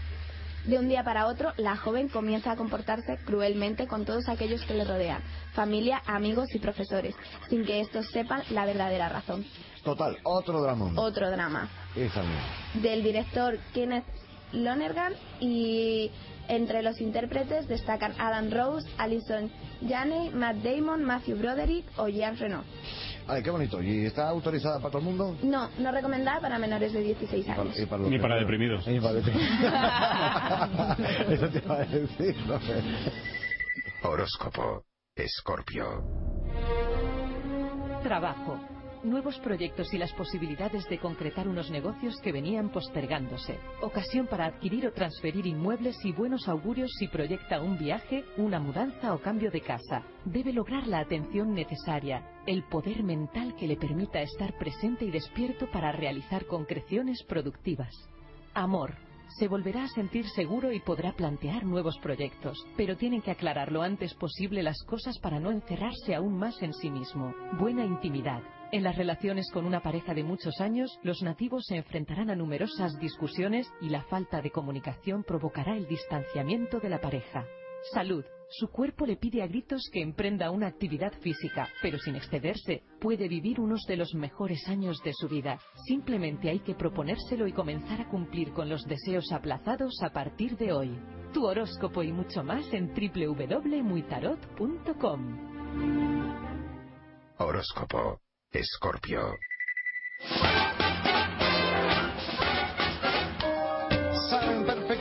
De 0.65 0.79
un 0.79 0.89
día 0.89 1.03
para 1.03 1.27
otro, 1.27 1.53
la 1.57 1.77
joven 1.77 2.09
comienza 2.09 2.53
a 2.53 2.57
comportarse 2.57 3.19
cruelmente 3.25 3.87
con 3.87 4.05
todos 4.05 4.29
aquellos 4.29 4.63
que 4.65 4.75
le 4.75 4.85
rodean, 4.85 5.23
familia, 5.53 6.03
amigos 6.07 6.55
y 6.55 6.59
profesores, 6.59 7.15
sin 7.49 7.65
que 7.65 7.81
estos 7.81 8.11
sepan 8.11 8.43
la 8.51 8.67
verdadera 8.67 9.09
razón. 9.09 9.47
Total, 9.83 10.19
otro 10.25 10.61
drama. 10.61 10.93
Otro 10.97 11.31
drama 11.31 11.69
del 12.75 13.03
director 13.03 13.59
Kenneth 13.73 14.05
Lonergan 14.53 15.15
y 15.41 16.11
entre 16.49 16.83
los 16.83 17.01
intérpretes 17.01 17.69
destacan 17.69 18.15
Adam 18.19 18.51
Rose, 18.51 18.89
Alison 18.97 19.51
Janney, 19.87 20.31
Matt 20.31 20.57
Damon, 20.57 21.05
Matthew 21.05 21.37
Broderick 21.37 21.85
o 21.99 22.09
Jean 22.09 22.37
Reno. 22.39 22.65
Ay, 23.29 23.43
qué 23.43 23.51
bonito. 23.51 23.83
¿Y 23.83 24.07
está 24.07 24.29
autorizada 24.31 24.79
para 24.79 24.91
todo 24.91 24.99
el 25.01 25.05
mundo? 25.05 25.37
No, 25.43 25.69
no 25.79 25.93
recomendada 25.93 26.41
para 26.41 26.59
menores 26.59 26.93
de 26.95 27.01
16 27.03 27.45
Y 27.45 27.49
para- 27.49 27.61
años. 27.63 27.79
y 27.79 27.85
para 27.87 28.03
Ni 28.05 28.11
que- 28.11 28.19
para 28.21 28.37
deprimidos. 28.37 28.87
Ni 28.87 28.99
para 29.01 29.13
deprimidos. 29.15 29.49
Eso 31.29 31.49
te 31.51 31.59
iba 31.59 31.75
a 31.77 31.85
decir. 31.85 32.37
¿no? 32.47 32.59
Horóscopo. 34.09 34.85
Escorpio. 35.15 36.03
Trabajo. 38.03 38.59
Nuevos 39.05 39.39
proyectos 39.39 39.95
y 39.95 39.99
las 39.99 40.13
posibilidades 40.13 40.85
de 40.89 40.99
concretar 40.99 41.47
unos 41.47 41.71
negocios 41.71 42.21
que 42.21 42.33
venían 42.33 42.71
postergándose. 42.71 43.61
Ocasión 43.81 44.27
para 44.27 44.47
adquirir 44.47 44.89
o 44.89 44.93
transferir 44.93 45.47
inmuebles 45.47 45.97
y 46.05 46.13
buenos 46.13 46.49
augurios 46.49 46.91
si 46.99 47.07
proyecta 47.07 47.61
un 47.61 47.79
viaje, 47.79 48.25
una 48.37 48.59
mudanza 48.59 49.15
o 49.15 49.21
cambio 49.21 49.53
de 49.53 49.61
casa. 49.61 50.03
Debe 50.25 50.53
lograr 50.53 50.89
la 50.89 50.99
atención 50.99 51.55
necesaria, 51.55 52.27
el 52.45 52.65
poder 52.65 53.05
mental 53.05 53.55
que 53.55 53.69
le 53.69 53.77
permita 53.77 54.21
estar 54.21 54.59
presente 54.59 55.05
y 55.05 55.13
despierto 55.13 55.71
para 55.71 55.93
realizar 55.93 56.47
concreciones 56.47 57.23
productivas. 57.23 57.95
Amor. 58.53 58.95
Se 59.39 59.47
volverá 59.47 59.85
a 59.85 59.89
sentir 59.89 60.27
seguro 60.31 60.73
y 60.73 60.81
podrá 60.81 61.13
plantear 61.13 61.65
nuevos 61.65 61.99
proyectos, 61.99 62.59
pero 62.77 62.97
tienen 62.97 63.21
que 63.21 63.31
aclarar 63.31 63.71
lo 63.71 63.83
antes 63.83 64.15
posible 64.15 64.63
las 64.63 64.83
cosas 64.85 65.19
para 65.19 65.39
no 65.39 65.51
encerrarse 65.53 66.15
aún 66.15 66.39
más 66.39 66.61
en 66.63 66.73
sí 66.73 66.91
mismo. 66.91 67.35
Buena 67.59 67.85
intimidad. 67.85 68.43
En 68.71 68.83
las 68.83 68.97
relaciones 68.97 69.51
con 69.51 69.65
una 69.65 69.81
pareja 69.81 70.13
de 70.13 70.23
muchos 70.23 70.61
años, 70.61 71.01
los 71.03 71.23
nativos 71.23 71.65
se 71.67 71.77
enfrentarán 71.77 72.29
a 72.29 72.37
numerosas 72.37 72.99
discusiones 72.99 73.67
y 73.81 73.89
la 73.89 74.03
falta 74.03 74.43
de 74.43 74.51
comunicación 74.51 75.25
provocará 75.25 75.75
el 75.75 75.89
distanciamiento 75.89 76.79
de 76.79 76.91
la 76.91 77.01
pareja. 77.01 77.47
Salud. 77.95 78.27
Su 78.51 78.69
cuerpo 78.69 79.07
le 79.07 79.17
pide 79.17 79.43
a 79.43 79.47
gritos 79.47 79.89
que 79.93 80.03
emprenda 80.03 80.51
una 80.51 80.67
actividad 80.67 81.13
física, 81.21 81.71
pero 81.83 81.99
sin 81.99 82.17
excederse. 82.17 82.83
Puede 83.01 83.29
vivir 83.29 83.61
unos 83.61 83.85
de 83.87 83.97
los 83.97 84.15
mejores 84.15 84.69
años 84.69 85.03
de 85.03 85.15
su 85.15 85.29
vida. 85.29 85.59
Simplemente 85.87 86.51
hay 86.51 86.59
que 86.61 86.75
proponérselo 86.75 87.47
y 87.47 87.53
comenzar 87.53 88.03
a 88.03 88.09
cumplir 88.09 88.53
con 88.53 88.71
los 88.71 88.85
deseos 88.85 89.33
aplazados 89.33 90.03
a 90.03 90.11
partir 90.11 90.59
de 90.59 90.73
hoy. 90.73 90.99
Tu 91.33 91.43
horóscopo 91.45 92.03
y 92.03 92.13
mucho 92.13 92.43
más 92.43 92.67
en 92.73 92.93
www.muitarot.com. 92.95 95.49
Horóscopo. 97.39 98.28
Escorpio. 98.53 99.39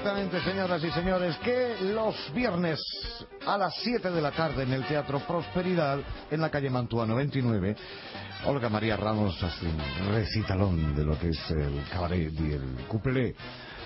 Señoras 0.07 0.81
y 0.83 0.91
señores, 0.91 1.35
que 1.39 1.75
los 1.81 2.15
viernes 2.33 2.79
a 3.45 3.57
las 3.57 3.75
7 3.83 4.09
de 4.09 4.21
la 4.21 4.31
tarde 4.31 4.63
en 4.63 4.71
el 4.71 4.85
Teatro 4.85 5.19
Prosperidad, 5.19 5.99
en 6.31 6.39
la 6.39 6.49
calle 6.49 6.69
Mantua 6.69 7.05
99, 7.05 7.75
Olga 8.45 8.69
María 8.69 8.95
Ramos 8.95 9.41
hace 9.43 9.65
un 9.65 10.13
recitalón 10.13 10.95
de 10.95 11.03
lo 11.03 11.19
que 11.19 11.29
es 11.29 11.51
el 11.51 11.83
cabaret 11.91 12.31
y 12.39 12.53
el 12.53 12.85
couplé. 12.87 13.35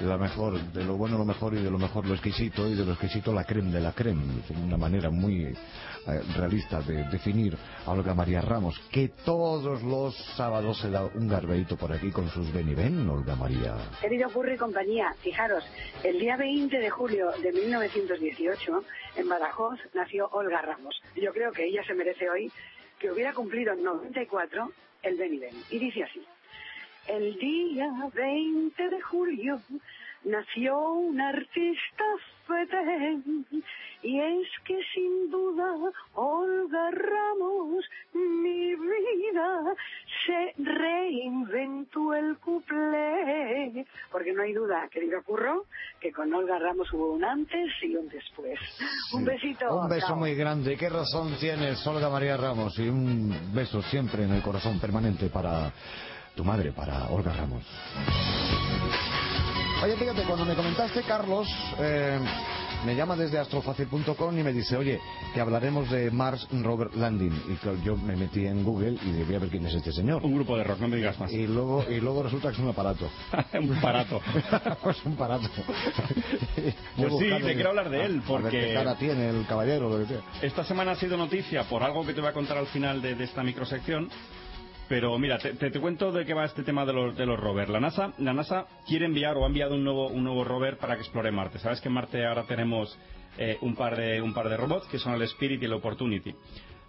La 0.02 0.18
mejor, 0.18 0.60
de 0.74 0.84
lo 0.84 0.98
bueno 0.98 1.18
lo 1.18 1.26
mejor 1.26 1.54
y 1.54 1.62
de 1.62 1.70
lo 1.70 1.78
mejor 1.78 2.08
lo 2.08 2.14
exquisito 2.14 2.68
y 2.68 2.74
de 2.74 2.86
lo 2.86 2.94
exquisito 2.94 3.32
la 3.32 3.44
creme 3.44 3.72
de 3.72 3.82
la 3.82 3.92
creme. 3.92 4.24
Es 4.44 4.58
una 4.58 4.78
manera 4.78 5.12
muy 5.12 5.44
eh, 5.44 6.22
realista 6.36 6.82
de 6.82 7.04
definir 7.04 7.56
a 7.86 7.92
Olga 7.92 8.16
María 8.16 8.42
Ramos, 8.42 8.80
que 8.92 9.10
todos 9.24 9.84
los 9.84 10.16
sábados 10.36 10.80
se 10.80 10.90
da 10.90 11.06
un 11.06 11.28
garbeito 11.28 11.78
por 11.78 11.94
aquí 11.94 12.10
con 12.10 12.28
sus 12.30 12.52
ven 12.52 12.70
y 12.70 12.74
ven, 12.74 13.08
Olga 13.08 13.36
María. 13.36 13.76
Querido 14.02 14.30
Curry 14.30 14.58
compañía, 14.58 15.14
fijaros, 15.22 15.64
el 16.12 16.20
día 16.20 16.36
20 16.36 16.78
de 16.78 16.90
julio 16.90 17.32
de 17.42 17.54
1918, 17.54 18.84
en, 19.16 19.30
Bada- 19.30 19.40
Badajoz 19.46 19.80
nació 19.94 20.28
Olga 20.34 20.62
Ramos. 20.62 21.02
Yo 21.16 21.32
creo 21.32 21.54
que 21.54 21.64
ella 21.64 21.86
se 21.86 21.94
merece 21.94 22.30
hoy 22.30 22.52
que 23.00 23.10
hubiera 23.10 23.34
cumplido 23.34 23.72
en 23.72 23.82
94 23.82 24.72
el 25.04 25.16
Beni. 25.16 25.64
Y 25.70 25.80
dice 25.80 26.04
así. 26.04 26.22
El 27.08 27.36
día 27.40 27.88
20 28.14 28.90
de 28.90 29.02
julio 29.02 29.62
nació 30.24 30.78
un 30.94 31.20
artista 31.20 32.04
fetén 32.48 33.46
y 34.04 34.20
es 34.20 34.48
que 34.66 34.80
sin 34.94 35.30
duda 35.30 35.76
Olga 36.16 36.92
Ramos, 36.92 37.86
mi 38.14 38.76
vida, 38.76 39.76
se 40.26 40.54
reinventó 40.58 42.14
el 42.16 42.38
cuplé. 42.38 43.86
Porque 44.12 44.34
no 44.34 44.42
hay 44.42 44.54
duda, 44.54 44.88
querido 44.90 45.22
Curro, 45.24 45.66
que 46.00 46.12
con 46.12 46.34
Olga 46.34 46.58
Ramos 46.58 46.92
hubo 46.94 47.14
un 47.14 47.24
antes 47.24 47.72
y 47.84 47.96
un 47.96 48.10
después. 48.10 48.60
Un 49.14 49.24
besito. 49.24 49.82
Un 49.82 49.90
beso 49.90 50.08
chao. 50.08 50.16
muy 50.16 50.34
grande. 50.34 50.76
¿Qué 50.78 50.90
razón 50.90 51.36
tienes, 51.40 51.86
Olga 51.86 52.10
María 52.10 52.38
Ramos? 52.38 52.78
Y 52.80 52.90
un 52.90 53.54
beso 53.54 53.84
siempre 53.84 54.24
en 54.24 54.34
el 54.34 54.42
corazón 54.42 54.80
permanente 54.80 55.30
para 55.30 55.72
tu 56.36 56.44
madre, 56.44 56.72
para 56.72 57.08
Olga 57.10 57.34
Ramos. 57.34 57.64
Oye, 59.84 59.98
fíjate, 59.98 60.24
cuando 60.24 60.46
me 60.46 60.54
comentaste, 60.54 61.02
Carlos, 61.02 61.48
eh, 61.80 62.20
me 62.86 62.96
llama 62.96 63.16
desde 63.16 63.40
astrofacil.com 63.40 64.38
y 64.38 64.44
me 64.44 64.54
dice, 64.54 64.78
oye, 64.78 65.02
que 65.34 65.42
hablaremos 65.42 65.90
de 65.90 66.12
Mars 66.12 66.48
Robert 66.52 66.94
Landing. 66.94 67.34
Y 67.50 67.56
claro, 67.56 67.80
yo 67.84 67.98
me 67.98 68.16
metí 68.16 68.46
en 68.46 68.64
Google 68.64 69.00
y 69.04 69.12
debía 69.12 69.40
ver 69.40 69.50
quién 69.50 69.66
es 69.66 69.74
este 69.74 69.92
señor. 69.92 70.24
Un 70.24 70.36
grupo 70.36 70.56
de 70.56 70.66
rock, 70.66 70.80
no 70.82 70.88
me 70.88 70.98
digas 70.98 71.20
más. 71.20 71.32
Y 71.34 71.48
luego, 71.48 71.84
y 71.90 72.00
luego 72.00 72.22
resulta 72.22 72.50
que 72.50 72.54
es 72.54 72.60
un 72.60 72.70
aparato. 72.70 73.10
un 73.60 73.76
aparato. 73.76 74.22
es 74.90 75.06
un 75.06 75.14
aparato. 75.14 75.50
Pues 76.96 77.14
sí, 77.20 77.30
te 77.44 77.54
quiero 77.56 77.70
hablar 77.70 77.90
de 77.90 78.06
él, 78.06 78.12
A 78.12 78.14
ver 78.14 78.22
qué 78.22 78.28
porque 78.28 78.74
cara 78.76 78.96
tiene 79.00 79.30
el 79.30 79.48
caballero, 79.48 79.90
lo 79.90 80.06
que 80.06 80.14
sea. 80.14 80.22
esta 80.44 80.64
semana 80.64 80.92
ha 80.92 80.96
sido 80.96 81.18
noticia 81.18 81.64
por 81.64 81.82
algo 81.82 82.06
que 82.06 82.14
te 82.14 82.22
voy 82.22 82.30
a 82.30 82.34
contar 82.34 82.58
al 82.60 82.68
final 82.68 83.02
de, 83.02 83.16
de 83.16 83.24
esta 83.24 83.42
microsección. 83.42 84.10
Pero 84.88 85.18
mira, 85.18 85.38
te, 85.38 85.72
cuento 85.80 86.12
de 86.12 86.26
qué 86.26 86.34
va 86.34 86.46
este 86.46 86.64
tema 86.64 86.86
de 86.86 86.94
los, 86.94 87.18
de 87.18 87.26
los 87.26 87.40
rovers. 87.40 87.70
La 87.70 87.80
NASA, 87.80 88.14
la 88.18 88.34
NASA 88.34 88.66
quiere 88.86 89.06
enviar 89.06 89.38
o 89.38 89.44
ha 89.44 89.48
enviado 89.48 89.76
un 89.76 89.84
nuevo, 89.84 90.08
un 90.10 90.24
nuevo 90.24 90.44
rover 90.44 90.78
para 90.78 90.96
que 90.96 91.02
explore 91.02 91.32
Marte. 91.32 91.60
Sabes 91.60 91.80
que 91.80 91.88
en 91.88 91.94
Marte 91.94 92.26
ahora 92.26 92.44
tenemos 92.44 92.98
eh, 93.38 93.58
un, 93.62 93.76
par 93.76 93.96
de, 93.96 94.22
un 94.22 94.34
par 94.34 94.50
de 94.50 94.58
robots 94.58 94.88
que 94.88 95.00
son 95.00 95.14
el 95.14 95.22
Spirit 95.24 95.62
y 95.62 95.66
el 95.66 95.74
Opportunity. 95.74 96.36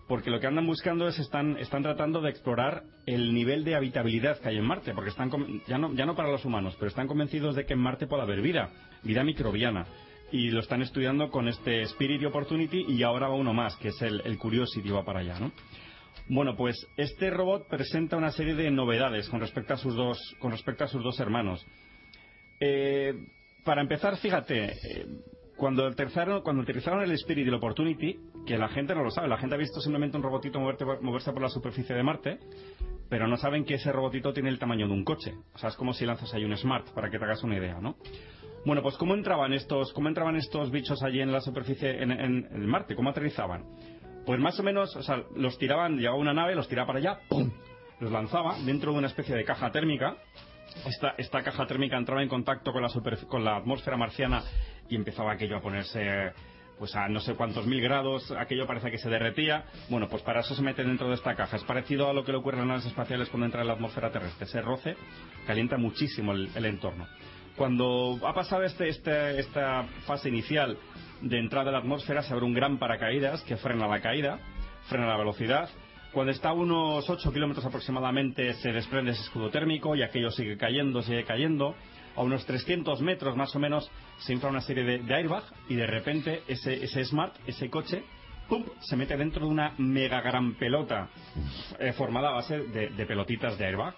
Porque 0.09 0.31
lo 0.31 0.41
que 0.41 0.49
andan 0.49 0.67
buscando 0.67 1.07
es, 1.07 1.19
están, 1.19 1.57
están 1.59 1.83
tratando 1.83 2.21
de 2.21 2.31
explorar 2.31 2.83
el 3.07 3.33
nivel 3.33 3.65
de 3.65 3.77
habitabilidad 3.77 4.41
que 4.41 4.49
hay 4.49 4.59
en 4.59 4.67
Marte. 4.67 4.93
Porque 4.95 5.11
están, 5.11 5.31
ya 5.69 5.79
no, 5.79 5.95
ya 5.95 6.05
no 6.05 6.17
para 6.17 6.31
los 6.31 6.45
humanos, 6.45 6.75
pero 6.79 6.89
están 6.89 7.07
convencidos 7.07 7.55
de 7.55 7.65
que 7.65 7.75
en 7.75 7.79
Marte 7.79 8.09
puede 8.09 8.23
haber 8.23 8.43
vida, 8.43 8.71
vida 9.05 9.23
microbiana. 9.23 9.87
Y 10.33 10.51
lo 10.51 10.61
están 10.61 10.83
estudiando 10.83 11.31
con 11.31 11.47
este 11.47 11.83
Spirit 11.83 12.21
y 12.23 12.25
Opportunity 12.25 12.85
y 12.89 13.03
ahora 13.03 13.29
va 13.29 13.35
uno 13.35 13.55
más, 13.55 13.77
que 13.77 13.89
es 13.89 14.03
el, 14.03 14.23
el 14.25 14.39
Curiosity, 14.39 14.91
va 14.91 15.05
para 15.05 15.21
allá, 15.21 15.39
¿no? 15.39 15.53
Bueno, 16.29 16.57
pues 16.57 16.77
este 16.97 17.31
robot 17.31 17.69
presenta 17.69 18.17
una 18.17 18.31
serie 18.31 18.55
de 18.55 18.71
novedades 18.71 19.29
con 19.29 19.41
respecto 19.41 19.75
a 19.75 19.77
sus 19.77 19.95
dos, 19.95 20.19
con 20.39 20.53
respecto 20.53 20.85
a 20.85 20.89
sus 20.89 21.03
dos 21.03 21.19
hermanos. 21.21 21.67
Eh, 22.61 23.13
para 23.65 23.83
empezar, 23.83 24.17
fíjate, 24.17 24.65
eh, 24.73 25.07
cuando, 25.57 25.87
utilizaron, 25.87 26.43
cuando 26.43 26.63
utilizaron 26.63 27.03
el 27.03 27.13
Spirit 27.13 27.45
y 27.47 27.49
el 27.49 27.55
Opportunity, 27.55 28.19
que 28.47 28.57
la 28.57 28.69
gente 28.69 28.95
no 28.95 29.03
lo 29.05 29.11
sabe, 29.11 29.29
la 29.29 29.37
gente 29.37 29.55
ha 29.55 29.59
visto 29.59 29.81
simplemente 29.81 30.17
un 30.17 30.23
robotito 30.23 30.59
moverte- 30.59 31.01
moverse 31.01 31.33
por 31.33 31.43
la 31.43 31.49
superficie 31.49 31.95
de 31.95 32.03
Marte, 32.03 32.39
pero 33.09 33.29
no 33.29 33.37
saben 33.37 33.65
que 33.65 33.75
ese 33.75 33.93
robotito 33.93 34.33
tiene 34.33 34.49
el 34.49 34.59
tamaño 34.59 34.87
de 34.87 34.93
un 34.95 35.05
coche. 35.05 35.35
O 35.55 35.59
sea, 35.59 35.69
es 35.69 35.77
como 35.77 35.93
si 35.93 36.07
lanzas 36.07 36.33
ahí 36.35 36.45
un 36.45 36.57
Smart, 36.57 36.89
para 36.95 37.11
que 37.11 37.19
te 37.19 37.25
hagas 37.25 37.43
una 37.43 37.57
idea, 37.59 37.79
¿no? 37.81 37.97
Bueno, 38.65 38.81
pues 38.81 38.97
¿cómo 38.97 39.15
entraban 39.15 39.53
estos, 39.53 39.93
cómo 39.93 40.09
entraban 40.09 40.37
estos 40.37 40.71
bichos 40.71 41.03
allí 41.03 41.21
en 41.21 41.33
la 41.33 41.41
superficie, 41.41 42.01
en, 42.03 42.11
en- 42.13 42.49
en 42.51 42.67
Marte? 42.67 42.95
¿Cómo 42.95 43.11
aterrizaban? 43.11 43.65
Pues 44.27 44.39
más 44.41 44.59
o 44.59 44.63
menos, 44.63 44.95
o 44.97 45.03
sea, 45.03 45.23
los 45.37 45.59
tiraban, 45.59 45.97
llegaba 45.97 46.17
una 46.17 46.33
nave, 46.33 46.55
los 46.55 46.69
tiraba 46.69 46.87
para 46.87 46.99
allá, 47.01 47.19
¡pum! 47.29 47.51
Los 48.01 48.11
lanzaba 48.13 48.57
dentro 48.65 48.93
de 48.93 48.99
una 48.99 49.07
especie 49.09 49.35
de 49.35 49.45
caja 49.45 49.71
térmica. 49.71 50.17
Esta, 50.87 51.15
esta 51.19 51.43
caja 51.43 51.67
térmica 51.67 51.97
entraba 51.97 52.23
en 52.23 52.29
contacto 52.29 52.73
con 52.73 52.83
la, 52.83 52.89
superf- 52.89 53.27
con 53.27 53.45
la 53.45 53.57
atmósfera 53.57 53.97
marciana 53.97 54.43
y 54.89 54.97
empezaba 54.97 55.33
aquello 55.33 55.57
a 55.57 55.61
ponerse 55.61 56.33
pues 56.79 56.97
a 56.97 57.07
no 57.09 57.21
sé 57.21 57.35
cuántos 57.35 57.65
mil 57.67 57.81
grados, 57.81 58.33
aquello 58.33 58.67
parece 58.67 58.91
que 58.91 58.99
se 58.99 59.09
derretía. 59.09 59.67
Bueno, 59.89 60.09
pues 60.09 60.23
para 60.23 60.41
eso 60.41 60.55
se 60.55 60.63
mete 60.63 60.83
dentro 60.83 61.09
de 61.09 61.15
esta 61.15 61.37
caja. 61.37 61.57
Es 61.57 61.63
parecido 61.65 62.09
a 62.09 62.13
lo 62.13 62.25
que 62.25 62.33
le 62.33 62.39
ocurre 62.39 62.57
a 62.57 62.61
las 62.61 62.69
naves 62.69 62.87
espaciales 62.87 63.29
cuando 63.29 63.47
entra 63.47 63.61
en 63.61 63.69
la 63.69 63.75
atmósfera 63.75 64.11
terrestre. 64.11 64.47
Ese 64.47 64.63
roce 64.63 64.97
calienta 65.47 65.77
muchísimo 65.77 66.33
el, 66.33 66.49
el 66.57 66.65
entorno. 66.65 67.07
Cuando 67.57 68.19
ha 68.27 68.35
pasado 68.35 68.65
este, 68.65 68.89
este- 68.89 69.39
esta 69.39 69.85
fase 70.07 70.29
inicial 70.31 70.77
de 71.23 71.39
entrada 71.39 71.67
de 71.67 71.73
la 71.73 71.79
atmósfera, 71.79 72.23
se 72.23 72.33
abre 72.33 72.45
un 72.45 72.55
gran 72.55 72.79
paracaídas 72.79 73.43
que 73.45 73.57
frena 73.57 73.87
la 73.87 74.01
caída, 74.01 74.39
frena 74.89 75.07
la 75.07 75.17
velocidad. 75.17 75.69
Cuando 76.13 76.33
está 76.33 76.51
a 76.51 76.53
unos 76.53 77.09
8 77.09 77.33
kilómetros 77.33 77.65
aproximadamente 77.65 78.53
se 78.55 78.73
desprende 78.73 79.13
ese 79.13 79.23
escudo 79.23 79.51
térmico 79.51 79.97
y 79.97 80.03
aquello 80.03 80.31
sigue 80.31 80.59
cayendo, 80.59 81.01
sigue 81.03 81.25
cayendo. 81.25 81.75
A 82.15 82.23
unos 82.23 82.45
300 82.45 83.01
metros 83.01 83.37
más 83.37 83.57
o 83.57 83.59
menos 83.59 83.91
se 84.19 84.35
infla 84.35 84.51
una 84.51 84.61
serie 84.61 84.85
de, 84.85 84.99
de 84.99 85.15
airbag 85.15 85.45
y 85.71 85.77
de 85.77 85.87
repente 85.87 86.43
ese, 86.47 86.85
ese 86.85 87.03
Smart, 87.07 87.35
ese 87.47 87.71
coche, 87.71 88.05
¡pum! 88.49 88.65
se 88.81 88.97
mete 88.97 89.17
dentro 89.17 89.47
de 89.47 89.51
una 89.51 89.73
mega 89.79 90.21
gran 90.21 90.55
pelota 90.57 91.09
eh, 91.79 91.95
formada 91.95 92.29
a 92.29 92.33
base 92.33 92.59
de, 92.59 92.91
de 92.91 93.07
pelotitas 93.07 93.57
de 93.57 93.65
airbag. 93.65 93.95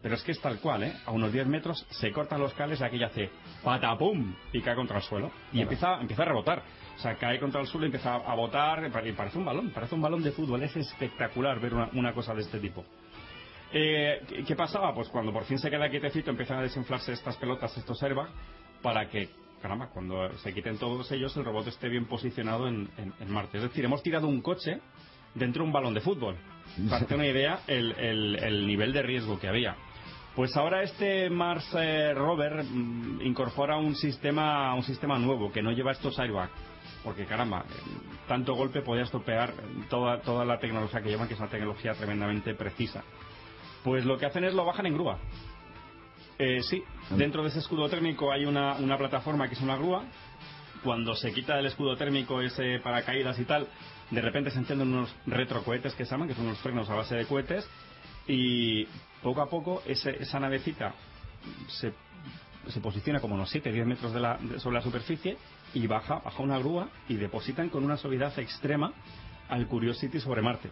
Pero 0.00 0.14
es 0.14 0.22
que 0.22 0.30
es 0.32 0.40
tal 0.40 0.60
cual, 0.60 0.84
¿eh? 0.84 0.92
A 1.06 1.10
unos 1.10 1.32
10 1.32 1.46
metros 1.48 1.84
se 1.90 2.12
cortan 2.12 2.40
los 2.40 2.54
cables 2.54 2.80
y 2.80 2.84
aquella 2.84 3.06
hace 3.06 3.30
patapum 3.64 4.32
y 4.52 4.60
cae 4.60 4.76
contra 4.76 4.98
el 4.98 5.02
suelo. 5.02 5.30
Y 5.52 5.60
empieza, 5.60 6.00
empieza 6.00 6.22
a 6.22 6.26
rebotar. 6.26 6.62
O 6.96 7.00
sea, 7.00 7.16
cae 7.16 7.40
contra 7.40 7.60
el 7.60 7.66
suelo 7.66 7.86
y 7.86 7.88
empieza 7.88 8.14
a 8.14 8.34
botar. 8.34 8.88
Y 9.04 9.12
parece 9.12 9.38
un 9.38 9.44
balón, 9.44 9.70
parece 9.70 9.94
un 9.96 10.00
balón 10.02 10.22
de 10.22 10.30
fútbol. 10.30 10.62
Es 10.62 10.76
espectacular 10.76 11.58
ver 11.60 11.74
una, 11.74 11.90
una 11.94 12.12
cosa 12.14 12.32
de 12.34 12.42
este 12.42 12.60
tipo. 12.60 12.84
Eh, 13.72 14.22
¿qué- 14.28 14.44
¿Qué 14.44 14.56
pasaba? 14.56 14.94
Pues 14.94 15.08
cuando 15.08 15.32
por 15.32 15.44
fin 15.44 15.58
se 15.58 15.68
queda 15.70 15.90
quietecito 15.90 16.30
empiezan 16.30 16.58
a 16.58 16.62
desinflarse 16.62 17.12
estas 17.12 17.36
pelotas, 17.36 17.76
estos 17.76 18.02
airbags, 18.02 18.30
para 18.82 19.08
que, 19.10 19.28
caramba, 19.60 19.88
cuando 19.88 20.32
se 20.38 20.54
quiten 20.54 20.78
todos 20.78 21.10
ellos 21.12 21.36
el 21.36 21.44
robot 21.44 21.66
esté 21.66 21.88
bien 21.88 22.06
posicionado 22.06 22.66
en, 22.68 22.88
en- 22.96 23.12
en 23.20 23.30
Marte. 23.30 23.58
Es 23.58 23.64
decir, 23.64 23.84
hemos 23.84 24.02
tirado 24.02 24.26
un 24.26 24.40
coche 24.40 24.80
dentro 25.34 25.62
de 25.62 25.66
un 25.66 25.72
balón 25.72 25.92
de 25.92 26.00
fútbol. 26.00 26.36
Para 26.88 27.04
hacer 27.04 27.16
una 27.16 27.26
idea 27.26 27.60
el, 27.66 27.92
el- 27.92 28.36
el 28.42 28.66
nivel 28.66 28.92
de 28.92 29.02
riesgo 29.02 29.38
que 29.38 29.48
había. 29.48 29.76
Pues 30.34 30.56
ahora 30.56 30.82
este 30.82 31.28
Mars 31.30 31.68
eh, 31.74 32.12
Rover 32.14 32.62
mm, 32.64 33.22
incorpora 33.22 33.76
un 33.76 33.94
sistema, 33.96 34.74
un 34.74 34.82
sistema 34.82 35.18
nuevo 35.18 35.50
que 35.50 35.62
no 35.62 35.72
lleva 35.72 35.92
estos 35.92 36.18
airbags. 36.18 36.52
Porque 37.02 37.26
caramba, 37.26 37.64
eh, 37.68 37.74
tanto 38.26 38.54
golpe 38.54 38.82
podía 38.82 39.04
estropear 39.04 39.54
toda, 39.88 40.20
toda 40.20 40.44
la 40.44 40.58
tecnología 40.58 41.00
que 41.00 41.08
llevan, 41.08 41.28
que 41.28 41.34
es 41.34 41.40
una 41.40 41.48
tecnología 41.48 41.94
tremendamente 41.94 42.54
precisa. 42.54 43.02
Pues 43.82 44.04
lo 44.04 44.18
que 44.18 44.26
hacen 44.26 44.44
es 44.44 44.54
lo 44.54 44.64
bajan 44.64 44.86
en 44.86 44.94
grúa. 44.94 45.18
Eh, 46.38 46.62
sí, 46.62 46.84
dentro 47.10 47.42
de 47.42 47.48
ese 47.48 47.58
escudo 47.58 47.88
térmico 47.88 48.30
hay 48.30 48.44
una, 48.44 48.74
una 48.74 48.96
plataforma 48.96 49.48
que 49.48 49.54
es 49.54 49.60
una 49.60 49.76
grúa. 49.76 50.04
Cuando 50.84 51.16
se 51.16 51.32
quita 51.32 51.58
el 51.58 51.66
escudo 51.66 51.96
térmico 51.96 52.40
ese 52.40 52.78
paracaídas 52.78 53.38
y 53.40 53.44
tal, 53.44 53.66
de 54.10 54.20
repente 54.20 54.50
se 54.50 54.58
encienden 54.58 54.92
unos 54.92 55.14
retrocohetes 55.26 55.94
que 55.94 56.04
se 56.04 56.12
llaman, 56.12 56.28
que 56.28 56.34
son 56.34 56.46
unos 56.46 56.58
frenos 56.58 56.88
a 56.88 56.94
base 56.94 57.16
de 57.16 57.26
cohetes, 57.26 57.68
y 58.28 58.86
poco 59.22 59.40
a 59.42 59.48
poco 59.48 59.82
ese- 59.86 60.22
esa 60.22 60.38
navecita 60.40 60.94
se, 61.68 61.92
se 62.68 62.80
posiciona 62.80 63.20
como 63.20 63.34
unos 63.34 63.50
7-10 63.54 63.86
metros 63.86 64.12
de 64.12 64.20
la- 64.20 64.38
sobre 64.58 64.76
la 64.76 64.82
superficie 64.82 65.36
y 65.74 65.86
baja, 65.86 66.20
baja 66.20 66.42
una 66.42 66.58
grúa 66.58 66.88
y 67.08 67.16
depositan 67.16 67.68
con 67.68 67.84
una 67.84 67.96
suavidad 67.96 68.36
extrema 68.38 68.92
al 69.48 69.66
Curiosity 69.66 70.20
sobre 70.20 70.42
Marte. 70.42 70.70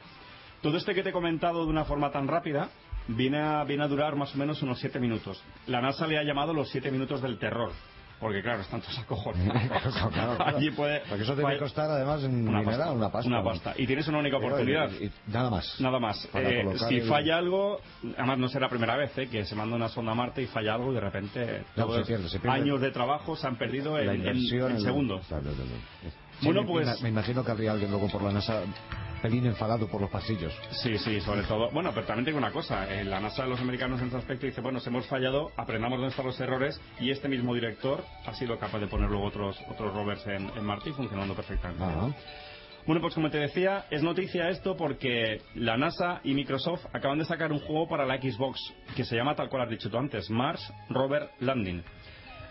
Todo 0.63 0.77
este 0.77 0.95
que 0.95 1.03
te 1.03 1.11
he 1.11 1.13
comentado 1.13 1.65
de 1.65 1.71
una 1.71 1.85
forma 1.85 2.11
tan 2.11 2.29
rápida 2.29 2.71
viene 3.09 3.39
a, 3.41 3.65
viene 3.65 3.85
a 3.85 3.89
durar 3.89 4.17
más 4.17 4.35
o 4.35 4.39
menos 4.39 4.63
unos 4.63 4.79
7 4.81 4.99
minutos. 4.99 5.43
La 5.67 5.81
NASA 5.81 6.07
le 6.07 6.19
ha 6.19 6.23
llamado 6.25 6.53
los 6.53 6.69
7 6.71 6.91
minutos 6.91 7.23
del 7.23 7.39
terror. 7.39 7.73
Porque 8.19 8.43
claro, 8.43 8.63
están 8.63 8.81
todos 8.81 8.99
acojonados. 9.05 9.63
Claro, 9.93 10.11
claro. 10.11 10.57
Allí 10.57 10.71
puede, 10.71 11.01
Porque 11.09 11.23
eso 11.25 11.33
debe 11.37 11.43
puede- 11.43 11.59
costar 11.59 11.91
además 11.91 12.25
en 12.25 12.49
una 12.49 12.63
pasta, 12.63 12.91
una 12.93 13.11
pasta. 13.11 13.29
una 13.29 13.43
pasta. 13.45 13.75
Y 13.77 13.87
tienes 13.87 14.09
una 14.09 14.19
única 14.19 14.39
oportunidad. 14.39 14.91
y- 15.01 15.05
y 15.07 15.13
nada 15.27 15.51
más. 15.51 15.81
Nada 15.81 15.99
más. 15.99 16.29
Eh, 16.35 16.65
si 16.89 16.97
el- 16.97 17.09
falla 17.09 17.37
algo, 17.37 17.81
además 18.17 18.39
no 18.39 18.49
será 18.49 18.67
la 18.67 18.71
primera 18.71 18.97
vez 18.97 19.17
eh, 19.19 19.29
que 19.29 19.45
se 19.45 19.55
manda 19.55 19.77
una 19.77 19.89
sonda 19.89 20.13
a 20.13 20.15
Marte 20.15 20.43
y 20.43 20.47
falla 20.47 20.75
algo 20.75 20.93
y 20.93 20.95
de 20.95 21.01
repente 21.01 21.63
No, 21.77 21.85
todos 21.85 22.01
se 22.01 22.07
pierde, 22.07 22.29
se 22.31 22.39
pierde. 22.41 22.57
años 22.59 22.81
de 22.81 22.91
trabajo 22.91 23.37
se 23.37 23.47
han 23.47 23.57
perdido 23.59 23.99
en, 23.99 24.09
en- 24.09 24.27
en 24.29 24.81
segundos. 24.81 25.27
Claro. 25.27 25.51
Bueno, 26.43 26.67
pues- 26.67 27.01
Me 27.03 27.09
imagino 27.09 27.45
que 27.45 27.51
habría 27.51 27.73
alguien 27.73 27.91
luego 27.91 28.09
por 28.09 28.23
la 28.23 28.33
NASA 28.33 28.63
pelín 29.23 29.47
enfadado 29.47 29.89
por 29.89 30.01
los 30.01 30.11
pasillos. 30.11 30.53
Sí, 30.71 30.99
sí, 30.99 31.21
sobre 31.21 31.43
todo. 31.45 31.71
Bueno, 31.71 31.91
pero 31.95 32.07
también 32.07 32.27
tengo 32.27 32.39
una 32.39 32.53
cosa. 32.53 32.93
En 33.01 33.11
la 33.11 33.19
NASA, 33.21 33.47
los 33.47 33.59
americanos 33.61 33.99
en 34.01 34.07
este 34.07 34.19
aspecto 34.19 34.47
dicen, 34.47 34.63
bueno, 34.63 34.79
si 34.79 34.89
hemos 34.89 35.07
fallado, 35.07 35.51
aprendamos 35.57 35.99
dónde 35.99 36.11
están 36.11 36.27
los 36.27 36.39
errores 36.39 36.81
y 37.01 37.11
este 37.11 37.29
mismo 37.29 37.55
director 37.55 38.05
ha 38.27 38.35
sido 38.35 38.59
capaz 38.59 38.79
de 38.79 38.87
poner 38.87 39.09
luego 39.09 39.25
otros, 39.25 39.59
otros 39.71 39.93
rovers 39.95 40.25
en, 40.27 40.51
en 40.57 40.65
Marte 40.65 40.91
y 40.91 40.93
funcionando 40.93 41.35
perfectamente. 41.35 41.83
Bueno, 42.87 43.01
pues 43.01 43.15
como 43.15 43.31
te 43.31 43.39
decía, 43.39 43.87
es 43.91 44.03
noticia 44.05 44.49
esto 44.49 44.77
porque 44.77 45.41
la 45.57 45.77
NASA 45.77 46.21
y 46.23 46.35
Microsoft 46.35 46.87
acaban 46.93 47.19
de 47.19 47.25
sacar 47.25 47.51
un 47.51 47.59
juego 47.59 47.89
para 47.89 48.07
la 48.07 48.17
Xbox 48.19 48.61
que 48.95 49.05
se 49.05 49.17
llama, 49.17 49.35
tal 49.35 49.49
cual 49.49 49.63
has 49.63 49.71
dicho 49.71 49.91
tú 49.91 49.99
antes, 49.99 50.31
Mars 50.31 50.73
Rover 50.89 51.31
Landing. 51.41 51.83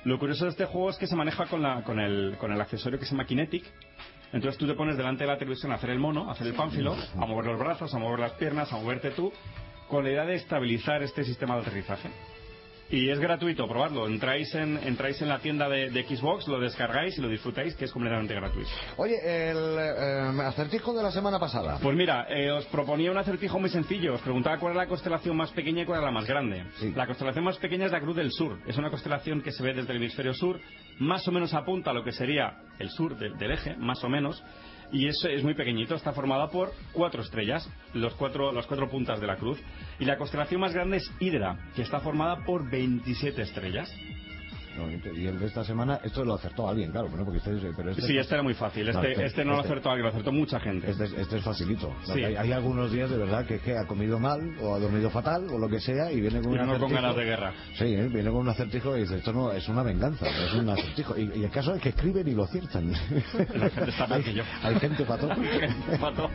Lo 0.05 0.19
curioso 0.19 0.45
de 0.45 0.51
este 0.51 0.65
juego 0.65 0.89
es 0.91 0.97
que 0.97 1.07
se 1.07 1.15
maneja 1.15 1.45
con, 1.47 1.61
la- 1.61 1.83
con 1.83 1.99
el, 1.99 2.35
con 2.39 2.51
el 2.51 2.61
accesorio 2.61 2.97
que 2.99 3.05
se 3.05 3.11
llama 3.11 3.25
Kinetic. 3.25 3.65
Entonces 4.33 4.57
tú 4.57 4.67
te 4.67 4.73
pones 4.73 4.97
delante 4.97 5.23
de 5.23 5.29
la 5.31 5.37
televisión 5.37 5.71
a 5.71 5.75
hacer 5.75 5.89
el 5.89 5.99
mono, 5.99 6.29
a 6.29 6.33
hacer 6.33 6.47
el 6.47 6.53
pánfilo, 6.53 6.95
a 7.19 7.25
mover 7.25 7.45
los 7.45 7.59
brazos, 7.59 7.93
a 7.93 7.97
mover 7.99 8.19
las 8.19 8.31
piernas, 8.33 8.71
a 8.71 8.77
moverte 8.77 9.11
tú, 9.11 9.31
con 9.87 10.03
la 10.03 10.11
idea 10.11 10.25
de 10.25 10.35
estabilizar 10.35 11.01
este 11.03 11.23
sistema 11.23 11.55
de 11.55 11.61
aterrizaje. 11.61 12.09
Y 12.89 13.09
es 13.09 13.19
gratuito 13.19 13.67
probarlo. 13.67 14.07
Entráis 14.07 14.53
en, 14.53 14.77
entráis 14.83 15.19
en 15.21 15.29
la 15.29 15.39
tienda 15.39 15.67
de, 15.67 15.89
de 15.89 16.03
Xbox, 16.03 16.47
lo 16.47 16.59
descargáis 16.59 17.17
y 17.17 17.21
lo 17.21 17.29
disfrutáis, 17.29 17.75
que 17.75 17.85
es 17.85 17.91
completamente 17.91 18.35
gratuito. 18.35 18.69
Oye, 18.97 19.15
el 19.23 19.57
eh, 19.79 20.43
acertijo 20.43 20.93
de 20.93 21.01
la 21.01 21.11
semana 21.11 21.39
pasada. 21.39 21.79
Pues 21.81 21.95
mira, 21.95 22.27
eh, 22.29 22.51
os 22.51 22.65
proponía 22.65 23.11
un 23.11 23.17
acertijo 23.17 23.59
muy 23.59 23.69
sencillo. 23.69 24.13
Os 24.13 24.21
preguntaba 24.21 24.59
cuál 24.59 24.73
es 24.73 24.77
la 24.77 24.87
constelación 24.87 25.35
más 25.35 25.51
pequeña 25.51 25.81
y 25.81 25.85
cuál 25.85 25.99
es 25.99 26.05
la 26.05 26.11
más 26.11 26.27
grande. 26.27 26.63
La 26.95 27.07
constelación 27.07 27.43
más 27.43 27.57
pequeña 27.57 27.87
es 27.87 27.91
la 27.91 28.01
Cruz 28.01 28.15
del 28.15 28.31
Sur. 28.31 28.59
Es 28.67 28.77
una 28.77 28.89
constelación 28.89 29.41
que 29.41 29.51
se 29.51 29.63
ve 29.63 29.73
desde 29.73 29.91
el 29.91 29.97
hemisferio 29.97 30.33
sur. 30.33 30.59
Más 30.99 31.27
o 31.27 31.31
menos 31.31 31.53
apunta 31.53 31.91
a 31.91 31.93
lo 31.93 32.03
que 32.03 32.11
sería 32.11 32.57
el 32.77 32.89
sur 32.89 33.17
del 33.17 33.51
eje, 33.51 33.75
más 33.77 34.03
o 34.03 34.09
menos. 34.09 34.43
Y 34.95 35.09
es, 35.09 35.21
es 35.25 35.43
muy 35.43 35.55
pequeñito. 35.55 35.93
Está 35.93 36.13
formada 36.13 36.49
por 36.49 36.71
cuatro 36.93 37.21
estrellas, 37.21 37.69
los 37.93 38.13
cuatro, 38.15 38.53
las 38.53 38.65
cuatro 38.65 38.89
puntas 38.89 39.19
de 39.19 39.27
la 39.27 39.35
cruz. 39.35 39.59
Y 39.99 40.05
la 40.05 40.17
constelación 40.17 40.61
más 40.61 40.73
grande 40.73 40.97
es 40.97 41.11
Hidra, 41.19 41.57
que 41.75 41.81
está 41.81 41.99
formada 41.99 42.45
por 42.45 42.69
27 42.71 43.41
estrellas. 43.41 43.93
No, 44.77 44.89
y 44.91 45.25
el 45.27 45.39
de 45.39 45.45
esta 45.45 45.63
semana, 45.63 45.99
esto 46.03 46.25
lo 46.25 46.33
acertó 46.35 46.67
alguien, 46.67 46.91
claro, 46.91 47.07
bueno, 47.07 47.23
porque 47.23 47.37
este, 47.37 47.51
pero 47.77 47.91
este 47.91 48.01
Sí, 48.03 48.17
este 48.17 48.33
era 48.33 48.43
muy 48.43 48.53
fácil. 48.53 48.87
Este, 48.89 49.25
este 49.25 49.45
no 49.45 49.53
lo 49.53 49.59
acertó 49.61 49.89
alguien, 49.89 50.03
lo 50.03 50.09
acertó 50.09 50.31
mucha 50.31 50.59
gente. 50.59 50.91
Este, 50.91 51.05
es- 51.05 51.13
este 51.13 51.37
es 51.37 51.43
facilito. 51.43 51.93
Sí. 52.05 52.23
Hay, 52.23 52.35
hay 52.35 52.51
algunos 52.51 52.91
días 52.91 53.09
de 53.09 53.17
verdad 53.17 53.45
que, 53.45 53.59
que 53.59 53.77
ha 53.77 53.85
comido 53.87 54.19
mal 54.19 54.41
o 54.61 54.75
ha 54.75 54.79
dormido 54.79 55.09
fatal 55.09 55.47
o 55.49 55.57
lo 55.57 55.69
que 55.69 55.79
sea 55.79 56.11
y 56.11 56.19
viene 56.19 56.41
con 56.41 56.51
Y 56.51 56.55
un 56.55 56.59
con 56.59 56.69
acertijo. 56.71 56.93
ganas 57.01 57.15
de 57.15 57.23
guerra. 57.23 57.53
Sí, 57.77 57.85
¿eh? 57.85 58.07
viene 58.11 58.29
con 58.29 58.39
un 58.41 58.49
acertijo 58.49 58.97
y 58.97 59.01
dice, 59.01 59.17
esto 59.17 59.31
no 59.33 59.51
es 59.53 59.67
una 59.69 59.83
venganza, 59.83 60.27
es 60.27 60.53
un 60.53 60.69
acertijo. 60.69 61.17
Y, 61.17 61.31
y 61.39 61.43
el 61.45 61.51
caso 61.51 61.73
es 61.75 61.81
que 61.81 61.89
escriben 61.89 62.27
y 62.27 62.31
lo 62.33 62.43
aciertan. 62.43 62.91
La 63.55 63.69
gente 63.69 63.89
está 63.91 64.07
peor 64.07 64.23
que 64.23 64.33
yo. 64.33 64.43
Hay 64.61 64.75
gente. 64.79 65.05
Pato. 65.05 65.29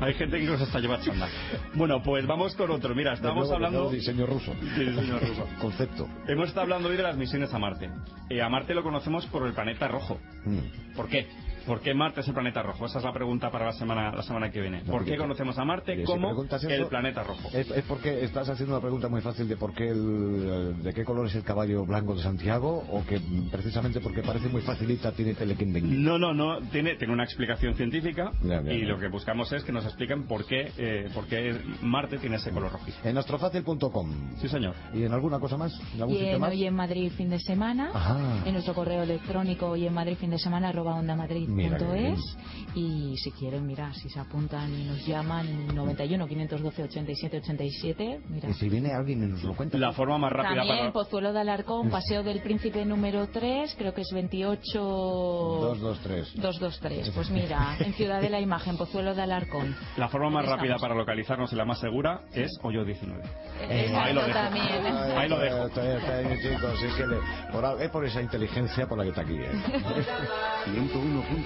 Hay 0.00 0.14
gente 0.14 0.36
que 0.38 0.42
incluso 0.44 0.64
hasta 0.64 0.78
lleva 0.80 1.00
chanda. 1.00 1.28
Bueno, 1.74 2.02
pues 2.02 2.26
vamos 2.26 2.54
con 2.54 2.70
otro. 2.70 2.94
Mira, 2.94 3.14
De 3.16 3.20
de 3.20 3.28
hablando... 3.28 3.70
nuevo 3.70 3.90
diseño 3.90 4.26
ruso. 4.26 4.54
Diseño 4.54 5.18
ruso. 5.18 5.46
Concepto. 5.60 6.08
Hemos 6.26 6.48
estado 6.48 6.62
hablando 6.62 6.88
hoy 6.88 6.96
de 6.96 7.02
las 7.02 7.16
misiones 7.16 7.52
a 7.52 7.58
Marte. 7.70 7.90
Eh, 8.30 8.42
a 8.42 8.48
Marte 8.48 8.74
lo 8.74 8.82
conocemos 8.82 9.26
por 9.26 9.46
el 9.46 9.52
planeta 9.52 9.88
rojo. 9.88 10.18
Mm. 10.44 10.94
¿Por 10.94 11.08
qué? 11.08 11.26
¿Por 11.66 11.80
qué 11.80 11.94
Marte 11.94 12.20
es 12.20 12.28
el 12.28 12.34
planeta 12.34 12.62
rojo? 12.62 12.86
Esa 12.86 12.98
es 12.98 13.04
la 13.04 13.12
pregunta 13.12 13.50
para 13.50 13.66
la 13.66 13.72
semana, 13.72 14.12
la 14.12 14.22
semana 14.22 14.50
que 14.50 14.60
viene. 14.60 14.82
¿Por 14.84 15.04
qué 15.04 15.16
conocemos 15.16 15.58
a 15.58 15.64
Marte 15.64 15.96
si 15.96 16.04
como 16.04 16.28
preguntas 16.28 16.62
el 16.64 16.72
eso, 16.72 16.88
planeta 16.88 17.22
rojo? 17.24 17.48
Es, 17.52 17.70
es 17.70 17.84
porque 17.84 18.24
estás 18.24 18.48
haciendo 18.48 18.74
una 18.74 18.80
pregunta 18.82 19.08
muy 19.08 19.20
fácil 19.20 19.48
de 19.48 19.56
por 19.56 19.74
qué 19.74 19.88
el, 19.88 20.82
de 20.82 20.92
qué 20.94 21.04
color 21.04 21.26
es 21.26 21.34
el 21.34 21.42
caballo 21.42 21.84
blanco 21.84 22.14
de 22.14 22.22
Santiago 22.22 22.84
o 22.90 23.04
que 23.04 23.20
precisamente 23.50 24.00
porque 24.00 24.22
parece 24.22 24.48
muy 24.48 24.62
facilita 24.62 25.12
tiene 25.12 25.34
telequinding. 25.34 26.04
No, 26.04 26.18
no, 26.18 26.32
no. 26.32 26.60
Tiene, 26.70 26.94
tiene 26.96 27.12
una 27.12 27.24
explicación 27.24 27.74
científica 27.74 28.32
Ya, 28.42 28.62
ya, 28.62 28.72
y 28.72 28.80
ya. 28.82 28.86
lo 28.86 28.98
que 28.98 29.08
buscamos 29.08 29.52
es 29.52 29.64
que 29.64 29.72
nos 29.72 29.84
expliquen 29.84 30.26
por 30.26 30.46
qué, 30.46 30.70
eh, 30.78 31.10
por 31.14 31.26
qué 31.26 31.56
Marte 31.82 32.18
tiene 32.18 32.36
ese 32.36 32.50
color 32.50 32.72
rojizo. 32.72 32.98
En 33.04 33.18
astrofacil.com. 33.18 34.36
Sí, 34.40 34.48
señor. 34.48 34.74
¿Y 34.94 35.02
en 35.04 35.12
alguna 35.12 35.38
cosa 35.40 35.56
más? 35.56 35.72
¿En 35.94 36.02
algún 36.02 36.16
Y 36.16 36.26
en 36.26 36.40
más? 36.40 36.50
Hoy 36.50 36.64
en 36.64 36.74
Madrid 36.74 37.12
fin 37.16 37.28
de 37.30 37.38
semana, 37.40 37.90
Ajá. 37.92 38.42
en 38.44 38.52
nuestro 38.52 38.74
correo 38.74 39.02
electrónico 39.02 39.66
hoy 39.68 39.86
en 39.86 39.94
Madrid 39.94 40.16
fin 40.18 40.30
de 40.30 40.38
semana 40.38 40.68
arroba 40.68 40.96
Mira 41.02 41.26
qué 41.26 41.46
www.radiomaria.es 41.56 42.36
y 42.76 43.16
si 43.16 43.32
quieren, 43.32 43.66
mira, 43.66 43.90
si 43.94 44.10
se 44.10 44.20
apuntan 44.20 44.70
y 44.78 44.84
nos 44.84 45.04
llaman 45.06 45.74
91 45.74 46.26
512 46.26 46.82
87 46.82 47.38
87, 47.38 48.20
mira. 48.28 48.50
Y 48.50 48.52
si 48.52 48.68
viene 48.68 48.92
alguien 48.92 49.22
y 49.22 49.26
nos 49.28 49.42
lo 49.42 49.56
cuenta. 49.56 49.78
La 49.78 49.92
forma 49.92 50.18
más 50.18 50.30
rápida 50.30 50.56
También, 50.56 50.78
para... 50.78 50.92
Pozuelo 50.92 51.32
de 51.32 51.40
Alarcón, 51.40 51.88
Paseo 51.88 52.22
del 52.22 52.42
Príncipe 52.42 52.84
número 52.84 53.28
3, 53.28 53.74
creo 53.78 53.94
que 53.94 54.02
es 54.02 54.10
28... 54.12 54.78
223. 54.78 56.34
223, 56.36 57.10
pues 57.14 57.30
mira, 57.30 57.78
en 57.80 57.94
Ciudad 57.94 58.20
de 58.20 58.28
la 58.28 58.40
Imagen, 58.40 58.76
Pozuelo 58.76 59.14
de 59.14 59.22
Alarcón. 59.22 59.74
La 59.96 60.08
forma 60.08 60.28
más 60.28 60.44
rápida 60.44 60.74
estamos? 60.74 60.82
para 60.82 60.94
localizarnos 60.94 61.50
y 61.54 61.56
la 61.56 61.64
más 61.64 61.80
segura 61.80 62.24
es 62.34 62.50
Hoyo 62.62 62.84
19. 62.84 63.22
Eh, 63.70 63.90
ahí 63.96 64.12
lo 64.12 64.20
dejo. 64.20 64.38
También. 64.38 64.86
Ahí 65.16 65.28
lo 65.30 65.38
dejo. 65.38 65.70
chicos, 65.70 66.82
es 66.82 66.94
que 66.94 67.04
por, 67.50 67.80
es 67.80 67.90
por 67.90 68.04
esa 68.04 68.20
inteligencia 68.20 68.86
por 68.86 68.98
la 68.98 69.04
que 69.04 69.10
está 69.10 69.22
aquí. 69.22 69.32
101.4 69.32 69.38
¿eh? 69.38 70.66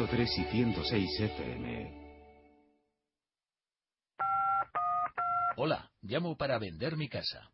103 0.01 0.39
y 0.39 0.45
106 0.45 1.21
FM. 1.21 2.01
Hola, 5.59 5.91
llamo 6.01 6.39
para 6.39 6.59
vender 6.59 6.97
mi 6.97 7.07
casa. 7.07 7.51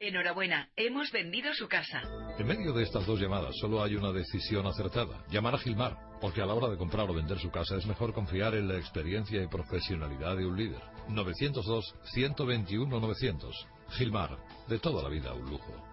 Enhorabuena, 0.00 0.70
hemos 0.74 1.12
vendido 1.12 1.52
su 1.52 1.68
casa. 1.68 2.00
En 2.38 2.46
medio 2.46 2.72
de 2.72 2.84
estas 2.84 3.04
dos 3.04 3.20
llamadas 3.20 3.54
solo 3.60 3.82
hay 3.82 3.96
una 3.96 4.12
decisión 4.12 4.66
acertada. 4.66 5.26
Llamar 5.28 5.56
a 5.56 5.58
Gilmar, 5.58 5.98
porque 6.22 6.40
a 6.40 6.46
la 6.46 6.54
hora 6.54 6.70
de 6.70 6.78
comprar 6.78 7.10
o 7.10 7.12
vender 7.12 7.38
su 7.38 7.50
casa 7.50 7.76
es 7.76 7.84
mejor 7.84 8.14
confiar 8.14 8.54
en 8.54 8.68
la 8.68 8.78
experiencia 8.78 9.42
y 9.42 9.48
profesionalidad 9.48 10.38
de 10.38 10.46
un 10.46 10.56
líder. 10.56 10.80
902-121-900. 11.08 13.52
Gilmar, 13.90 14.38
de 14.68 14.78
toda 14.78 15.02
la 15.02 15.10
vida 15.10 15.34
un 15.34 15.50
lujo. 15.50 15.86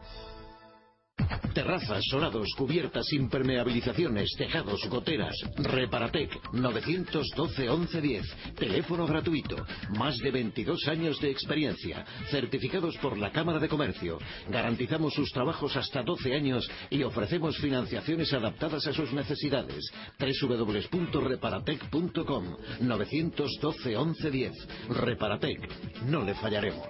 Terrazas, 1.53 2.03
solados, 2.09 2.49
cubiertas, 2.57 3.13
impermeabilizaciones, 3.13 4.33
tejados, 4.35 4.83
goteras. 4.89 5.35
Reparatec 5.57 6.31
912 6.51 7.69
1110. 7.69 8.55
Teléfono 8.55 9.05
gratuito. 9.05 9.63
Más 9.95 10.17
de 10.17 10.31
22 10.31 10.87
años 10.87 11.21
de 11.21 11.29
experiencia. 11.29 12.03
Certificados 12.31 12.97
por 12.97 13.19
la 13.19 13.31
Cámara 13.31 13.59
de 13.59 13.69
Comercio. 13.69 14.17
Garantizamos 14.49 15.13
sus 15.13 15.31
trabajos 15.31 15.75
hasta 15.75 16.01
12 16.01 16.33
años 16.33 16.67
y 16.89 17.03
ofrecemos 17.03 17.55
financiaciones 17.57 18.33
adaptadas 18.33 18.87
a 18.87 18.93
sus 18.93 19.13
necesidades. 19.13 19.91
www.reparatec.com 20.17 22.57
912 22.81 23.89
1110. 23.89 24.53
Reparatec. 24.89 25.69
No 26.07 26.23
le 26.23 26.33
fallaremos. 26.33 26.87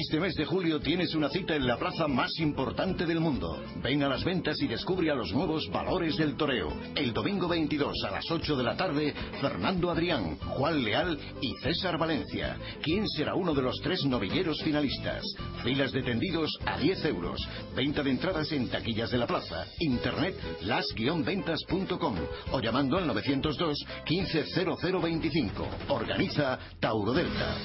Este 0.00 0.20
mes 0.20 0.34
de 0.36 0.44
julio 0.44 0.78
tienes 0.80 1.12
una 1.16 1.28
cita 1.28 1.56
en 1.56 1.66
la 1.66 1.76
plaza 1.76 2.06
más 2.06 2.38
importante 2.38 3.04
del 3.04 3.18
mundo. 3.18 3.60
Ven 3.82 4.02
a 4.04 4.08
las 4.08 4.22
ventas 4.22 4.60
y 4.60 4.68
descubre 4.68 5.10
a 5.10 5.14
los 5.16 5.32
nuevos 5.32 5.68
valores 5.72 6.16
del 6.16 6.36
toreo. 6.36 6.72
El 6.94 7.12
domingo 7.12 7.48
22 7.48 8.04
a 8.06 8.12
las 8.12 8.30
8 8.30 8.56
de 8.56 8.62
la 8.62 8.76
tarde, 8.76 9.12
Fernando 9.40 9.90
Adrián, 9.90 10.36
Juan 10.36 10.84
Leal 10.84 11.18
y 11.40 11.52
César 11.62 11.98
Valencia. 11.98 12.56
¿Quién 12.80 13.08
será 13.08 13.34
uno 13.34 13.52
de 13.54 13.62
los 13.62 13.80
tres 13.80 14.04
novilleros 14.04 14.62
finalistas? 14.62 15.24
Filas 15.64 15.90
de 15.90 16.02
tendidos 16.02 16.56
a 16.64 16.78
10 16.78 17.04
euros. 17.06 17.40
Venta 17.74 18.02
de 18.02 18.10
entradas 18.10 18.52
en 18.52 18.68
taquillas 18.68 19.10
de 19.10 19.18
la 19.18 19.26
plaza. 19.26 19.66
Internet 19.80 20.36
las-ventas.com 20.60 22.16
o 22.52 22.60
llamando 22.60 22.98
al 22.98 23.06
902 23.08 23.78
150025. 24.06 25.68
Organiza 25.88 26.58
Tauro 26.78 27.12
Delta. 27.12 27.56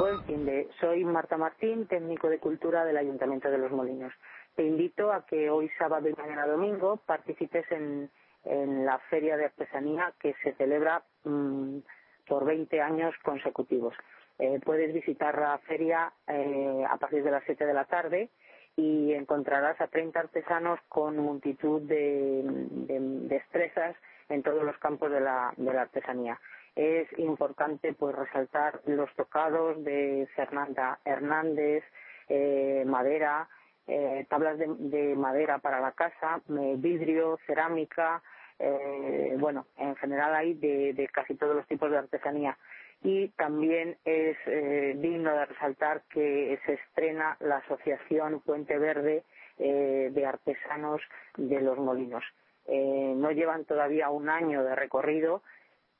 De. 0.00 0.66
Soy 0.80 1.04
Marta 1.04 1.36
Martín, 1.36 1.86
técnico 1.86 2.30
de 2.30 2.38
cultura 2.38 2.86
del 2.86 2.96
Ayuntamiento 2.96 3.50
de 3.50 3.58
Los 3.58 3.70
Molinos. 3.70 4.14
Te 4.56 4.62
invito 4.62 5.12
a 5.12 5.26
que 5.26 5.50
hoy 5.50 5.70
sábado 5.76 6.08
y 6.08 6.14
mañana 6.14 6.46
domingo 6.46 6.96
participes 7.04 7.70
en, 7.70 8.10
en 8.44 8.86
la 8.86 8.98
feria 9.10 9.36
de 9.36 9.44
artesanía 9.44 10.14
que 10.18 10.34
se 10.42 10.54
celebra 10.54 11.02
mm, 11.24 11.80
por 12.26 12.46
20 12.46 12.80
años 12.80 13.14
consecutivos. 13.22 13.94
Eh, 14.38 14.58
puedes 14.64 14.94
visitar 14.94 15.38
la 15.38 15.58
feria 15.58 16.10
eh, 16.26 16.82
a 16.88 16.96
partir 16.96 17.22
de 17.22 17.32
las 17.32 17.44
7 17.44 17.66
de 17.66 17.74
la 17.74 17.84
tarde 17.84 18.30
y 18.76 19.12
encontrarás 19.12 19.78
a 19.82 19.88
30 19.88 20.18
artesanos 20.18 20.80
con 20.88 21.18
multitud 21.18 21.82
de, 21.82 22.40
de 22.42 23.00
destrezas 23.28 23.94
en 24.30 24.42
todos 24.42 24.64
los 24.64 24.78
campos 24.78 25.10
de 25.10 25.20
la, 25.20 25.52
de 25.58 25.74
la 25.74 25.82
artesanía. 25.82 26.40
Es 26.76 27.08
importante 27.18 27.92
pues 27.92 28.14
resaltar 28.14 28.80
los 28.86 29.12
tocados 29.14 29.82
de 29.84 30.28
Fernanda 30.36 30.98
Hernández, 31.04 31.84
eh, 32.28 32.84
madera, 32.86 33.48
eh, 33.86 34.24
tablas 34.28 34.56
de, 34.58 34.66
de 34.78 35.16
madera 35.16 35.58
para 35.58 35.80
la 35.80 35.92
casa, 35.92 36.40
eh, 36.48 36.74
vidrio, 36.78 37.38
cerámica, 37.46 38.22
eh, 38.58 39.34
bueno, 39.38 39.66
en 39.78 39.96
general 39.96 40.34
hay 40.34 40.54
de, 40.54 40.92
de 40.92 41.08
casi 41.08 41.34
todos 41.34 41.56
los 41.56 41.66
tipos 41.66 41.90
de 41.90 41.98
artesanía. 41.98 42.56
Y 43.02 43.28
también 43.30 43.96
es 44.04 44.36
eh, 44.46 44.94
digno 44.98 45.34
de 45.34 45.46
resaltar 45.46 46.02
que 46.10 46.58
se 46.66 46.74
estrena 46.74 47.36
la 47.40 47.56
Asociación 47.56 48.40
Puente 48.40 48.78
Verde 48.78 49.24
de 49.58 50.24
Artesanos 50.26 51.02
de 51.36 51.60
los 51.60 51.76
Molinos. 51.76 52.24
No 52.66 53.30
llevan 53.30 53.66
todavía 53.66 54.08
un 54.08 54.30
año 54.30 54.64
de 54.64 54.74
recorrido 54.74 55.42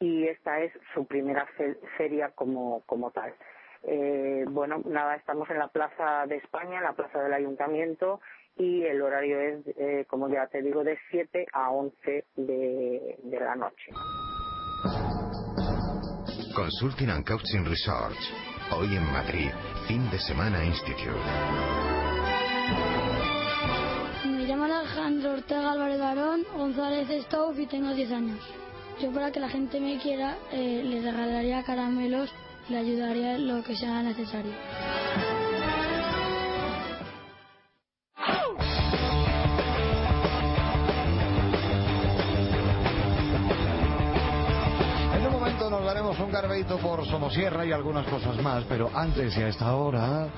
y 0.00 0.26
esta 0.26 0.60
es 0.60 0.72
su 0.94 1.06
primera 1.06 1.46
fe- 1.56 1.78
feria 1.96 2.30
como, 2.34 2.82
como 2.86 3.10
tal. 3.10 3.34
Eh, 3.82 4.44
bueno, 4.48 4.82
nada, 4.86 5.14
estamos 5.16 5.48
en 5.50 5.58
la 5.58 5.68
Plaza 5.68 6.26
de 6.26 6.36
España, 6.36 6.78
en 6.78 6.84
la 6.84 6.92
Plaza 6.94 7.20
del 7.22 7.32
Ayuntamiento 7.32 8.20
y 8.56 8.82
el 8.82 9.00
horario 9.00 9.40
es, 9.40 9.66
eh, 9.78 10.04
como 10.08 10.28
ya 10.28 10.46
te 10.48 10.60
digo, 10.62 10.84
de 10.84 10.98
7 11.10 11.46
a 11.52 11.70
11 11.70 12.24
de, 12.36 13.18
de 13.22 13.40
la 13.40 13.54
noche. 13.54 13.92
Consulting 16.54 17.08
and 17.10 17.24
Coaching 17.26 17.64
Research. 17.64 18.18
Hoy 18.76 18.96
en 18.96 19.04
Madrid, 19.12 19.50
fin 19.88 20.10
de 20.10 20.18
semana 20.18 20.64
Institute. 20.64 21.18
Me 24.26 24.44
llamo 24.46 24.64
Alejandro 24.64 25.32
Ortega 25.32 25.72
Álvarez 25.72 25.98
Barón 26.00 26.42
González 26.56 27.08
Stouff 27.24 27.58
y 27.58 27.66
tengo 27.66 27.94
10 27.94 28.12
años. 28.12 28.40
Yo 29.00 29.10
para 29.12 29.32
que 29.32 29.40
la 29.40 29.48
gente 29.48 29.80
me 29.80 29.96
quiera 29.96 30.36
eh, 30.52 30.82
le 30.84 31.00
regalaría 31.00 31.62
caramelos, 31.62 32.28
le 32.68 32.76
ayudaría 32.76 33.38
lo 33.38 33.62
que 33.64 33.74
sea 33.74 34.02
necesario. 34.02 34.52
En 45.14 45.26
un 45.26 45.32
momento 45.32 45.70
nos 45.70 45.82
daremos 45.82 46.20
un 46.20 46.30
garbeito 46.30 46.76
por 46.76 47.06
Somosierra 47.06 47.64
y 47.64 47.72
algunas 47.72 48.06
cosas 48.06 48.36
más, 48.42 48.64
pero 48.64 48.90
antes 48.94 49.34
y 49.34 49.40
a 49.40 49.48
esta 49.48 49.74
hora, 49.74 50.28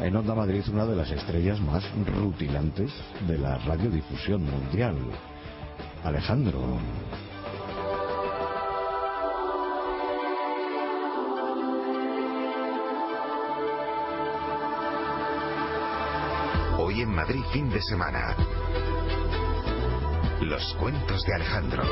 en 0.00 0.16
Onda 0.16 0.34
Madrid, 0.34 0.64
una 0.72 0.84
de 0.86 0.96
las 0.96 1.10
estrellas 1.12 1.60
más 1.60 1.84
rutilantes 2.04 2.90
de 3.28 3.38
la 3.38 3.58
radiodifusión 3.58 4.42
mundial, 4.42 4.96
Alejandro. 6.02 6.78
Madrid 17.08 17.42
fin 17.52 17.70
de 17.70 17.80
semana. 17.80 18.36
Los 20.42 20.74
cuentos 20.74 21.22
de 21.24 21.34
Alejandro. 21.34 21.82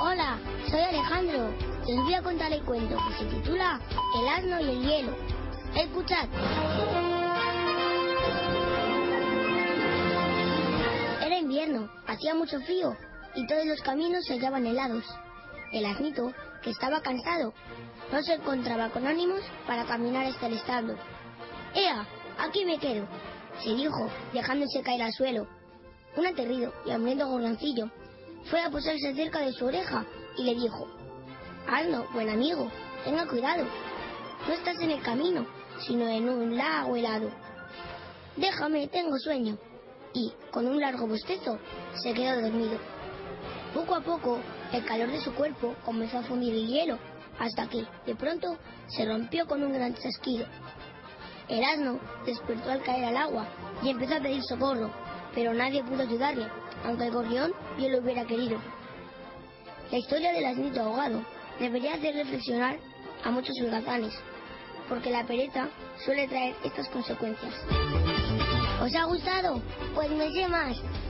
Hola, 0.00 0.38
soy 0.70 0.80
Alejandro. 0.80 1.50
Les 1.86 1.96
voy 1.96 2.14
a 2.14 2.22
contar 2.22 2.52
el 2.52 2.62
cuento 2.62 2.96
que 2.96 3.18
se 3.18 3.24
titula 3.26 3.78
El 4.18 4.28
asno 4.28 4.60
y 4.60 4.70
el 4.70 4.82
hielo. 4.82 5.16
Escuchad. 5.74 6.26
Era 11.22 11.38
invierno, 11.38 11.90
hacía 12.06 12.34
mucho 12.34 12.60
frío 12.60 12.96
y 13.34 13.46
todos 13.46 13.66
los 13.66 13.80
caminos 13.82 14.24
se 14.24 14.34
hallaban 14.34 14.66
helados. 14.66 15.04
El 15.72 15.84
asnito, 15.84 16.32
que 16.62 16.70
estaba 16.70 17.02
cansado, 17.02 17.52
no 18.10 18.22
se 18.22 18.34
encontraba 18.34 18.88
con 18.88 19.06
ánimos 19.06 19.42
para 19.66 19.84
caminar 19.84 20.24
hasta 20.26 20.46
el 20.46 20.54
establo. 20.54 20.94
¡Ea! 21.74 22.06
Aquí 22.38 22.64
me 22.64 22.78
quedo, 22.78 23.06
se 23.62 23.74
dijo, 23.74 24.10
dejándose 24.32 24.82
caer 24.82 25.02
al 25.02 25.12
suelo. 25.12 25.46
Un 26.16 26.26
aterrido 26.26 26.72
y 26.86 26.90
hambriento 26.90 27.28
gorgoncillo 27.28 27.90
fue 28.44 28.60
a 28.60 28.70
posarse 28.70 29.14
cerca 29.14 29.40
de 29.40 29.52
su 29.52 29.66
oreja 29.66 30.04
y 30.36 30.44
le 30.44 30.54
dijo, 30.54 30.88
Asno, 31.66 32.06
buen 32.12 32.30
amigo, 32.30 32.70
tenga 33.04 33.26
cuidado. 33.26 33.66
No 34.46 34.54
estás 34.54 34.80
en 34.80 34.90
el 34.90 35.02
camino, 35.02 35.46
sino 35.86 36.08
en 36.08 36.28
un 36.28 36.56
lago 36.56 36.96
helado. 36.96 37.30
Déjame, 38.36 38.88
tengo 38.88 39.18
sueño. 39.18 39.58
Y, 40.14 40.32
con 40.50 40.66
un 40.66 40.80
largo 40.80 41.06
bostezo, 41.06 41.58
se 42.02 42.14
quedó 42.14 42.40
dormido. 42.40 42.78
Poco 43.74 43.96
a 43.96 44.00
poco, 44.00 44.38
el 44.72 44.84
calor 44.84 45.10
de 45.10 45.20
su 45.20 45.34
cuerpo 45.34 45.74
comenzó 45.84 46.18
a 46.18 46.22
fundir 46.22 46.54
el 46.54 46.66
hielo, 46.66 46.98
hasta 47.38 47.68
que, 47.68 47.84
de 48.06 48.14
pronto, 48.14 48.56
se 48.86 49.04
rompió 49.04 49.46
con 49.46 49.62
un 49.62 49.72
gran 49.72 49.94
chasquido. 49.94 50.46
El 51.48 51.64
asno 51.64 51.98
despertó 52.26 52.70
al 52.70 52.82
caer 52.82 53.06
al 53.06 53.16
agua 53.16 53.46
y 53.82 53.90
empezó 53.90 54.16
a 54.16 54.20
pedir 54.20 54.42
socorro, 54.42 54.90
pero 55.34 55.54
nadie 55.54 55.82
pudo 55.82 56.02
ayudarle, 56.02 56.46
aunque 56.84 57.06
el 57.06 57.12
gorrión 57.12 57.52
bien 57.76 57.92
lo 57.92 57.98
hubiera 57.98 58.24
querido. 58.24 58.58
La 59.90 59.98
historia 59.98 60.32
del 60.32 60.44
asnito 60.44 60.80
ahogado 60.80 61.22
debería 61.58 61.94
hacer 61.94 62.14
reflexionar 62.14 62.76
a 63.24 63.30
muchos 63.30 63.54
holgazanes, 63.62 64.14
porque 64.88 65.10
la 65.10 65.24
pereza 65.24 65.68
suele 66.04 66.28
traer 66.28 66.54
estas 66.64 66.88
consecuencias. 66.90 67.54
¿Os 68.82 68.94
ha 68.94 69.04
gustado? 69.04 69.60
Pues 69.94 70.10
me 70.10 70.30
sé. 70.30 70.46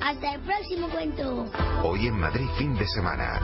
Hasta 0.01 0.35
el 0.35 0.41
próximo 0.41 0.89
cuento. 0.89 1.47
Hoy 1.83 2.07
en 2.07 2.19
Madrid 2.19 2.49
fin 2.57 2.75
de 2.75 2.87
semana. 2.87 3.41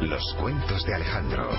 Los 0.00 0.34
cuentos 0.34 0.84
de 0.84 0.94
Alejandro. 0.94 1.50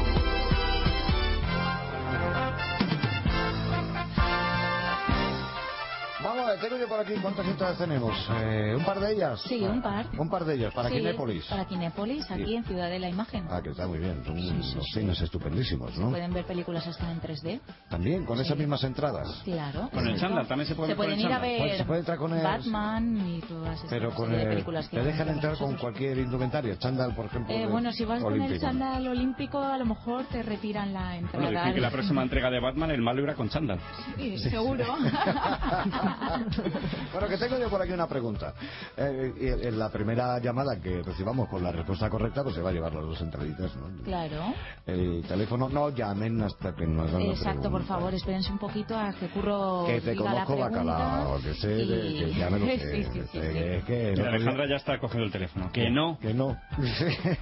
Tengo 6.59 6.77
yo 6.77 6.87
por 6.87 6.99
aquí 6.99 7.13
cuántas 7.21 7.45
entradas 7.47 7.77
tenemos. 7.77 8.11
Eh, 8.41 8.75
¿Un 8.77 8.83
par 8.83 8.99
de 8.99 9.13
ellas? 9.13 9.41
Sí, 9.47 9.61
un 9.61 9.81
par. 9.81 10.05
Un 10.17 10.29
par 10.29 10.43
de 10.45 10.55
ellas, 10.55 10.73
para 10.73 10.89
Sí, 10.89 10.95
Kinépolis. 10.95 11.45
Para 11.45 11.65
Kinépolis, 11.65 12.29
aquí 12.31 12.45
Sí. 12.45 12.55
en 12.55 12.63
Ciudad 12.65 12.89
de 12.89 12.99
la 12.99 13.09
Imagen. 13.09 13.45
Ah, 13.49 13.61
que 13.61 13.69
está 13.69 13.87
muy 13.87 13.99
bien. 13.99 14.23
Son 14.25 14.37
unos 14.37 14.75
cines 14.93 15.21
estupendísimos, 15.21 15.97
¿no? 15.97 16.09
Pueden 16.09 16.33
ver 16.33 16.45
películas 16.45 16.85
hasta 16.87 17.09
en 17.11 17.21
3D. 17.21 17.61
También, 17.89 18.25
con 18.25 18.39
esas 18.39 18.57
mismas 18.57 18.83
entradas. 18.83 19.41
Claro. 19.43 19.89
Con 19.93 20.07
el 20.07 20.19
chándal, 20.19 20.47
también 20.47 20.67
se 20.67 20.75
puede 20.75 20.91
Se 20.91 20.95
pueden 20.95 21.19
ir 21.19 21.31
a 21.31 21.39
ver 21.39 21.77
Se 21.77 21.85
puede 21.85 21.99
entrar 22.01 22.17
con 22.17 22.33
el- 22.33 22.43
Batman 22.43 23.17
y 23.27 23.39
todas 23.41 23.75
estas 23.75 23.89
Pero 23.89 24.11
con 24.11 24.33
el, 24.33 24.47
películas 24.47 24.87
que 24.89 24.97
te 24.97 25.03
dejan 25.03 25.29
entrar 25.29 25.57
con 25.57 25.75
cualquier 25.77 26.17
indumentaria, 26.17 26.77
chándal, 26.77 27.15
por 27.15 27.25
ejemplo. 27.25 27.53
Eh, 27.53 27.59
de- 27.59 27.67
bueno, 27.67 27.91
si 27.91 28.03
vas 28.05 28.21
con 28.21 28.33
el 28.33 28.41
olímpico. 28.41 28.65
chándal 28.65 29.07
olímpico, 29.07 29.59
a 29.61 29.77
lo 29.77 29.85
mejor 29.85 30.25
te 30.25 30.43
retiran 30.43 30.93
la 30.93 31.15
entrada. 31.17 31.45
Bueno, 31.45 31.59
dicen 31.59 31.73
que 31.75 31.81
la 31.81 31.91
próxima 31.91 32.21
entrega 32.23 32.49
de 32.49 32.59
Batman 32.59 32.91
el 32.91 33.01
malo 33.01 33.21
irá 33.21 33.35
con 33.35 33.49
chándal. 33.49 33.79
Sí, 34.17 34.37
seguro. 34.39 34.85
Bueno, 37.13 37.27
que 37.27 37.37
tengo 37.37 37.57
yo 37.59 37.69
por 37.69 37.81
aquí 37.81 37.91
una 37.91 38.07
pregunta. 38.07 38.53
Eh, 38.97 39.59
en 39.63 39.77
la 39.79 39.89
primera 39.89 40.39
llamada 40.39 40.79
que 40.81 41.01
recibamos 41.03 41.49
con 41.49 41.61
la 41.63 41.71
respuesta 41.71 42.09
correcta, 42.09 42.43
pues 42.43 42.55
se 42.55 42.61
va 42.61 42.69
a 42.69 42.73
llevar 42.73 42.93
las 42.93 43.03
dos 43.05 43.21
entraditas, 43.21 43.75
¿no? 43.75 44.03
claro. 44.03 44.53
El 44.85 45.23
teléfono, 45.27 45.69
no 45.69 45.89
llamen 45.89 46.41
hasta 46.41 46.73
que 46.75 46.85
nos 46.87 47.09
hagan 47.09 47.21
Exacto, 47.21 47.69
por 47.69 47.83
favor, 47.83 48.13
espérense 48.13 48.51
un 48.51 48.57
poquito 48.59 48.97
a 48.97 49.11
que 49.13 49.27
Curro 49.29 49.83
Que 49.85 50.01
te 50.01 50.15
conozco 50.15 50.57
bacalao, 50.57 51.39
que 51.41 51.53
sé, 51.55 51.67
de- 51.67 52.07
y- 52.07 52.33
que 52.33 52.49
lo 52.49 52.57
sé. 52.65 52.79
Sí, 52.79 53.09
sí, 53.13 53.21
sí, 53.31 53.39
es 53.39 53.83
que 53.85 54.13
no 54.17 54.25
Alejandra 54.25 54.67
ya 54.67 54.75
está 54.77 54.99
cogiendo 54.99 55.25
el 55.25 55.31
teléfono. 55.31 55.69
Que 55.71 55.89
no. 55.89 56.17
Que 56.19 56.33
no. 56.33 56.57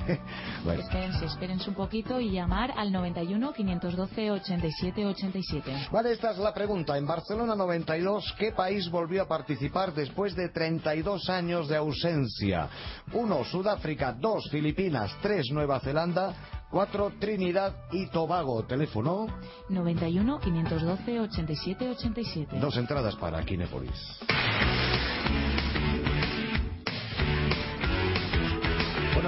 Bueno, 0.64 0.82
Espérense, 0.82 1.26
espérense 1.26 1.70
un 1.70 1.76
poquito 1.76 2.20
y 2.20 2.32
llamar 2.32 2.72
al 2.76 2.92
91 2.92 3.54
512 3.54 4.32
87 4.32 5.06
87. 5.06 5.88
Vale, 5.92 6.12
esta 6.12 6.32
es 6.32 6.38
la 6.38 6.54
pregunta. 6.54 6.98
En 6.98 7.06
Barcelona 7.06 7.56
92, 7.56 8.36
¿qué 8.38 8.52
país 8.52 8.89
volvió 8.90 9.24
a 9.24 9.28
participar 9.28 9.94
después 9.94 10.36
de 10.36 10.50
32 10.50 11.30
años 11.30 11.68
de 11.68 11.78
ausencia? 11.78 12.70
1. 13.14 13.44
Sudáfrica. 13.46 14.14
2. 14.14 14.50
Filipinas. 14.50 15.16
3. 15.22 15.52
Nueva 15.52 15.80
Zelanda. 15.80 16.36
4. 16.70 17.14
Trinidad 17.20 17.76
y 17.92 18.08
Tobago. 18.08 18.64
Teléfono. 18.66 19.28
91 19.70 20.40
512 20.40 21.20
87 21.20 21.90
87. 21.90 22.60
Dos 22.60 22.78
entradas 22.78 23.16
para 23.16 23.44
Kinépolis. 23.44 24.20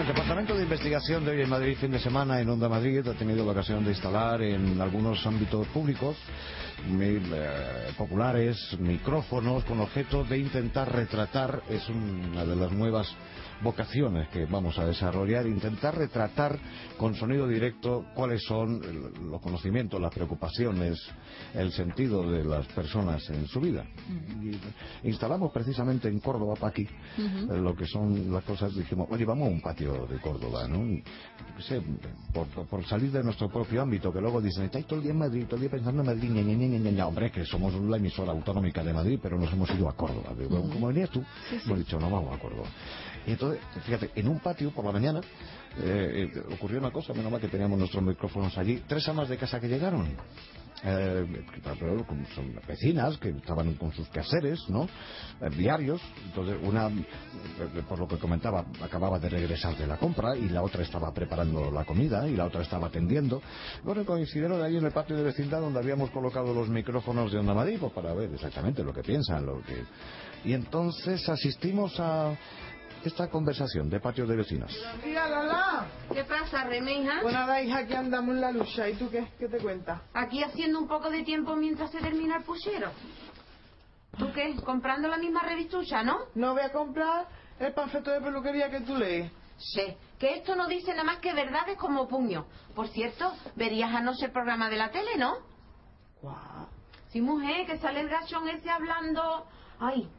El 0.02 0.08
Departamento 0.08 0.56
de 0.56 0.64
Investigación 0.64 1.24
de 1.24 1.30
hoy 1.32 1.42
en 1.42 1.50
Madrid, 1.50 1.78
fin 1.80 1.92
de 1.92 2.00
semana, 2.00 2.42
en 2.42 2.50
Onda 2.50 2.68
Madrid, 2.68 3.08
ha 3.08 3.14
tenido 3.14 3.46
la 3.46 3.52
ocasión 3.52 3.84
de 3.86 3.92
instalar 3.92 4.42
en 4.42 4.82
algunos 4.82 5.24
ámbitos 5.28 5.68
públicos 5.68 6.18
mi- 6.90 7.20
eh, 7.22 7.94
populares 7.96 8.58
micrófonos 8.80 9.64
con 9.66 9.80
objeto 9.80 10.24
de 10.24 10.40
intentar 10.40 10.92
retratar, 10.92 11.62
es 11.70 11.88
una 11.88 12.44
de 12.44 12.56
las 12.56 12.72
nuevas 12.72 13.14
vocaciones 13.64 14.28
que 14.30 14.46
vamos 14.46 14.78
a 14.80 14.86
desarrollar, 14.86 15.46
intentar 15.48 15.96
retratar 15.98 16.58
con 16.98 17.16
sonido 17.16 17.48
directo 17.48 18.06
cuáles 18.16 18.44
son 18.44 18.82
los 19.30 19.42
conocimientos, 19.42 20.00
las 20.02 20.14
preocupaciones, 20.14 20.98
el 21.54 21.72
sentido 21.72 22.30
de 22.32 22.44
las 22.44 22.66
personas 22.68 23.28
en 23.30 23.48
su 23.48 23.60
vida. 23.60 23.86
Y 25.04 25.08
instalamos 25.08 25.52
precisamente 25.52 26.08
en 26.08 26.20
Córdoba, 26.20 26.56
Paqui, 26.60 26.84
Ujú. 27.18 27.54
eh, 27.54 27.58
lo 27.62 27.76
que 27.76 27.86
son 27.86 28.32
las 28.32 28.44
cosas, 28.44 28.74
dijimos, 28.76 29.08
oye, 29.12 29.26
vamos 29.26 29.48
a 29.48 29.52
un 29.52 29.62
patio 29.62 30.06
de 30.08 30.18
Córdoba, 30.20 30.68
¿no? 30.68 30.82
Sé, 31.60 31.82
por, 32.34 32.48
por- 32.48 32.68
por 32.68 32.86
salir 32.86 33.12
de 33.12 33.24
nuestro 33.24 33.50
propio 33.50 33.82
ámbito, 33.82 34.12
que 34.12 34.20
luego 34.22 34.42
dicen, 34.42 34.64
estáis 34.66 34.86
todo 34.88 34.98
el 34.98 35.04
día 35.04 35.12
en 35.12 35.20
Madrid, 35.20 35.46
todo 35.46 35.56
el 35.58 35.62
día 35.62 35.70
pensando 35.72 36.02
en 36.02 36.08
Madrid, 36.08 36.30
ña, 36.32 36.42
ña, 36.42 36.56
ña, 36.56 36.68
ña, 36.68 36.80
ña, 36.80 36.92
ña". 36.92 37.08
hombre, 37.08 37.28
es 37.28 37.32
que 37.32 37.46
somos 37.46 37.74
la 37.76 37.98
emisora 37.98 38.32
autonómica 38.32 38.84
de 38.84 38.94
Madrid, 38.94 39.20
pero 39.22 39.38
nos 39.38 39.52
hemos 39.54 39.70
ido 39.72 39.88
a 39.90 39.94
Córdoba. 39.96 40.32
Como 40.50 40.88
venías 40.88 41.10
tú, 41.10 41.22
Sí, 41.50 41.58
sí. 41.60 41.62
hemos 41.66 41.80
dicho, 41.80 42.00
no 42.00 42.10
vamos 42.10 42.36
a 42.36 42.40
Córdoba. 42.40 42.68
Y 43.28 43.32
entonces, 43.32 43.62
fíjate, 43.86 44.12
en 44.16 44.28
un 44.28 44.40
patio 44.40 44.72
por 44.72 44.86
la 44.86 44.92
mañana 44.92 45.22
eh, 45.80 46.30
eh, 46.34 46.44
ocurrió 46.54 46.80
una 46.80 46.92
cosa, 46.92 47.14
menos 47.14 47.32
mal 47.32 47.42
que 47.42 47.48
teníamos 47.48 47.78
nuestros 47.78 48.04
micrófonos 48.04 48.58
allí, 48.58 48.84
tres 48.88 49.08
amas 49.08 49.30
de 49.30 49.38
casa 49.38 49.60
que 49.60 49.68
llegaron. 49.68 50.18
Eh, 50.84 51.46
son 52.34 52.60
vecinas 52.68 53.18
que 53.18 53.30
estaban 53.30 53.76
con 53.76 53.94
sus 53.94 54.08
quehaceres, 54.10 54.68
¿no? 54.70 54.88
Eh, 55.40 55.50
diarios. 55.56 56.02
Entonces, 56.26 56.58
una, 56.64 56.88
eh, 56.88 57.84
por 57.88 58.00
lo 58.00 58.08
que 58.08 58.18
comentaba, 58.18 58.66
acababa 58.82 59.20
de 59.20 59.30
regresar 59.30 59.78
de 59.78 59.86
la 59.86 59.98
compra 59.98 60.36
y 60.36 60.50
la 60.50 60.64
otra 60.64 60.82
estaba 60.82 61.14
preparando 61.14 61.70
la 61.70 61.86
comida 61.86 62.28
y 62.28 62.36
la 62.36 62.46
otra 62.46 62.62
estaba 62.62 62.88
atendiendo. 62.88 63.42
Bueno, 63.84 64.04
coincidieron 64.06 64.62
ahí 64.64 64.78
en 64.78 64.86
el 64.86 64.92
patio 64.92 65.16
de 65.16 65.24
vecindad 65.24 65.62
donde 65.62 65.80
habíamos 65.80 66.10
colocado 66.10 66.52
los 66.54 66.68
micrófonos 66.68 67.32
de 67.32 67.38
Onda 67.38 67.54
Madrid 67.54 67.78
pues, 67.80 67.94
para 67.94 68.14
ver 68.14 68.34
exactamente 68.34 68.84
lo 68.84 68.94
que 68.94 69.04
piensan, 69.04 69.46
lo 69.46 69.62
que... 69.62 69.84
Y 70.44 70.54
entonces 70.54 71.30
asistimos 71.30 72.00
a 72.00 72.36
esta 73.04 73.30
conversación 73.30 73.90
de 73.90 74.00
patio 74.00 74.26
de 74.28 74.36
vecinos. 74.36 74.72
Mira, 75.04 75.28
Lola. 75.28 75.88
¿Qué 76.14 76.24
pasa, 76.24 76.64
Remeja? 76.64 77.20
Pues 77.22 77.34
nada, 77.34 77.62
hija, 77.62 77.80
aquí 77.80 77.94
andamos 77.94 78.36
en 78.36 78.42
la 78.42 78.52
lucha. 78.52 78.88
¿Y 78.90 78.96
tú 78.96 79.10
qué? 79.10 79.28
¿Qué 79.40 79.48
te 79.48 79.58
cuentas? 79.58 80.02
Aquí 80.14 80.44
haciendo 80.44 80.80
un 80.80 80.88
poco 80.88 81.10
de 81.10 81.24
tiempo 81.24 81.56
mientras 81.56 81.92
se 81.92 82.00
termina 82.00 82.38
el 82.38 82.44
puchero. 82.44 82.92
¿Tú 84.18 84.32
qué? 84.34 84.56
¿Comprando 84.64 85.08
la 85.08 85.18
misma 85.18 85.42
revistucha, 85.42 86.04
no? 86.04 86.18
No 86.36 86.54
voy 86.54 86.64
a 86.64 86.72
comprar 86.72 87.28
el 87.60 87.74
panfleto 87.74 88.12
de 88.12 88.22
peluquería 88.22 88.70
que 88.70 88.82
tú 88.82 88.96
lees. 88.96 89.32
Sí, 89.58 89.96
que 90.20 90.38
esto 90.38 90.56
no 90.56 90.68
dice 90.68 90.92
nada 90.92 91.04
más 91.04 91.18
que 91.20 91.34
verdades 91.34 91.78
como 91.78 92.08
puño. 92.08 92.46
Por 92.76 92.88
cierto, 92.90 93.34
verías 93.56 93.94
anoche 93.94 94.26
el 94.26 94.32
programa 94.32 94.70
de 94.70 94.78
la 94.78 94.90
tele, 94.92 95.18
¿no? 95.18 95.36
Guau. 96.22 96.68
Sí, 97.10 97.22
mujer, 97.22 97.66
que 97.66 97.78
sale 97.78 98.02
el 98.02 98.10
gachón 98.10 98.48
ese 98.50 98.70
hablando... 98.70 99.46
Ay, 99.80 100.10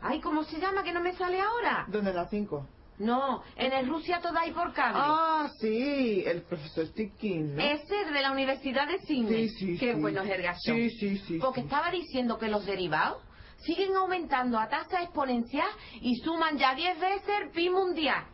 ay, 0.00 0.20
¿cómo 0.20 0.44
se 0.44 0.58
llama? 0.58 0.82
Que 0.82 0.92
no 0.92 1.00
me 1.00 1.12
sale 1.14 1.40
ahora. 1.40 1.86
¿Dónde 1.88 2.12
las 2.12 2.30
cinco? 2.30 2.66
No, 2.98 3.42
en 3.56 3.72
el 3.72 3.88
Rusia 3.88 4.20
Today 4.22 4.52
por 4.52 4.72
cable. 4.72 4.98
Ah, 5.02 5.50
sí, 5.60 6.24
el 6.26 6.42
profesor 6.42 6.86
Stickin, 6.86 7.56
¿no? 7.56 7.62
Ese 7.62 8.00
es 8.00 8.12
de 8.12 8.22
la 8.22 8.32
Universidad 8.32 8.88
de 8.88 8.98
Sydney. 9.00 9.48
Sí, 9.50 9.74
sí, 9.74 9.78
Qué 9.78 9.94
sí. 9.94 10.00
bueno 10.00 10.22
es 10.22 10.30
el 10.30 10.42
gachón. 10.42 10.74
Sí, 10.76 10.90
sí, 10.90 11.18
sí. 11.18 11.38
Porque 11.38 11.60
estaba 11.60 11.90
diciendo 11.90 12.38
que 12.38 12.48
los 12.48 12.64
derivados 12.64 13.22
siguen 13.58 13.94
aumentando 13.96 14.58
a 14.58 14.68
tasa 14.68 15.02
exponencial 15.02 15.68
y 16.00 16.16
suman 16.16 16.56
ya 16.56 16.74
10 16.74 16.98
veces 16.98 17.28
el 17.42 17.50
PIB 17.50 17.72
mundial. 17.72 18.24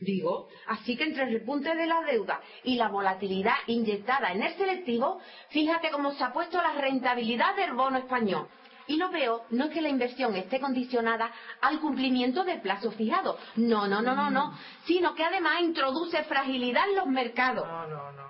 Digo, 0.00 0.48
así 0.66 0.96
que 0.96 1.04
entre 1.04 1.24
el 1.24 1.32
repunte 1.34 1.72
de 1.74 1.86
la 1.86 2.00
deuda 2.02 2.40
y 2.64 2.74
la 2.76 2.88
volatilidad 2.88 3.54
inyectada 3.68 4.32
en 4.32 4.42
el 4.42 4.56
selectivo, 4.56 5.20
fíjate 5.50 5.90
cómo 5.90 6.12
se 6.14 6.24
ha 6.24 6.32
puesto 6.32 6.60
la 6.60 6.72
rentabilidad 6.72 7.54
del 7.54 7.74
bono 7.74 7.98
español. 7.98 8.48
Y 8.88 8.96
lo 8.96 9.10
peor 9.10 9.42
no 9.50 9.64
es 9.64 9.70
que 9.70 9.80
la 9.80 9.88
inversión 9.88 10.34
esté 10.36 10.60
condicionada 10.60 11.30
al 11.60 11.80
cumplimiento 11.80 12.44
del 12.44 12.60
plazo 12.60 12.90
fijado. 12.92 13.38
No, 13.56 13.88
no, 13.88 14.02
no, 14.02 14.14
no, 14.14 14.30
no. 14.30 14.56
Sino 14.84 15.14
que 15.14 15.24
además 15.24 15.60
introduce 15.60 16.22
fragilidad 16.24 16.88
en 16.88 16.96
los 16.96 17.06
mercados. 17.06 17.66
No, 17.66 17.86
no, 17.86 18.12
no. 18.12 18.26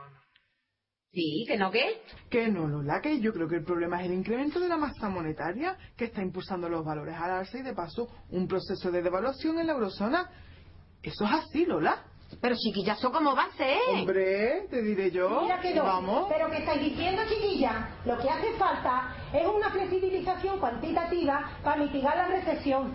Sí, 1.12 1.44
que 1.46 1.57
no 1.57 1.70
qué. 1.70 2.02
Que 2.28 2.48
no, 2.48 2.68
Lola, 2.68 3.00
que 3.00 3.20
yo 3.20 3.32
creo 3.32 3.48
que 3.48 3.57
el 3.57 3.64
problema 3.64 4.00
es 4.00 4.07
el 4.07 4.14
incremento 4.14 4.61
de 4.61 4.68
la 4.68 4.76
masa 4.76 5.09
monetaria 5.09 5.76
que 5.96 6.07
está 6.07 6.20
impulsando 6.20 6.68
los 6.68 6.84
valores 6.84 7.16
al 7.16 7.30
alza 7.30 7.57
y 7.57 7.62
de 7.62 7.72
paso 7.72 8.07
un 8.28 8.46
proceso 8.46 8.90
de 8.90 9.00
devaluación 9.00 9.59
en 9.59 9.66
la 9.66 9.72
eurozona. 9.72 10.30
Eso 11.02 11.24
es 11.24 11.30
así, 11.32 11.64
Lola. 11.64 12.04
Pero 12.41 12.57
chiquillazo, 12.57 13.11
¿cómo 13.12 13.35
va 13.35 13.45
a 13.45 13.57
ser? 13.57 13.79
Hombre, 13.95 14.66
te 14.68 14.83
diré 14.83 15.11
yo. 15.11 15.43
Mira 15.43 15.61
que 15.61 15.74
no. 15.74 15.85
Vamos. 15.85 16.27
Pero 16.29 16.51
que 16.51 16.59
estáis 16.59 16.81
diciendo, 16.81 17.22
chiquilla, 17.29 17.89
lo 18.05 18.18
que 18.18 18.29
hace 18.29 18.53
falta 18.59 19.14
es 19.33 19.47
una 19.47 19.70
flexibilización 19.70 20.59
cuantitativa 20.59 21.51
para 21.62 21.77
mitigar 21.77 22.16
la 22.16 22.27
recesión. 22.27 22.93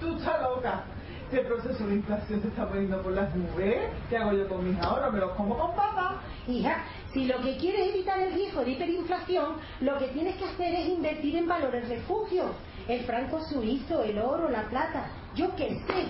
Tú 0.00 0.16
estás 0.16 0.40
loca. 0.42 0.84
Este 1.30 1.40
proceso 1.42 1.86
de 1.86 1.96
inflación 1.96 2.40
se 2.40 2.48
está 2.48 2.66
poniendo 2.66 3.02
por 3.02 3.12
las 3.12 3.34
nubes. 3.36 3.90
¿Qué 4.08 4.16
hago 4.16 4.32
yo 4.32 4.48
con 4.48 4.66
mis 4.66 4.82
ahorros? 4.82 5.12
¿Me 5.12 5.20
los 5.20 5.32
como 5.32 5.58
con 5.58 5.76
papas? 5.76 6.16
Hija, 6.46 6.84
si 7.12 7.26
lo 7.26 7.38
que 7.42 7.58
quieres 7.58 7.88
es 7.88 7.94
evitar 7.94 8.18
el 8.18 8.32
riesgo 8.32 8.64
de 8.64 8.70
hiperinflación, 8.70 9.56
lo 9.80 9.98
que 9.98 10.08
tienes 10.08 10.36
que 10.36 10.46
hacer 10.46 10.74
es 10.74 10.88
invertir 10.88 11.36
en 11.36 11.46
valores 11.46 11.86
refugios. 11.86 12.52
El 12.88 13.04
franco 13.04 13.42
suizo, 13.44 14.02
el 14.02 14.18
oro, 14.18 14.48
la 14.48 14.62
plata, 14.70 15.10
yo 15.34 15.54
qué 15.54 15.68
sé. 15.86 16.06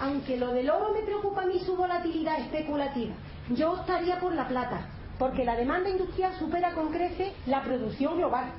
Aunque 0.00 0.36
lo 0.36 0.52
del 0.52 0.70
oro 0.70 0.92
me 0.92 1.02
preocupa 1.02 1.42
a 1.42 1.46
mí 1.46 1.58
su 1.60 1.76
volatilidad 1.76 2.40
especulativa, 2.40 3.14
yo 3.50 3.72
optaría 3.72 4.18
por 4.18 4.34
la 4.34 4.48
plata, 4.48 4.88
porque 5.18 5.44
la 5.44 5.56
demanda 5.56 5.88
industrial 5.88 6.36
supera 6.38 6.72
con 6.72 6.92
crece 6.92 7.34
la 7.46 7.62
producción 7.62 8.16
global. 8.16 8.52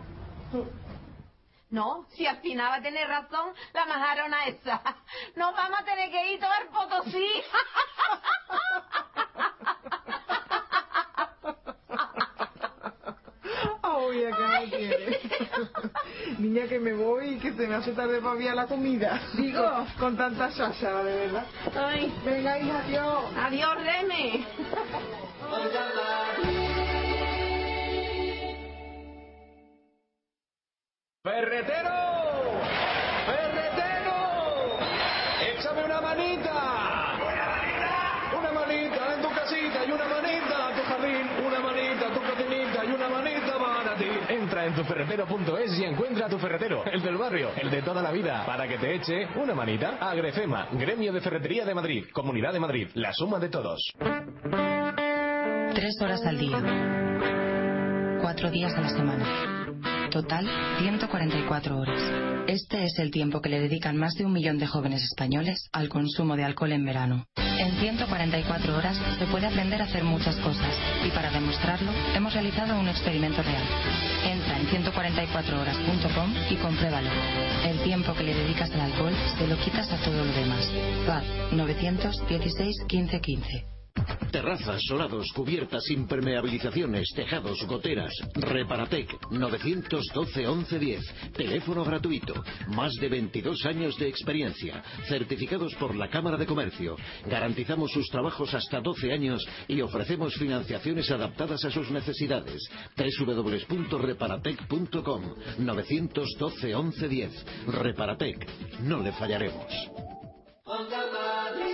No, 1.69 2.05
si 2.11 2.25
al 2.25 2.37
final 2.37 2.81
tener 2.81 3.07
razón 3.07 3.53
la 3.73 3.85
majarona 3.85 4.45
esa. 4.45 4.81
Nos 5.35 5.53
vamos 5.53 5.79
a 5.79 5.83
tener 5.83 6.09
que 6.09 6.33
ir 6.33 6.39
todo 6.39 6.51
al 6.51 6.67
Potosí. 6.67 7.27
Que 14.15 14.31
me 14.31 14.69
quiere. 14.69 15.19
Niña, 16.39 16.67
que 16.67 16.79
me 16.79 16.93
voy 16.93 17.31
y 17.31 17.37
que 17.37 17.51
se 17.51 17.67
me 17.67 17.75
hace 17.75 17.91
tarde 17.91 18.19
para 18.19 18.31
enviar 18.31 18.55
la 18.55 18.65
comida. 18.65 19.19
Digo, 19.35 19.85
con 19.99 20.15
tanta 20.15 20.49
cháchara, 20.53 21.03
de 21.03 21.15
verdad. 21.15 21.45
Ay. 21.75 22.13
Venga, 22.23 22.57
hija, 22.57 22.79
adiós. 22.79 23.23
Adiós, 23.37 23.75
Reme. 23.83 24.47
¡Ferretero! 31.23 31.89
¡Ferretero! 33.25 34.15
¡Échame 35.41 35.83
una 35.83 36.01
manita! 36.01 37.17
Una 38.39 38.51
manita 38.51 39.13
en 39.13 39.21
tu 39.21 39.29
casita 39.29 39.85
y 39.85 39.91
una 39.91 40.05
manita 40.05 40.69
en 40.69 40.75
tu 40.77 40.83
jardín, 40.83 41.29
una 41.45 41.59
manita 41.59 41.84
y 41.95 42.91
una 42.91 43.09
manita 43.09 43.57
para 43.57 43.95
ti. 43.95 44.05
Entra 44.29 44.65
en 44.65 44.75
tuferretero.es 44.75 45.79
y 45.79 45.85
encuentra 45.85 46.25
a 46.25 46.29
tu 46.29 46.37
ferretero, 46.37 46.83
el 46.85 47.01
del 47.01 47.17
barrio, 47.17 47.51
el 47.55 47.69
de 47.69 47.81
toda 47.81 48.01
la 48.01 48.11
vida, 48.11 48.45
para 48.45 48.67
que 48.67 48.77
te 48.77 48.95
eche 48.95 49.27
una 49.35 49.53
manita. 49.53 49.97
Agrefema, 49.99 50.67
Gremio 50.73 51.13
de 51.13 51.21
Ferretería 51.21 51.65
de 51.65 51.73
Madrid, 51.73 52.05
Comunidad 52.11 52.53
de 52.53 52.59
Madrid, 52.59 52.89
la 52.95 53.13
suma 53.13 53.39
de 53.39 53.49
todos. 53.49 53.91
Tres 55.73 55.97
horas 56.01 56.25
al 56.25 56.37
día. 56.37 56.61
Cuatro 58.21 58.49
días 58.49 58.73
a 58.75 58.81
la 58.81 58.89
semana. 58.89 59.64
Total, 60.15 60.47
144 60.79 61.77
horas. 61.77 61.99
Este 62.47 62.85
es 62.85 62.97
el 62.99 63.11
tiempo 63.11 63.41
que 63.41 63.49
le 63.49 63.59
dedican 63.59 63.97
más 63.97 64.13
de 64.13 64.23
un 64.23 64.31
millón 64.31 64.57
de 64.57 64.65
jóvenes 64.65 65.03
españoles 65.03 65.67
al 65.73 65.89
consumo 65.89 66.37
de 66.37 66.45
alcohol 66.45 66.71
en 66.71 66.85
verano. 66.85 67.25
En 67.35 67.77
144 67.81 68.77
horas 68.77 68.97
se 69.19 69.25
puede 69.25 69.47
aprender 69.47 69.81
a 69.81 69.83
hacer 69.83 70.05
muchas 70.05 70.37
cosas 70.37 70.73
y 71.05 71.09
para 71.09 71.31
demostrarlo 71.31 71.91
hemos 72.15 72.33
realizado 72.33 72.79
un 72.79 72.87
experimento 72.87 73.43
real. 73.43 73.63
Entra 74.23 74.57
en 74.57 74.67
144horas.com 74.85 76.33
y 76.49 76.55
compruébalo. 76.63 77.09
El 77.65 77.83
tiempo 77.83 78.13
que 78.13 78.23
le 78.23 78.35
dedicas 78.35 78.71
al 78.71 78.79
alcohol 78.79 79.13
se 79.37 79.47
lo 79.49 79.57
quitas 79.57 79.91
a 79.91 79.97
todo 79.97 80.23
lo 80.23 80.31
demás. 80.31 80.71
WhatsApp 81.05 81.51
916 81.51 82.85
1515. 82.89 83.74
Terrazas, 84.35 84.83
solados, 84.85 85.31
cubiertas, 85.33 85.89
impermeabilizaciones, 85.89 87.07
tejados, 87.15 87.65
goteras. 87.67 88.11
Reparatec 88.33 89.31
912 89.31 90.45
1110. 90.45 91.31
Teléfono 91.31 91.85
gratuito. 91.85 92.33
Más 92.67 92.93
de 92.95 93.07
22 93.07 93.65
años 93.65 93.97
de 93.97 94.09
experiencia. 94.09 94.83
Certificados 95.07 95.73
por 95.75 95.95
la 95.95 96.09
Cámara 96.09 96.35
de 96.35 96.45
Comercio. 96.45 96.97
Garantizamos 97.25 97.93
sus 97.93 98.09
trabajos 98.09 98.53
hasta 98.53 98.81
12 98.81 99.13
años 99.13 99.47
y 99.69 99.79
ofrecemos 99.79 100.35
financiaciones 100.35 101.09
adaptadas 101.11 101.63
a 101.63 101.71
sus 101.71 101.89
necesidades. 101.89 102.61
www.reparatec.com 102.97 105.21
912 105.59 106.75
1110. 106.75 107.45
Reparatec. 107.67 108.45
No 108.81 109.01
le 109.01 109.13
fallaremos. 109.13 110.14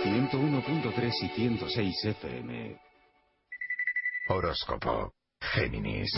101.3 0.02 1.12
y 1.22 1.28
106 1.28 2.04
FM. 2.06 2.76
Horóscopo. 4.28 5.12
Géminis. 5.40 6.10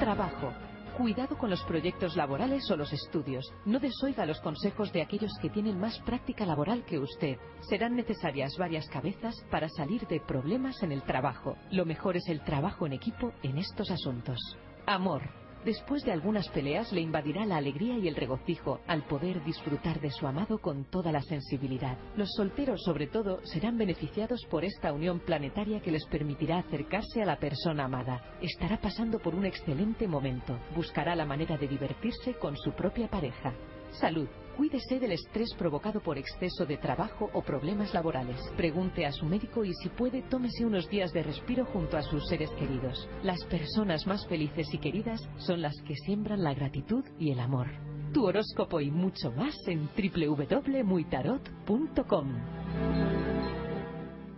Trabajo. 0.00 0.54
Cuidado 0.96 1.36
con 1.36 1.50
los 1.50 1.62
proyectos 1.64 2.16
laborales 2.16 2.70
o 2.70 2.76
los 2.76 2.90
estudios. 2.92 3.52
No 3.66 3.80
desoiga 3.80 4.24
los 4.24 4.40
consejos 4.40 4.92
de 4.94 5.02
aquellos 5.02 5.32
que 5.42 5.50
tienen 5.50 5.78
más 5.78 5.98
práctica 6.00 6.46
laboral 6.46 6.86
que 6.86 6.98
usted. 6.98 7.36
Serán 7.68 7.96
necesarias 7.96 8.56
varias 8.56 8.88
cabezas 8.88 9.34
para 9.50 9.68
salir 9.68 10.06
de 10.06 10.20
problemas 10.20 10.82
en 10.82 10.90
el 10.90 11.02
trabajo. 11.02 11.58
Lo 11.70 11.84
mejor 11.84 12.16
es 12.16 12.26
el 12.28 12.42
trabajo 12.44 12.86
en 12.86 12.94
equipo 12.94 13.34
en 13.42 13.58
estos 13.58 13.90
asuntos. 13.90 14.38
Amor. 14.86 15.43
Después 15.64 16.04
de 16.04 16.12
algunas 16.12 16.48
peleas 16.50 16.92
le 16.92 17.00
invadirá 17.00 17.46
la 17.46 17.56
alegría 17.56 17.96
y 17.96 18.06
el 18.06 18.16
regocijo 18.16 18.80
al 18.86 19.06
poder 19.06 19.42
disfrutar 19.44 19.98
de 20.00 20.10
su 20.10 20.26
amado 20.26 20.58
con 20.58 20.84
toda 20.84 21.10
la 21.10 21.22
sensibilidad. 21.22 21.96
Los 22.16 22.28
solteros, 22.36 22.82
sobre 22.84 23.06
todo, 23.06 23.40
serán 23.44 23.78
beneficiados 23.78 24.44
por 24.50 24.64
esta 24.64 24.92
unión 24.92 25.20
planetaria 25.20 25.80
que 25.80 25.90
les 25.90 26.04
permitirá 26.06 26.58
acercarse 26.58 27.22
a 27.22 27.26
la 27.26 27.38
persona 27.38 27.84
amada. 27.84 28.22
Estará 28.42 28.78
pasando 28.78 29.18
por 29.18 29.34
un 29.34 29.46
excelente 29.46 30.06
momento. 30.06 30.58
Buscará 30.76 31.16
la 31.16 31.24
manera 31.24 31.56
de 31.56 31.66
divertirse 31.66 32.34
con 32.34 32.56
su 32.58 32.72
propia 32.72 33.08
pareja. 33.08 33.54
Salud. 33.92 34.28
Cuídese 34.56 35.00
del 35.00 35.12
estrés 35.12 35.52
provocado 35.54 36.00
por 36.00 36.16
exceso 36.16 36.64
de 36.64 36.76
trabajo 36.76 37.28
o 37.32 37.42
problemas 37.42 37.92
laborales. 37.92 38.40
Pregunte 38.56 39.04
a 39.04 39.10
su 39.12 39.26
médico 39.26 39.64
y 39.64 39.74
si 39.74 39.88
puede, 39.88 40.22
tómese 40.22 40.64
unos 40.64 40.88
días 40.88 41.12
de 41.12 41.24
respiro 41.24 41.64
junto 41.66 41.96
a 41.96 42.02
sus 42.02 42.28
seres 42.28 42.50
queridos. 42.50 43.08
Las 43.22 43.44
personas 43.46 44.06
más 44.06 44.24
felices 44.28 44.72
y 44.72 44.78
queridas 44.78 45.20
son 45.38 45.60
las 45.60 45.74
que 45.82 45.96
siembran 45.96 46.44
la 46.44 46.54
gratitud 46.54 47.04
y 47.18 47.32
el 47.32 47.40
amor. 47.40 47.66
Tu 48.12 48.24
horóscopo 48.24 48.80
y 48.80 48.92
mucho 48.92 49.32
más 49.32 49.56
en 49.66 49.88
www.muitarot.com. 49.88 52.34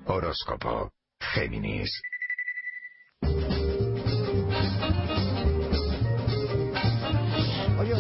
Horóscopo. 0.07 0.91
Géminis. 1.21 1.91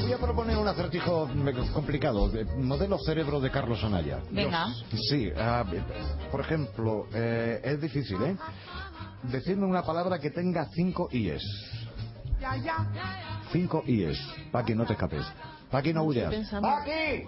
Voy 0.06 0.14
a 0.14 0.18
proponer 0.18 0.56
un 0.56 0.68
acertijo 0.68 1.28
complicado. 1.72 2.28
de 2.28 2.44
modelo 2.44 2.96
cerebro 2.98 3.40
de 3.40 3.50
Carlos 3.50 3.82
Anaya. 3.82 4.20
Venga. 4.30 4.68
Sí, 5.10 5.32
ah, 5.36 5.64
por 6.30 6.42
ejemplo, 6.42 7.06
eh, 7.12 7.60
es 7.64 7.80
difícil, 7.80 8.22
¿eh? 8.22 8.36
Decidme 9.24 9.66
una 9.66 9.82
palabra 9.82 10.20
que 10.20 10.30
tenga 10.30 10.66
cinco 10.66 11.08
IES. 11.10 11.42
Cinco 13.50 13.82
IES. 13.84 14.18
Paqui, 14.52 14.76
no 14.76 14.84
te 14.86 14.92
escapes. 14.92 15.26
Paqui, 15.70 15.92
no 15.92 16.04
huyas. 16.04 16.32
¡Paqui! 16.60 17.26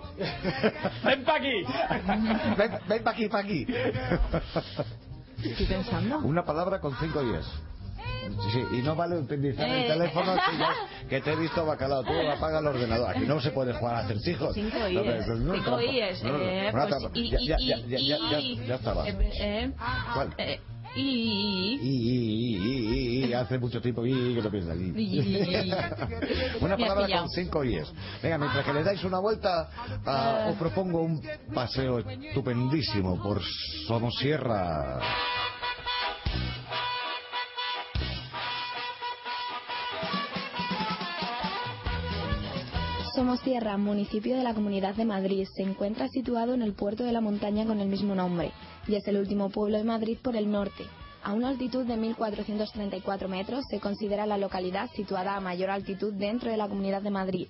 ¡Ven 1.05 1.25
pa' 1.25 1.37
aquí! 1.37 1.65
ven, 2.57 2.79
ven 2.89 3.03
pa' 3.03 3.11
aquí, 3.11 3.29
pa' 3.29 3.39
aquí. 3.41 3.67
Estoy 5.43 5.67
pensando. 5.67 6.19
Una 6.19 6.45
palabra 6.45 6.81
con 6.81 6.95
cinco 7.01 7.23
IES. 7.23 7.47
Sí, 8.53 8.63
y 8.79 8.83
no 8.83 8.95
vale 8.97 9.19
utilizar 9.19 9.69
el 9.69 9.85
Eh. 9.85 9.89
teléfono 9.89 10.35
que, 10.35 10.59
ya- 10.59 10.75
que 11.09 11.21
te 11.21 11.33
he 11.33 11.37
visto 11.37 11.65
bacalao. 11.65 12.03
Tú 12.05 12.13
apaga 12.31 12.59
el 12.61 12.67
ordenador. 12.67 13.11
Aquí 13.11 13.27
no 13.27 13.41
se 13.41 13.51
puede 13.51 13.73
jugar 13.75 13.97
a 13.97 13.99
acertijos. 14.01 14.55
Cinco 14.55 14.89
IES. 14.89 15.25
Cinco. 15.27 15.81
IES. 15.81 16.23
Ya- 17.47 17.57
estaba. 18.75 19.09
eh, 19.09 19.17
eh, 19.41 19.73
¿Cuál? 20.15 20.35
y, 20.97 21.79
y, 21.83 23.25
Y, 23.27 23.33
hace 23.35 23.59
mucho 23.59 23.81
tiempo 23.81 24.05
y 24.07 24.35
que 24.35 24.43
lo 24.43 24.49
Una 26.61 26.77
palabra 26.77 27.19
con 27.21 27.29
cinco 27.29 27.63
IES. 27.63 27.93
Venga, 28.23 28.39
mientras 28.39 28.65
que 28.65 28.73
le 28.73 28.83
dais 28.83 29.05
una 29.05 29.19
vuelta, 29.19 29.69
Eh. 30.07 30.51
os 30.51 30.57
propongo 30.57 31.03
un 31.03 31.21
paseo 31.55 31.99
estupendísimo 31.99 33.23
por 33.23 33.41
Somosierra. 33.87 34.99
Somosierra, 43.19 43.77
municipio 43.79 44.37
de 44.37 44.45
la 44.45 44.55
Comunidad 44.55 44.95
de 44.95 45.05
Madrid, 45.05 45.45
se 45.53 45.65
encuentra 45.65 46.07
situado 46.07 46.55
en 46.55 46.63
el 46.63 46.73
puerto 46.73 47.03
de 47.03 47.11
la 47.11 47.21
montaña 47.21 47.67
con 47.67 47.81
el 47.81 47.89
mismo 47.89 48.15
nombre 48.15 48.53
y 48.87 48.95
es 48.95 49.09
el 49.09 49.17
último 49.17 49.51
pueblo 49.51 49.77
de 49.77 49.83
Madrid 49.83 50.19
por 50.23 50.37
el 50.37 50.49
norte. 50.49 50.85
A 51.25 51.33
una 51.33 51.49
altitud 51.49 51.85
de 51.85 51.97
1.434 51.97 53.27
metros 53.27 53.65
se 53.69 53.81
considera 53.81 54.25
la 54.25 54.39
localidad 54.39 54.89
situada 54.95 55.35
a 55.35 55.41
mayor 55.41 55.71
altitud 55.71 56.15
dentro 56.15 56.49
de 56.53 56.59
la 56.59 56.69
Comunidad 56.69 57.03
de 57.03 57.11
Madrid. 57.11 57.49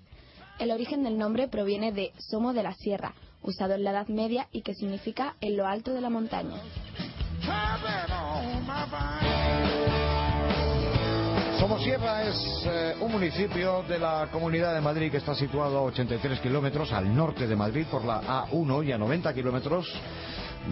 El 0.59 0.71
origen 0.71 1.03
del 1.03 1.19
nombre 1.19 1.49
proviene 1.49 1.93
de 1.93 2.13
Somo 2.17 2.55
de 2.55 2.63
la 2.63 2.73
Sierra, 2.73 3.13
usado 3.43 3.75
en 3.75 3.85
la 3.85 3.91
Edad 3.91 4.09
Media 4.09 4.49
y 4.51 4.63
que 4.63 4.75
significa 4.75 5.37
en 5.43 5.59
lo 5.59 5.67
alto 5.67 5.93
de 5.93 6.01
la 6.01 6.09
montaña. 6.09 6.63
Somosierra 11.59 12.23
es 12.23 12.67
eh, 12.67 12.95
un 13.01 13.11
municipio 13.11 13.83
de 13.89 13.99
la 13.99 14.29
Comunidad 14.31 14.75
de 14.75 14.81
Madrid 14.81 15.11
que 15.11 15.17
está 15.17 15.35
situado 15.35 15.79
a 15.79 15.83
83 15.83 16.39
kilómetros 16.39 16.93
al 16.93 17.13
norte 17.13 17.49
de 17.49 17.57
Madrid 17.57 17.85
por 17.91 18.05
la 18.05 18.47
A1 18.47 18.87
y 18.87 18.93
a 18.93 18.99
90 18.99 19.35
kilómetros 19.35 19.93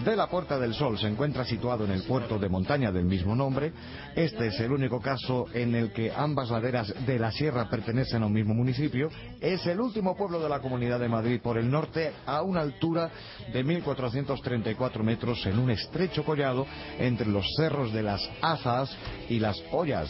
de 0.05 0.15
la 0.15 0.27
Puerta 0.27 0.57
del 0.57 0.73
Sol. 0.73 0.97
Se 0.97 1.07
encuentra 1.07 1.43
situado 1.43 1.83
en 1.83 1.91
el 1.91 2.03
puerto 2.03 2.39
de 2.39 2.47
montaña 2.47 2.89
del 2.89 3.03
mismo 3.03 3.35
nombre. 3.35 3.73
Este 4.15 4.47
es 4.47 4.59
el 4.61 4.71
único 4.71 5.01
caso 5.01 5.47
en 5.53 5.75
el 5.75 5.91
que 5.91 6.09
ambas 6.15 6.51
laderas 6.51 6.93
de 7.05 7.19
la 7.19 7.31
sierra 7.31 7.69
pertenecen 7.69 8.23
a 8.23 8.27
un 8.27 8.33
mismo 8.33 8.53
municipio. 8.53 9.09
Es 9.41 9.65
el 9.67 9.81
último 9.81 10.15
pueblo 10.15 10.39
de 10.39 10.47
la 10.47 10.61
Comunidad 10.61 11.01
de 11.01 11.09
Madrid 11.09 11.41
por 11.41 11.57
el 11.57 11.69
norte 11.69 12.13
a 12.25 12.43
una 12.43 12.61
altura 12.61 13.11
de 13.51 13.65
1.434 13.65 15.03
metros 15.03 15.45
en 15.47 15.59
un 15.59 15.69
estrecho 15.69 16.23
collado 16.23 16.65
entre 16.97 17.27
los 17.27 17.45
cerros 17.57 17.91
de 17.91 18.03
las 18.03 18.21
Azas 18.41 18.95
y 19.27 19.39
las 19.39 19.61
Ollas 19.73 20.09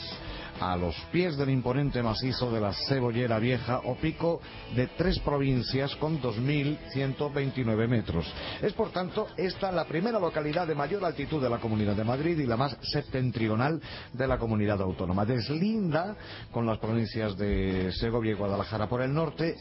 a 0.59 0.75
los 0.75 0.95
pies 1.11 1.37
del 1.37 1.49
imponente 1.49 2.01
macizo 2.01 2.51
de 2.51 2.61
la 2.61 2.73
Cebollera 2.87 3.39
Vieja 3.39 3.81
o 3.85 3.95
pico 3.95 4.41
de 4.75 4.87
tres 4.87 5.19
provincias 5.19 5.95
con 5.95 6.21
2.129 6.21 7.87
metros. 7.87 8.25
Es 8.61 8.73
por 8.73 8.91
tanto 8.91 9.27
esta 9.37 9.71
la 9.71 9.85
primera 9.85 10.19
localidad 10.19 10.67
de 10.67 10.75
mayor 10.75 11.03
altitud 11.05 11.41
de 11.41 11.49
la 11.49 11.59
Comunidad 11.59 11.95
de 11.95 12.03
Madrid 12.03 12.39
y 12.39 12.45
la 12.45 12.57
más 12.57 12.77
septentrional 12.81 13.81
de 14.13 14.27
la 14.27 14.37
comunidad 14.37 14.81
autónoma. 14.81 15.25
Deslinda 15.25 16.15
con 16.51 16.65
las 16.65 16.79
provincias 16.79 17.37
de 17.37 17.91
Segovia 17.93 18.31
y 18.31 18.35
Guadalajara 18.35 18.87
por 18.87 19.01
el 19.01 19.13
norte 19.13 19.55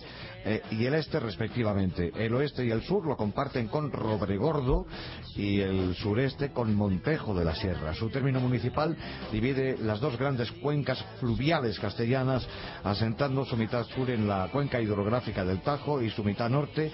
eh, 0.45 0.63
y 0.71 0.85
el 0.87 0.95
este 0.95 1.19
respectivamente. 1.19 2.13
El 2.17 2.35
oeste 2.35 2.65
y 2.65 2.71
el 2.71 2.83
sur 2.83 3.05
lo 3.05 3.17
comparten 3.17 3.69
con 3.69 3.91
Robregordo 3.91 4.87
y 5.35 5.61
el 5.61 5.95
sureste 5.97 6.51
con 6.53 6.75
Montejo 6.75 7.35
de 7.35 7.45
la 7.45 7.55
Sierra. 7.55 7.95
Su 7.95 8.11
término 8.11 8.41
municipal 8.41 8.97
divide 9.33 9.77
las 9.79 10.01
dos 10.01 10.17
grandes 10.17 10.53
cuencas 10.53 10.86
fluviales 11.19 11.79
castellanas, 11.79 12.47
asentando 12.85 13.45
su 13.45 13.57
mitad 13.57 13.85
sur 13.87 14.11
en 14.11 14.29
la 14.29 14.49
cuenca 14.53 14.81
hidrográfica 14.81 15.45
del 15.45 15.61
Tajo 15.61 16.03
y 16.03 16.11
su 16.11 16.23
mitad 16.23 16.49
norte 16.49 16.93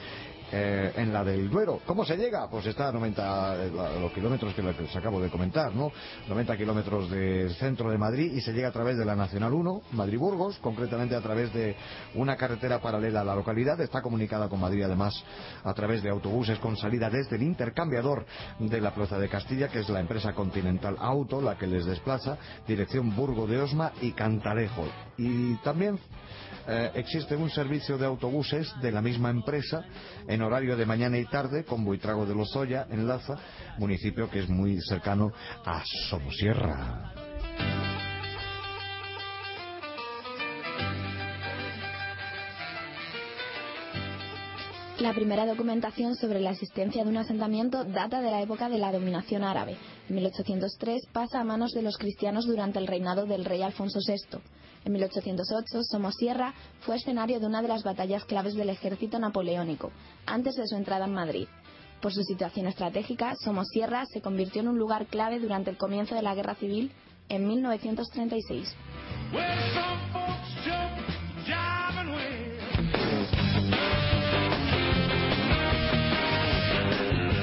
eh, 0.53 0.93
en 0.97 1.13
la 1.13 1.25
del 1.25 1.49
Duero. 1.51 1.81
¿Cómo 1.87 2.05
se 2.05 2.17
llega? 2.17 2.49
Pues 2.51 2.67
está 2.67 2.89
a 2.89 2.93
90, 2.93 3.57
eh, 3.65 3.71
la- 3.75 3.99
los 3.99 4.13
kilómetros 4.13 4.53
que 4.55 4.63
les 4.63 4.95
acabo 4.97 5.21
de 5.21 5.31
comentar, 5.31 5.75
¿no? 5.75 5.91
90 6.29 6.57
kilómetros 6.57 7.11
del 7.11 7.55
centro 7.55 7.91
de 7.91 7.97
Madrid 7.99 8.33
y 8.35 8.41
se 8.43 8.53
llega 8.53 8.69
a 8.69 8.73
través 8.73 8.99
de 8.99 9.05
la 9.05 9.17
Nacional 9.17 9.53
1, 9.55 9.83
Madrid-Burgos, 9.93 10.59
concretamente 10.59 11.17
a 11.17 11.21
través 11.21 11.53
de 11.55 11.75
una 12.15 12.37
carretera 12.37 12.81
paralela 12.81 13.23
a 13.23 13.25
la 13.25 13.35
localidad. 13.35 13.81
Está 13.81 14.03
comunicada 14.03 14.49
con 14.49 14.61
Madrid 14.61 14.83
además 14.83 15.15
a 15.65 15.73
través 15.75 16.03
de 16.03 16.11
autobuses 16.11 16.59
con 16.59 16.77
salida 16.77 17.09
desde 17.09 17.37
el 17.37 17.43
intercambiador 17.43 18.27
de 18.59 18.81
la 18.81 18.93
Plaza 18.95 19.19
de 19.19 19.29
Castilla, 19.29 19.69
que 19.69 19.81
es 19.81 19.89
la 19.89 20.01
empresa 20.01 20.35
Continental 20.35 20.97
Auto, 21.01 21.41
la 21.41 21.57
que 21.57 21.67
les 21.67 21.85
desplaza, 21.87 22.37
dirección 22.69 23.17
Burgo 23.17 23.47
de 23.47 23.61
Osma 23.61 23.93
y 24.03 24.13
Cantalejo. 24.13 24.85
Y 25.17 25.55
también 25.57 25.99
eh, 26.67 26.91
existe 26.95 27.37
un 27.37 27.51
servicio 27.51 27.99
de 27.99 28.07
autobuses 28.07 28.73
de 28.81 28.93
la 28.93 29.03
misma 29.03 29.31
empresa 29.31 29.85
en 30.27 30.43
horario 30.43 30.77
de 30.77 30.87
mañana 30.87 31.19
y 31.19 31.25
tarde 31.27 31.65
con 31.65 31.85
Buitrago 31.85 32.27
de 32.27 32.35
Lozoya 32.35 32.87
en 32.91 33.07
Laza, 33.07 33.37
municipio 33.79 34.31
que 34.31 34.41
es 34.41 34.49
muy 34.49 34.81
cercano 34.81 35.33
a 35.65 35.83
Somosierra. 36.09 37.13
La 45.03 45.15
primera 45.15 45.47
documentación 45.47 46.15
sobre 46.15 46.39
la 46.39 46.53
existencia 46.53 47.03
de 47.03 47.11
un 47.11 47.17
asentamiento 47.17 47.83
data 47.83 48.21
de 48.21 48.31
la 48.31 48.41
época 48.41 48.69
de 48.69 48.79
la 48.79 48.93
dominación 48.93 49.43
árabe. 49.43 49.77
En 50.09 50.15
1803 50.15 51.07
pasa 51.13 51.41
a 51.41 51.45
manos 51.45 51.73
de 51.73 51.83
los 51.83 51.99
cristianos 51.99 52.47
durante 52.47 52.79
el 52.79 52.87
reinado 52.87 53.27
del 53.27 53.45
rey 53.45 53.63
Alfonso 53.63 53.99
VI. 54.07 54.39
En 54.85 54.93
1808, 54.93 55.83
Somosierra 55.85 56.55
fue 56.81 56.97
escenario 56.97 57.39
de 57.39 57.47
una 57.47 57.63
de 57.63 57.69
las 57.69 57.85
batallas 57.85 58.25
claves 58.25 58.55
del 58.55 58.71
ejército 58.71 59.19
napoleónico, 59.19 59.93
antes 60.27 60.55
de 60.57 60.67
su 60.67 60.77
entrada 60.77 61.05
en 61.05 61.15
Madrid. 61.15 61.49
Por 62.01 62.13
su 62.13 62.23
situación 62.25 62.67
estratégica, 62.67 63.35
Somosierra 63.37 64.05
se 64.07 64.21
convirtió 64.21 64.63
en 64.63 64.69
un 64.69 64.79
lugar 64.79 65.07
clave 65.07 65.39
durante 65.39 65.71
el 65.71 65.77
comienzo 65.77 66.17
de 66.17 66.23
la 66.23 66.35
Guerra 66.35 66.57
Civil 66.57 66.91
en 67.29 67.47
1936. 67.47 68.75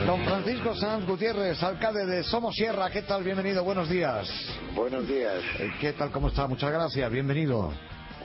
Don 0.10 0.26
Francisco 0.26 0.74
Sanz 0.74 1.06
Gutiérrez, 1.06 1.62
alcalde 1.62 2.04
de 2.04 2.24
Somosierra, 2.24 2.90
¿qué 2.90 3.04
tal? 3.04 3.24
Bienvenido, 3.24 3.64
buenos 3.64 3.88
días. 3.88 4.28
Buenos 4.74 5.08
días. 5.08 5.36
Eh, 5.60 5.70
¿Qué 5.80 5.94
tal? 5.94 6.10
¿Cómo 6.10 6.30
está? 6.30 6.48
Muchas 6.48 6.72
gracias, 6.72 7.12
bienvenido. 7.12 7.72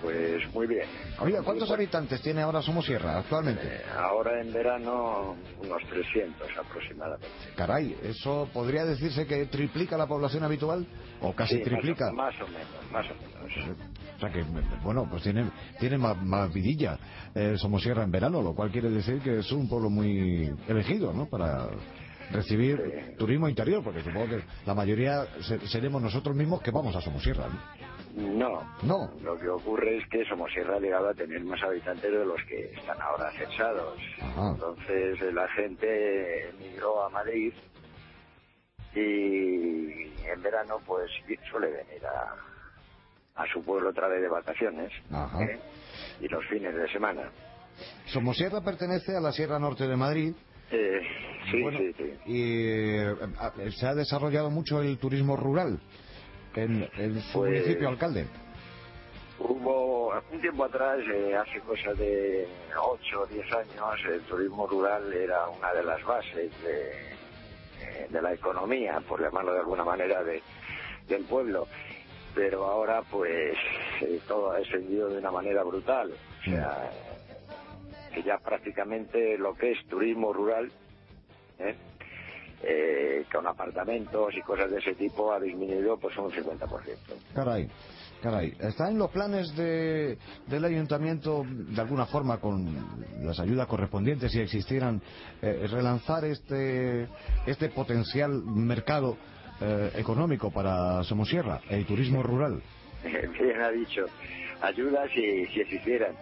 Pues 0.01 0.51
muy 0.55 0.67
bien. 0.67 0.89
Oiga, 1.21 1.43
¿cuántos 1.43 1.71
habitantes 1.71 2.23
tiene 2.23 2.41
ahora 2.41 2.63
Somosierra 2.63 3.19
actualmente? 3.19 3.67
Eh, 3.67 3.83
ahora 3.99 4.41
en 4.41 4.51
verano 4.51 5.37
unos 5.63 5.83
300 5.91 6.49
aproximadamente. 6.59 7.29
Caray, 7.55 7.95
¿eso 8.03 8.49
podría 8.55 8.87
decirse 8.87 9.27
que 9.27 9.45
triplica 9.45 9.99
la 9.99 10.07
población 10.07 10.43
habitual? 10.43 10.87
¿O 11.21 11.35
casi 11.35 11.57
Sí, 11.57 11.61
más 11.61 11.67
o- 11.67 11.71
triplica? 11.71 12.13
Más 12.13 12.35
o, 12.41 12.47
menos, 12.49 12.91
más 12.93 13.07
o 13.11 13.15
menos. 13.15 13.79
O 14.17 14.21
sea 14.21 14.31
que, 14.31 14.43
bueno, 14.83 15.07
pues 15.11 15.23
tiene, 15.23 15.51
tiene 15.81 15.99
más, 15.99 16.17
más 16.23 16.53
vidilla 16.53 16.99
eh, 17.35 17.57
Somosierra 17.59 18.05
en 18.05 18.11
verano, 18.11 18.43
lo 18.43 18.55
cual 18.55 18.71
quiere 18.71 18.91
decir 18.91 19.21
que 19.21 19.39
es 19.41 19.51
un 19.53 19.69
pueblo 19.69 19.91
muy 19.91 20.51
elegido, 20.69 21.13
¿no? 21.13 21.27
Para 21.27 21.69
recibir 22.31 23.15
turismo 23.19 23.49
interior, 23.49 23.83
porque 23.85 24.03
supongo 24.03 24.29
que 24.29 24.41
la 24.65 24.75
mayoría 24.75 25.27
se- 25.43 25.67
seremos 25.69 26.01
nosotros 26.01 26.35
mismos 26.35 26.63
que 26.63 26.71
vamos 26.71 26.95
a 26.97 27.01
Somosierra. 27.01 27.47
¿no? 27.49 28.33
No. 28.39 28.63
No. 28.83 29.11
Lo 29.23 29.37
que 29.39 29.49
ocurre 29.49 29.99
es 29.99 30.09
que 30.09 30.25
Somosierra 30.27 30.77
ha 30.77 30.81
llegado 30.81 31.09
a 31.09 31.15
tener 31.15 31.43
más 31.45 31.61
habitantes 31.63 32.11
de 32.11 32.25
los 32.25 32.41
que 32.45 32.73
están 32.73 32.97
ahora 33.03 33.31
censados. 33.33 33.99
Ajá. 34.23 34.51
Entonces 34.53 35.21
eh, 35.21 35.33
la 35.33 35.49
gente 35.49 36.51
emigró 36.51 37.05
a 37.05 37.11
Madrid 37.11 37.53
y 38.95 39.01
en 40.31 40.43
verano 40.43 40.77
pues 40.87 41.11
suele 41.51 41.67
venir 41.69 42.05
a, 42.07 42.35
a 43.35 43.47
su 43.53 43.63
pueblo 43.65 43.91
otra 43.91 44.09
vez 44.09 44.23
de 44.23 44.29
vacaciones. 44.29 44.93
¿eh? 44.93 45.59
y 46.21 46.29
los 46.29 46.45
fines 46.47 46.75
de 46.75 46.89
semana. 46.89 47.31
Somosierra 48.07 48.61
pertenece 48.61 49.17
a 49.17 49.21
la 49.21 49.33
Sierra 49.33 49.59
Norte 49.59 49.87
de 49.89 49.97
Madrid. 49.97 50.33
Eh, 50.71 51.01
sí, 51.51 51.61
Bueno, 51.63 51.79
sí, 51.79 51.93
sí. 51.99 52.13
Y 52.27 52.69
eh, 52.99 53.15
a- 53.39 53.53
se 53.73 53.87
ha 53.87 53.95
desarrollado 53.95 54.51
mucho 54.51 54.81
el 54.81 54.97
turismo 54.99 55.37
rural 55.37 55.81
en, 56.55 56.89
en 56.97 57.21
su 57.21 57.39
Pues- 57.41 57.51
municipio, 57.53 57.89
alcalde. 57.89 58.27
Hubo 59.41 60.15
un 60.31 60.41
tiempo 60.41 60.65
atrás, 60.65 60.99
eh, 61.13 61.35
hace 61.37 61.59
cosa 61.61 61.93
de 61.95 62.47
8 62.81 63.21
o 63.23 63.27
10 63.27 63.53
años, 63.53 64.01
el 64.09 64.21
turismo 64.23 64.67
rural 64.69 65.13
era 65.13 65.49
una 65.49 65.73
de 65.75 65.83
las 65.83 66.03
bases 66.05 66.53
de, 66.63 66.91
eh, 67.83 68.07
de 68.09 68.23
la 68.23 68.33
economía, 68.33 69.01
por 69.09 69.21
llamarlo 69.21 69.53
de 69.53 69.59
alguna 69.59 69.83
manera, 69.85 70.23
de, 70.23 70.41
del 71.09 71.25
pueblo. 71.25 71.67
Pero 72.35 72.65
ahora 72.65 73.03
pues 73.11 73.57
eh, 74.01 74.21
todo 74.27 74.53
ha 74.53 74.59
descendido 74.59 75.09
de 75.09 75.19
una 75.19 75.31
manera 75.31 75.63
brutal. 75.63 76.13
O 76.13 76.45
sea, 76.45 76.91
que 78.13 78.23
ya 78.23 78.39
prácticamente 78.39 79.39
lo 79.39 79.55
que 79.55 79.73
es 79.73 79.87
turismo 79.87 80.33
rural, 80.33 80.71
¿eh? 81.59 81.75
Eh, 82.67 83.27
con 83.31 83.47
apartamentos 83.47 84.35
y 84.35 84.41
cosas 84.41 84.71
de 84.71 84.79
ese 84.79 84.95
tipo 84.95 85.31
ha 85.33 85.39
disminuido 85.39 85.99
pues 85.99 86.17
un 86.17 86.31
50%. 86.31 86.67
Caray, 87.35 87.69
caray. 88.23 88.57
¿Está 88.59 88.89
en 88.89 88.97
los 88.97 89.11
planes 89.11 89.55
de, 89.55 90.17
del 90.47 90.65
ayuntamiento, 90.65 91.45
de 91.47 91.79
alguna 91.79 92.07
forma, 92.07 92.41
con 92.41 92.67
las 93.21 93.39
ayudas 93.39 93.67
correspondientes, 93.67 94.33
si 94.33 94.41
existieran, 94.41 95.03
eh, 95.43 95.67
relanzar 95.71 96.25
este, 96.25 97.07
este 97.45 97.69
potencial 97.69 98.31
mercado 98.43 99.19
eh, 99.65 99.91
económico 99.97 100.51
para 100.51 101.03
Somosierra, 101.03 101.61
el 101.71 101.87
turismo 101.87 102.23
rural? 102.23 102.63
Bien 103.03 103.61
ha 103.61 103.71
dicho, 103.71 104.05
ayudas 104.61 105.11
si, 105.11 105.47
si 105.47 105.61
existieran. 105.61 106.15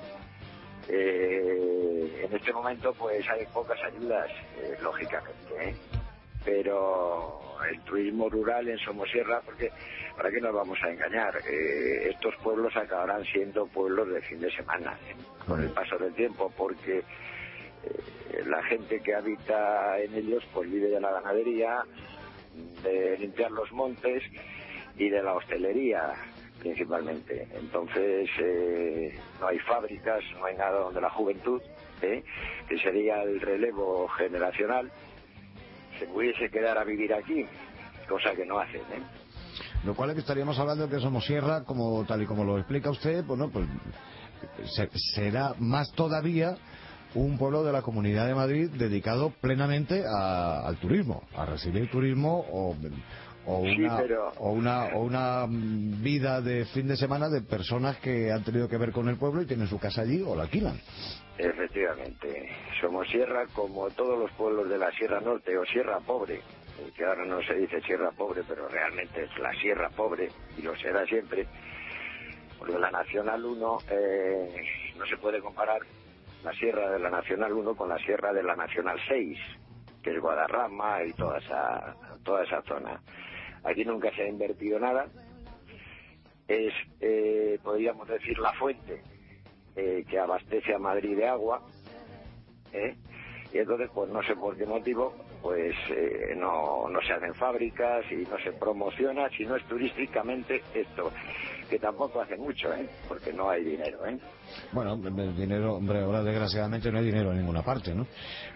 Eh, 0.88 2.24
en 2.24 2.36
este 2.36 2.52
momento 2.52 2.92
pues 2.94 3.28
hay 3.28 3.44
pocas 3.52 3.78
ayudas, 3.84 4.30
eh, 4.60 4.76
lógicamente, 4.82 5.54
¿eh? 5.60 5.74
pero 6.44 7.40
el 7.70 7.80
turismo 7.82 8.28
rural 8.28 8.68
en 8.68 8.78
Somosierra, 8.78 9.40
porque 9.44 9.70
¿para 10.16 10.30
qué 10.30 10.40
nos 10.40 10.52
vamos 10.52 10.78
a 10.82 10.90
engañar? 10.90 11.36
Eh, 11.48 12.10
estos 12.10 12.34
pueblos 12.42 12.76
acabarán 12.76 13.24
siendo 13.24 13.66
pueblos 13.66 14.08
de 14.08 14.20
fin 14.22 14.40
de 14.40 14.50
semana 14.50 14.98
¿eh? 15.08 15.14
con 15.46 15.62
el 15.62 15.70
paso 15.70 15.96
del 15.98 16.12
tiempo, 16.14 16.52
porque 16.56 17.04
la 18.46 18.62
gente 18.64 19.00
que 19.00 19.14
habita 19.14 19.98
en 20.00 20.14
ellos 20.14 20.44
pues 20.52 20.70
vive 20.70 20.88
de 20.88 21.00
la 21.00 21.12
ganadería, 21.12 21.84
de 22.82 23.18
limpiar 23.18 23.50
los 23.50 23.70
montes 23.72 24.22
y 24.96 25.08
de 25.08 25.22
la 25.22 25.34
hostelería 25.34 26.14
principalmente. 26.58 27.48
Entonces 27.54 28.28
eh, 28.40 29.18
no 29.40 29.48
hay 29.48 29.58
fábricas, 29.60 30.22
no 30.38 30.44
hay 30.44 30.56
nada 30.56 30.78
donde 30.80 31.00
la 31.00 31.10
juventud, 31.10 31.60
¿eh? 32.02 32.22
que 32.68 32.78
sería 32.78 33.22
el 33.22 33.40
relevo 33.40 34.06
generacional, 34.16 34.90
se 35.98 36.06
pudiese 36.06 36.48
quedar 36.50 36.78
a 36.78 36.84
vivir 36.84 37.12
aquí, 37.14 37.44
cosa 38.08 38.32
que 38.36 38.46
no 38.46 38.58
hacen. 38.58 38.80
¿eh? 38.80 39.02
Lo 39.84 39.94
cual 39.94 40.10
es 40.10 40.14
que 40.14 40.20
estaríamos 40.20 40.56
hablando 40.58 40.86
de 40.86 40.94
que 40.94 41.02
Somosierra, 41.02 41.64
como 41.64 42.04
tal 42.06 42.22
y 42.22 42.26
como 42.26 42.44
lo 42.44 42.58
explica 42.58 42.90
usted, 42.90 43.24
bueno, 43.24 43.50
pues 43.50 43.66
se- 44.76 44.88
será 45.14 45.54
más 45.58 45.90
todavía 45.92 46.56
un 47.14 47.38
pueblo 47.38 47.62
de 47.64 47.72
la 47.72 47.82
Comunidad 47.82 48.26
de 48.26 48.34
Madrid 48.34 48.70
dedicado 48.70 49.30
plenamente 49.40 50.02
a- 50.06 50.66
al 50.66 50.76
turismo, 50.76 51.22
a 51.36 51.44
recibir 51.46 51.90
turismo 51.90 52.40
o, 52.50 52.76
o 53.46 53.64
Sí, 53.66 53.82
una, 53.82 53.98
pero- 53.98 54.32
o 54.38 54.52
una 54.52 54.86
o 54.94 55.00
una 55.02 55.46
vida 55.48 56.40
de 56.40 56.64
fin 56.66 56.86
de 56.88 56.96
semana 56.96 57.28
de 57.28 57.42
personas 57.42 57.96
que 57.98 58.30
han 58.32 58.44
tenido 58.44 58.68
que 58.68 58.76
ver 58.78 58.92
con 58.92 59.08
el 59.08 59.16
pueblo 59.18 59.42
y 59.42 59.46
tienen 59.46 59.66
su 59.68 59.78
casa 59.78 60.02
allí 60.02 60.22
o 60.26 60.34
la 60.36 60.44
alquilan. 60.44 60.80
Efectivamente, 61.38 62.48
Somosierra, 62.80 63.46
como 63.54 63.90
todos 63.90 64.18
los 64.18 64.30
pueblos 64.32 64.68
de 64.68 64.78
la 64.78 64.90
Sierra 64.92 65.20
Norte 65.20 65.56
o 65.58 65.64
Sierra 65.66 65.98
Pobre, 66.00 66.40
que 66.96 67.04
ahora 67.04 67.24
no 67.24 67.42
se 67.42 67.54
dice 67.54 67.80
Sierra 67.82 68.10
Pobre, 68.12 68.42
pero 68.48 68.68
realmente 68.68 69.24
es 69.24 69.38
la 69.38 69.52
Sierra 69.60 69.88
Pobre 69.90 70.28
y 70.56 70.62
lo 70.62 70.74
será 70.76 71.04
siempre, 71.06 71.46
porque 72.58 72.78
la 72.78 72.90
Nacional 72.90 73.44
1 73.44 73.78
eh, 73.90 74.54
no 74.98 75.06
se 75.06 75.16
puede 75.16 75.40
comparar 75.40 75.80
la 76.44 76.52
Sierra 76.52 76.90
de 76.90 76.98
la 76.98 77.10
Nacional 77.10 77.52
1 77.52 77.74
con 77.74 77.88
la 77.88 77.98
Sierra 77.98 78.32
de 78.32 78.42
la 78.42 78.56
Nacional 78.56 78.98
6, 79.08 79.38
que 80.02 80.10
es 80.10 80.20
Guadarrama 80.20 81.04
y 81.04 81.12
toda 81.12 81.38
esa, 81.38 81.96
toda 82.24 82.44
esa 82.44 82.62
zona. 82.62 83.00
Aquí 83.64 83.84
nunca 83.84 84.10
se 84.14 84.22
ha 84.22 84.28
invertido 84.28 84.78
nada, 84.78 85.06
es, 86.48 86.74
eh, 87.00 87.58
podríamos 87.62 88.08
decir, 88.08 88.38
la 88.38 88.52
fuente 88.54 89.02
eh, 89.76 90.04
que 90.08 90.18
abastece 90.18 90.74
a 90.74 90.78
Madrid 90.78 91.16
de 91.16 91.28
agua, 91.28 91.62
¿eh? 92.72 92.96
y 93.52 93.58
entonces, 93.58 93.90
pues 93.94 94.10
no 94.10 94.22
sé 94.22 94.34
por 94.34 94.56
qué 94.56 94.66
motivo, 94.66 95.14
pues 95.42 95.74
eh, 95.90 96.34
no, 96.36 96.88
no 96.88 97.00
se 97.02 97.12
hacen 97.12 97.34
fábricas 97.34 98.04
y 98.10 98.26
no 98.26 98.38
se 98.38 98.52
promociona, 98.52 99.28
si 99.30 99.44
no 99.44 99.56
es 99.56 99.64
turísticamente 99.64 100.62
esto, 100.74 101.12
que 101.72 101.78
tampoco 101.78 102.20
hace 102.20 102.36
mucho, 102.36 102.70
¿eh? 102.74 102.86
porque 103.08 103.32
no 103.32 103.48
hay 103.48 103.64
dinero. 103.64 104.04
¿eh? 104.06 104.18
Bueno, 104.72 104.92
el 104.92 105.34
dinero, 105.34 105.76
hombre, 105.76 106.00
ahora 106.00 106.22
desgraciadamente 106.22 106.92
no 106.92 106.98
hay 106.98 107.06
dinero 107.06 107.30
en 107.32 107.38
ninguna 107.38 107.62
parte, 107.62 107.94
¿no? 107.94 108.06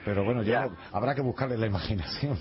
Pero 0.04 0.22
bueno, 0.22 0.42
ya, 0.42 0.66
habrá 0.92 1.14
que 1.14 1.22
buscarle 1.22 1.56
la 1.56 1.66
imaginación. 1.66 2.38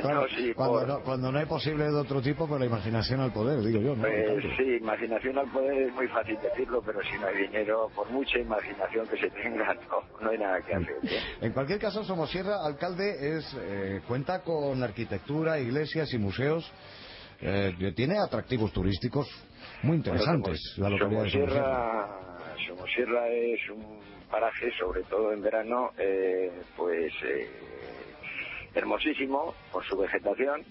Claro, 0.00 0.22
no, 0.22 0.28
sí, 0.28 0.54
cuando, 0.54 0.78
por- 0.78 0.88
no, 0.88 1.00
cuando 1.02 1.30
no 1.32 1.46
posible 1.46 1.84
de 1.84 1.94
otro 1.94 2.22
tipo, 2.22 2.48
pues 2.48 2.58
la 2.58 2.64
imaginación 2.66 3.20
al 3.20 3.30
poder, 3.30 3.60
digo 3.60 3.78
yo, 3.82 3.94
¿no? 3.94 4.04
Pues 4.04 4.42
sí, 4.56 4.62
imaginación 4.80 5.36
al 5.36 5.50
poder 5.52 5.82
es 5.82 5.92
muy 5.92 6.08
fácil 6.08 6.38
decirlo, 6.42 6.80
pero 6.80 7.02
si 7.02 7.18
no 7.18 7.26
hay 7.26 7.36
dinero, 7.42 7.90
por 7.94 8.08
mucha 8.10 8.38
imaginación 8.38 9.06
que 9.08 9.18
se 9.18 9.30
tenga, 9.32 9.74
no, 9.90 10.02
no 10.24 10.30
hay 10.30 10.38
nada 10.38 10.62
que 10.62 10.74
hacer. 10.76 10.96
¿eh? 11.04 11.20
En 11.42 11.52
cualquier 11.52 11.78
caso, 11.78 12.04
Somosierra, 12.04 12.64
alcalde, 12.64 13.36
es 13.36 13.54
eh, 13.60 14.00
cuenta 14.08 14.40
con 14.42 14.82
arquitectura, 14.82 15.58
iglesias 15.60 16.10
y 16.14 16.18
museos. 16.18 16.72
Eh, 17.40 17.92
tiene 17.94 18.18
atractivos 18.18 18.72
turísticos 18.72 19.28
muy 19.82 19.96
interesantes. 19.96 20.60
la 20.76 20.90
localidad 20.90 21.24
de 21.24 21.30
Somosierra. 21.30 22.08
Somosierra, 22.66 22.66
Somosierra 22.66 23.28
es 23.28 23.70
un 23.70 24.00
paraje, 24.30 24.70
sobre 24.78 25.02
todo 25.04 25.32
en 25.32 25.42
verano, 25.42 25.90
eh, 25.98 26.50
pues 26.76 27.12
eh, 27.24 27.48
hermosísimo 28.74 29.54
por 29.72 29.84
su 29.86 29.96
vegetación, 29.96 30.64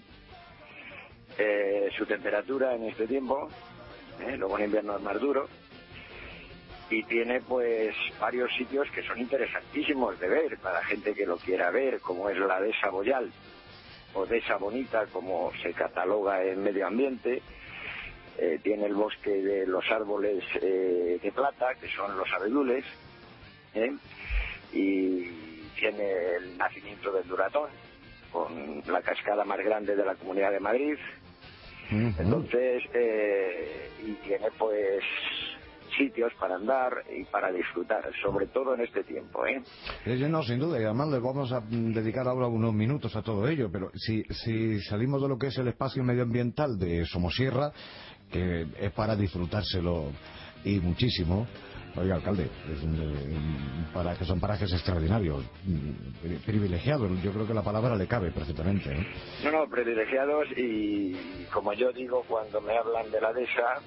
eh, 1.38 1.88
su 1.96 2.06
temperatura 2.06 2.74
en 2.74 2.84
este 2.84 3.06
tiempo, 3.06 3.48
eh, 4.20 4.36
luego 4.36 4.58
en 4.58 4.66
invierno 4.66 4.96
es 4.96 5.02
más 5.02 5.20
duro, 5.20 5.48
y 6.88 7.02
tiene 7.04 7.40
pues 7.40 7.94
varios 8.20 8.50
sitios 8.56 8.88
que 8.92 9.02
son 9.02 9.18
interesantísimos 9.18 10.18
de 10.20 10.28
ver 10.28 10.58
para 10.58 10.84
gente 10.84 11.14
que 11.14 11.26
lo 11.26 11.36
quiera 11.36 11.70
ver, 11.70 12.00
como 12.00 12.28
es 12.30 12.38
la 12.38 12.60
dehesa 12.60 12.90
Boyal 12.90 13.30
o 14.16 14.26
dehesa 14.26 14.56
Bonita, 14.56 15.06
como 15.12 15.52
se 15.62 15.72
cataloga 15.72 16.42
en 16.42 16.62
medio 16.62 16.86
ambiente. 16.86 17.42
Eh, 18.38 18.58
tiene 18.62 18.86
el 18.86 18.94
bosque 18.94 19.30
de 19.30 19.66
los 19.66 19.84
árboles 19.90 20.44
eh, 20.60 21.18
de 21.22 21.32
plata, 21.32 21.74
que 21.80 21.88
son 21.88 22.16
los 22.18 22.30
abedules, 22.32 22.84
¿eh? 23.74 23.92
y 24.72 25.24
tiene 25.78 26.36
el 26.36 26.58
nacimiento 26.58 27.12
del 27.12 27.26
Duratón, 27.26 27.70
con 28.30 28.82
la 28.86 29.00
cascada 29.00 29.44
más 29.44 29.58
grande 29.58 29.96
de 29.96 30.04
la 30.04 30.14
Comunidad 30.16 30.52
de 30.52 30.60
Madrid. 30.60 30.98
Entonces, 31.90 32.82
eh, 32.94 33.90
y 34.04 34.12
tiene 34.26 34.48
pues 34.58 35.02
sitios 35.96 36.32
para 36.38 36.56
andar 36.56 36.92
y 37.16 37.24
para 37.24 37.50
disfrutar, 37.52 38.10
sobre 38.22 38.46
todo 38.46 38.74
en 38.74 38.82
este 38.82 39.02
tiempo, 39.04 39.46
¿eh? 39.46 39.62
No, 40.28 40.42
sin 40.42 40.58
duda, 40.58 40.80
y 40.80 40.84
además 40.84 41.08
le 41.08 41.18
vamos 41.18 41.52
a 41.52 41.60
dedicar 41.60 42.26
ahora 42.28 42.46
unos 42.46 42.74
minutos 42.74 43.14
a 43.16 43.22
todo 43.22 43.46
ello, 43.48 43.68
pero 43.72 43.90
si, 43.94 44.22
si 44.24 44.80
salimos 44.82 45.22
de 45.22 45.28
lo 45.28 45.38
que 45.38 45.48
es 45.48 45.58
el 45.58 45.68
espacio 45.68 46.02
medioambiental 46.04 46.78
de 46.78 47.04
Somosierra, 47.06 47.72
que 48.30 48.66
es 48.80 48.92
para 48.92 49.14
disfrutárselo 49.16 50.10
y 50.64 50.80
muchísimo, 50.80 51.46
oiga, 51.96 52.16
alcalde, 52.16 52.50
es 52.70 52.82
un, 52.82 53.86
para, 53.94 54.14
que 54.16 54.24
son 54.24 54.40
parajes 54.40 54.70
extraordinarios, 54.72 55.44
pri- 56.22 56.36
privilegiados, 56.44 57.10
yo 57.22 57.32
creo 57.32 57.46
que 57.46 57.54
la 57.54 57.62
palabra 57.62 57.94
le 57.96 58.06
cabe 58.06 58.32
perfectamente. 58.32 58.92
¿eh? 58.92 59.06
No, 59.44 59.50
no, 59.52 59.66
privilegiados 59.70 60.48
y 60.56 61.14
como 61.52 61.72
yo 61.72 61.92
digo 61.92 62.22
cuando 62.28 62.60
me 62.60 62.76
hablan 62.76 63.10
de 63.10 63.20
la 63.20 63.32
DESA, 63.32 63.80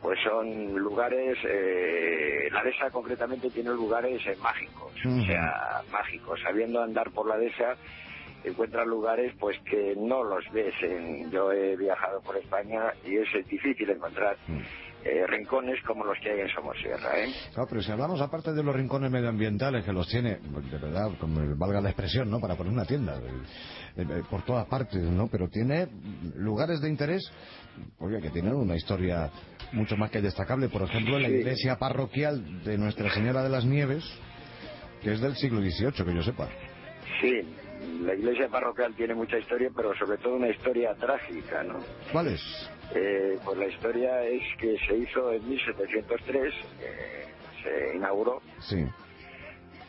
pues 0.00 0.18
son 0.22 0.74
lugares, 0.78 1.36
eh, 1.44 2.48
la 2.50 2.62
DESA 2.62 2.90
concretamente 2.90 3.50
tiene 3.50 3.70
lugares 3.70 4.20
eh, 4.26 4.36
mágicos, 4.42 4.92
o 5.04 5.26
sea, 5.26 5.82
mágicos. 5.92 6.40
Sabiendo 6.42 6.82
andar 6.82 7.10
por 7.10 7.28
la 7.28 7.36
DESA, 7.36 7.76
encuentras 8.44 8.86
lugares 8.86 9.34
pues 9.38 9.58
que 9.70 9.94
no 9.96 10.24
los 10.24 10.44
ves. 10.52 10.74
En, 10.82 11.30
yo 11.30 11.52
he 11.52 11.76
viajado 11.76 12.20
por 12.22 12.36
España 12.36 12.92
y 13.04 13.16
es 13.16 13.28
eh, 13.34 13.44
difícil 13.48 13.90
encontrar 13.90 14.36
eh, 15.04 15.26
rincones 15.26 15.82
como 15.86 16.04
los 16.04 16.18
que 16.18 16.30
hay 16.30 16.40
en 16.40 16.48
Somosierra, 16.50 17.18
¿eh? 17.18 17.32
Claro, 17.54 17.66
pero 17.70 17.82
si 17.82 17.90
hablamos 17.90 18.20
aparte 18.20 18.52
de 18.52 18.62
los 18.62 18.74
rincones 18.74 19.10
medioambientales 19.10 19.82
que 19.82 19.92
los 19.92 20.06
tiene, 20.06 20.36
de 20.36 20.78
verdad, 20.78 21.10
como 21.18 21.40
valga 21.56 21.80
la 21.80 21.88
expresión, 21.88 22.30
¿no? 22.30 22.38
Para 22.38 22.54
poner 22.54 22.72
una 22.72 22.84
tienda, 22.84 23.16
eh, 23.16 24.02
eh, 24.02 24.22
por 24.28 24.42
todas 24.42 24.66
partes, 24.66 25.02
¿no? 25.02 25.28
Pero 25.28 25.48
tiene 25.48 25.88
lugares 26.34 26.82
de 26.82 26.90
interés, 26.90 27.22
oye, 27.98 28.20
que 28.20 28.28
tienen 28.28 28.52
una 28.52 28.76
historia 28.76 29.30
mucho 29.72 29.96
más 29.96 30.10
que 30.10 30.20
destacable. 30.20 30.68
Por 30.68 30.82
ejemplo, 30.82 31.18
la 31.18 31.28
iglesia 31.28 31.76
parroquial 31.78 32.62
de 32.64 32.78
Nuestra 32.78 33.10
Señora 33.10 33.42
de 33.42 33.48
las 33.48 33.64
Nieves, 33.64 34.04
que 35.02 35.12
es 35.12 35.20
del 35.20 35.36
siglo 35.36 35.60
XVIII, 35.60 36.04
que 36.04 36.14
yo 36.14 36.22
sepa. 36.22 36.48
Sí, 37.20 37.42
la 38.02 38.14
iglesia 38.14 38.48
parroquial 38.48 38.94
tiene 38.94 39.14
mucha 39.14 39.38
historia, 39.38 39.70
pero 39.74 39.94
sobre 39.96 40.18
todo 40.18 40.36
una 40.36 40.48
historia 40.48 40.94
trágica, 40.94 41.62
¿no? 41.62 41.80
¿Cuál 42.12 42.28
es? 42.28 42.70
Eh, 42.94 43.38
pues 43.44 43.58
la 43.58 43.66
historia 43.66 44.22
es 44.24 44.42
que 44.58 44.76
se 44.86 44.96
hizo 44.96 45.32
en 45.32 45.48
1703, 45.48 46.54
eh, 46.80 47.24
se 47.62 47.96
inauguró. 47.96 48.42
Sí. 48.60 48.84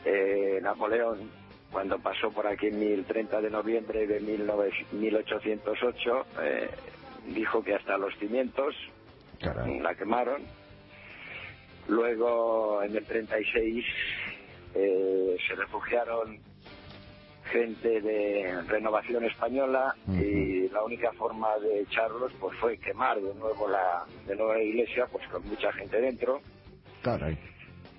Eh, 0.05 0.59
Napoleón, 0.61 1.29
cuando 1.71 1.99
pasó 1.99 2.31
por 2.31 2.47
aquí 2.47 2.67
en 2.67 2.81
el 2.81 3.05
30 3.05 3.41
de 3.41 3.49
noviembre 3.49 4.05
de 4.07 4.19
19 4.19 4.71
1808, 4.91 6.25
eh, 6.41 6.69
dijo 7.27 7.63
que 7.63 7.75
hasta 7.75 7.97
los 7.97 8.15
cimientos 8.17 8.75
la 9.81 9.95
quemaron. 9.95 10.41
Luego, 11.87 12.83
en 12.83 12.95
el 12.95 13.05
36, 13.05 13.85
eh, 14.75 15.37
se 15.47 15.55
refugiaron 15.55 16.39
gente 17.51 17.99
de 18.01 18.61
Renovación 18.67 19.25
Española 19.25 19.93
y 20.07 20.69
la 20.69 20.83
única 20.83 21.11
forma 21.13 21.57
de 21.59 21.81
echarlos 21.81 22.31
pues 22.39 22.57
fue 22.59 22.77
quemar 22.77 23.19
de 23.19 23.33
nuevo 23.33 23.67
la 23.67 24.05
de 24.25 24.35
nuevo 24.37 24.53
la 24.53 24.63
iglesia 24.63 25.05
pues 25.11 25.27
con 25.27 25.45
mucha 25.47 25.71
gente 25.73 25.99
dentro. 25.99 26.41
Caray. 27.01 27.37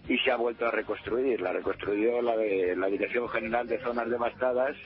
y 0.08 0.16
se 0.18 0.30
ha 0.30 0.36
vuelto 0.36 0.66
a 0.66 0.70
reconstruir. 0.70 1.40
La 1.40 1.52
reconstruyó 1.52 2.22
la 2.22 2.36
de 2.36 2.74
la 2.76 2.86
Dirección 2.86 3.28
General 3.28 3.66
de 3.66 3.78
Zonas 3.80 4.08
Devastadas 4.08 4.76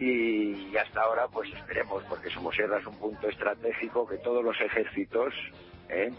y 0.00 0.74
hasta 0.78 1.02
ahora 1.02 1.28
pues 1.28 1.52
esperemos 1.52 2.02
porque 2.08 2.30
Somosierra 2.30 2.78
es 2.78 2.86
un 2.86 2.96
punto 2.96 3.28
estratégico 3.28 4.08
que 4.08 4.16
todos 4.16 4.42
los 4.42 4.58
ejércitos 4.58 5.34
¿eh? 5.90 6.10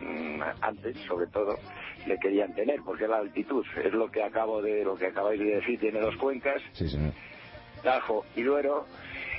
Mm, 0.00 0.42
antes 0.60 0.96
sobre 1.08 1.26
todo 1.28 1.58
le 2.06 2.18
querían 2.18 2.54
tener 2.54 2.80
porque 2.84 3.08
la 3.08 3.16
altitud 3.16 3.64
es 3.82 3.92
lo 3.94 4.10
que 4.10 4.22
acabo 4.22 4.60
de 4.60 4.84
lo 4.84 4.94
que 4.96 5.06
acabáis 5.06 5.40
de 5.40 5.56
decir 5.56 5.80
tiene 5.80 6.00
dos 6.00 6.14
cuencas 6.16 6.60
Sí, 6.74 6.86
señor. 6.86 7.14
Tajo 7.82 8.26
y 8.36 8.42
Duero 8.42 8.84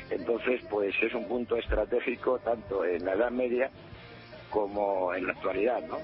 entonces 0.10 0.62
pues 0.68 0.96
es 1.04 1.14
un 1.14 1.28
punto 1.28 1.56
estratégico 1.56 2.40
tanto 2.40 2.84
en 2.86 3.06
la 3.06 3.14
Edad 3.14 3.32
Media 3.32 3.70
como 4.50 5.14
en 5.14 5.28
la 5.28 5.34
actualidad 5.34 5.82
¿no? 5.88 6.00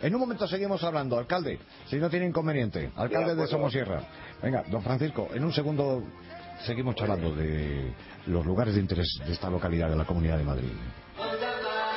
En 0.00 0.14
un 0.14 0.20
momento 0.20 0.46
seguimos 0.46 0.82
hablando, 0.84 1.18
alcalde, 1.18 1.58
si 1.86 1.96
no 1.96 2.10
tiene 2.10 2.26
inconveniente, 2.26 2.90
alcalde 2.94 3.34
de. 3.34 3.46
Somosierra. 3.46 4.02
Venga, 4.42 4.64
don 4.68 4.82
Francisco, 4.82 5.30
en 5.32 5.44
un 5.44 5.52
segundo 5.52 6.02
seguimos 6.64 6.94
charlando 6.94 7.34
de 7.34 7.92
los 8.26 8.44
lugares 8.44 8.74
de 8.74 8.80
interés 8.80 9.08
de 9.26 9.32
esta 9.32 9.50
localidad 9.50 9.88
de 9.90 9.96
la 9.96 10.04
Comunidad 10.04 10.38
de 10.38 10.44
Madrid. 10.44 10.72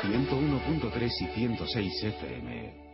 101.3 0.04 1.10
y 1.22 1.28
106 1.36 2.04
FM. 2.04 2.85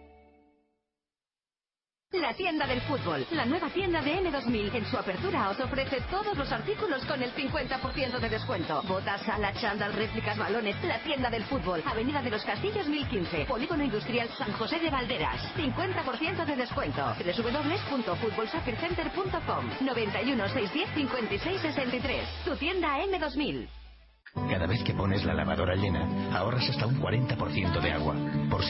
La 2.13 2.33
tienda 2.33 2.67
del 2.67 2.81
fútbol, 2.81 3.25
la 3.31 3.45
nueva 3.45 3.69
tienda 3.69 4.01
de 4.01 4.21
N2000. 4.21 4.75
En 4.75 4.85
su 4.85 4.97
apertura 4.97 5.49
os 5.49 5.57
ofrece 5.61 6.01
todos 6.11 6.37
los 6.37 6.51
artículos 6.51 7.05
con 7.05 7.23
el 7.23 7.33
50% 7.33 8.19
de 8.19 8.29
descuento. 8.29 8.81
Botas, 8.85 9.21
salas, 9.21 9.57
chándal, 9.61 9.93
réplicas, 9.93 10.37
balones. 10.37 10.75
La 10.83 10.99
tienda 10.99 11.29
del 11.29 11.45
fútbol, 11.45 11.81
Avenida 11.85 12.21
de 12.21 12.31
los 12.31 12.43
Castillos 12.43 12.85
1015, 12.85 13.45
Polígono 13.45 13.85
Industrial 13.85 14.27
San 14.37 14.51
José 14.53 14.79
de 14.79 14.89
Valderas. 14.89 15.39
50% 15.55 16.45
de 16.45 16.55
descuento. 16.57 17.01
www.futbolsoccercenter.com 17.15 19.69
91 19.79 20.49
610 20.49 20.89
56 20.93 21.61
63. 21.61 22.27
Tu 22.43 22.57
tienda 22.57 22.97
M2000. 23.05 23.69
Cada 24.49 24.65
vez 24.65 24.83
que 24.83 24.93
pones 24.93 25.23
la 25.23 25.33
lavadora 25.33 25.75
llena, 25.75 26.05
ahorras 26.37 26.69
hasta 26.69 26.87
un 26.87 27.01
40% 27.01 27.81
de 27.81 27.91
agua. 27.91 28.15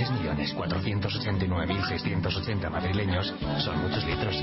Por 0.02 0.68
6.489.680 0.68 2.72
madrileños, 2.72 3.32
son 3.60 3.84
muchos 3.84 4.04
litros. 4.04 4.36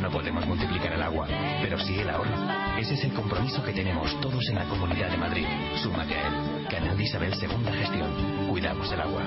No 0.00 0.10
podemos 0.10 0.46
multiplicar 0.46 0.94
el 0.94 1.02
agua, 1.02 1.28
pero 1.60 1.78
sí 1.78 1.98
el 1.98 2.08
ahorro. 2.08 2.32
Ese 2.78 2.94
es 2.94 3.04
el 3.04 3.12
compromiso 3.12 3.62
que 3.62 3.72
tenemos 3.72 4.18
todos 4.22 4.48
en 4.48 4.54
la 4.54 4.64
Comunidad 4.64 5.10
de 5.10 5.18
Madrid. 5.18 5.44
Súmate 5.82 6.14
a 6.14 6.28
él. 6.28 6.66
Canal 6.70 6.96
de 6.96 7.04
Isabel 7.04 7.34
Segunda 7.34 7.72
Gestión. 7.72 8.48
Cuidamos 8.48 8.90
el 8.90 9.02
agua. 9.02 9.22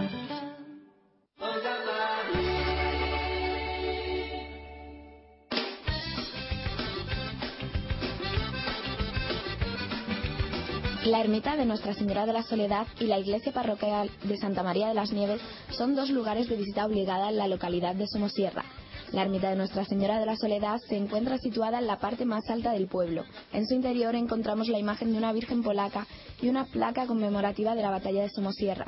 La 11.06 11.22
ermita 11.22 11.56
de 11.56 11.66
Nuestra 11.66 11.93
Señora 11.93 12.26
de 12.26 12.34
la 12.34 12.41
Soledad 12.41 12.88
y 12.99 13.03
la 13.03 13.20
iglesia 13.20 13.51
parroquial 13.51 14.10
de 14.24 14.38
Santa 14.38 14.64
María 14.64 14.88
de 14.88 14.95
las 14.95 15.12
Nieves 15.12 15.39
son 15.70 15.95
dos 15.95 16.10
lugares 16.10 16.49
de 16.49 16.56
visita 16.56 16.84
obligada 16.84 17.30
en 17.30 17.38
la 17.38 17.47
localidad 17.47 17.93
de 17.93 18.08
Somosierra. 18.08 18.66
La 19.12 19.22
ermita 19.22 19.51
de 19.51 19.56
Nuestra 19.56 19.86
Señora 19.86 20.20
de 20.20 20.26
la 20.26 20.36
Soledad 20.36 20.80
se 20.89 20.97
encuentra 20.97 21.38
situada 21.38 21.78
en 21.78 21.86
la 21.86 21.99
parte 21.99 22.26
más 22.26 22.49
alta 22.49 22.72
del 22.72 22.88
pueblo. 22.88 23.24
En 23.53 23.68
su 23.68 23.76
interior 23.76 24.16
encontramos 24.16 24.68
la 24.68 24.80
imagen 24.80 25.12
de 25.12 25.20
una 25.20 25.32
Virgen 25.32 25.62
polaca 25.62 26.08
y 26.41 26.49
una 26.49 26.66
placa 26.66 27.06
conmemorativa 27.06 27.76
de 27.76 27.84
la 27.84 27.91
batalla 27.91 28.24
de 28.24 28.30
Somosierra. 28.32 28.88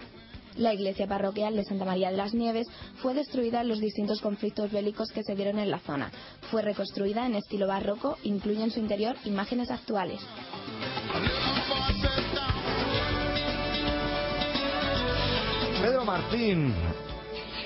La 0.55 0.73
iglesia 0.73 1.05
parroquial 1.05 1.55
de 1.55 1.65
Santa 1.65 1.85
María 1.85 2.09
de 2.09 2.17
las 2.17 2.33
Nieves 2.33 2.65
fue 2.95 3.13
destruida 3.13 3.61
en 3.61 3.67
los 3.67 3.79
distintos 3.79 4.21
conflictos 4.21 4.71
bélicos 4.71 5.11
que 5.11 5.23
se 5.23 5.35
dieron 5.35 5.59
en 5.59 5.69
la 5.69 5.77
zona. 5.81 6.11
Fue 6.49 6.63
reconstruida 6.63 7.27
en 7.27 7.35
estilo 7.35 7.67
barroco, 7.67 8.17
incluye 8.23 8.63
en 8.63 8.71
su 8.71 8.79
interior 8.79 9.15
imágenes 9.23 9.69
actuales. 9.69 10.19
Pedro 15.87 16.03
Martín. 16.03 16.73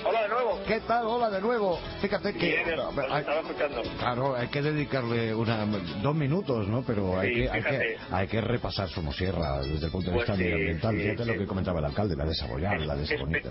Hola 0.06 0.22
de 0.22 0.28
nuevo. 0.28 0.60
¿Qué 0.64 0.78
tal? 0.82 1.06
Hola 1.06 1.28
de 1.28 1.40
nuevo. 1.40 1.80
Fíjate 2.00 2.32
que... 2.32 2.62
Bien, 2.64 2.78
os 2.78 2.96
hay- 2.96 3.20
estaba 3.20 3.40
escuchando. 3.40 3.82
Claro, 3.98 4.36
hay 4.36 4.46
que 4.46 4.62
dedicarle 4.62 5.34
una, 5.34 5.66
dos 5.66 6.14
minutos, 6.14 6.68
¿no? 6.68 6.82
Pero 6.82 7.18
hay, 7.18 7.28
Sí, 7.34 7.34
que, 7.42 7.50
hay, 7.50 7.62
que, 7.64 7.96
hay 8.12 8.28
que 8.28 8.40
repasar 8.40 8.88
Somosierra 8.88 9.58
desde 9.62 9.86
el 9.86 9.90
punto 9.90 10.10
de 10.12 10.16
Pues 10.18 10.28
vista 10.28 10.36
sí, 10.36 10.42
medioambiental. 10.44 10.94
sí, 10.94 11.02
Fíjate 11.02 11.24
lo 11.24 11.32
que 11.36 11.46
comentaba 11.46 11.80
el 11.80 11.84
alcalde, 11.86 12.14
la 12.14 12.24
de 12.24 12.34
Saboyar, 12.36 12.80
la 12.82 12.94
de 12.94 13.02
Es- 13.02 13.08
Sabonita. 13.10 13.50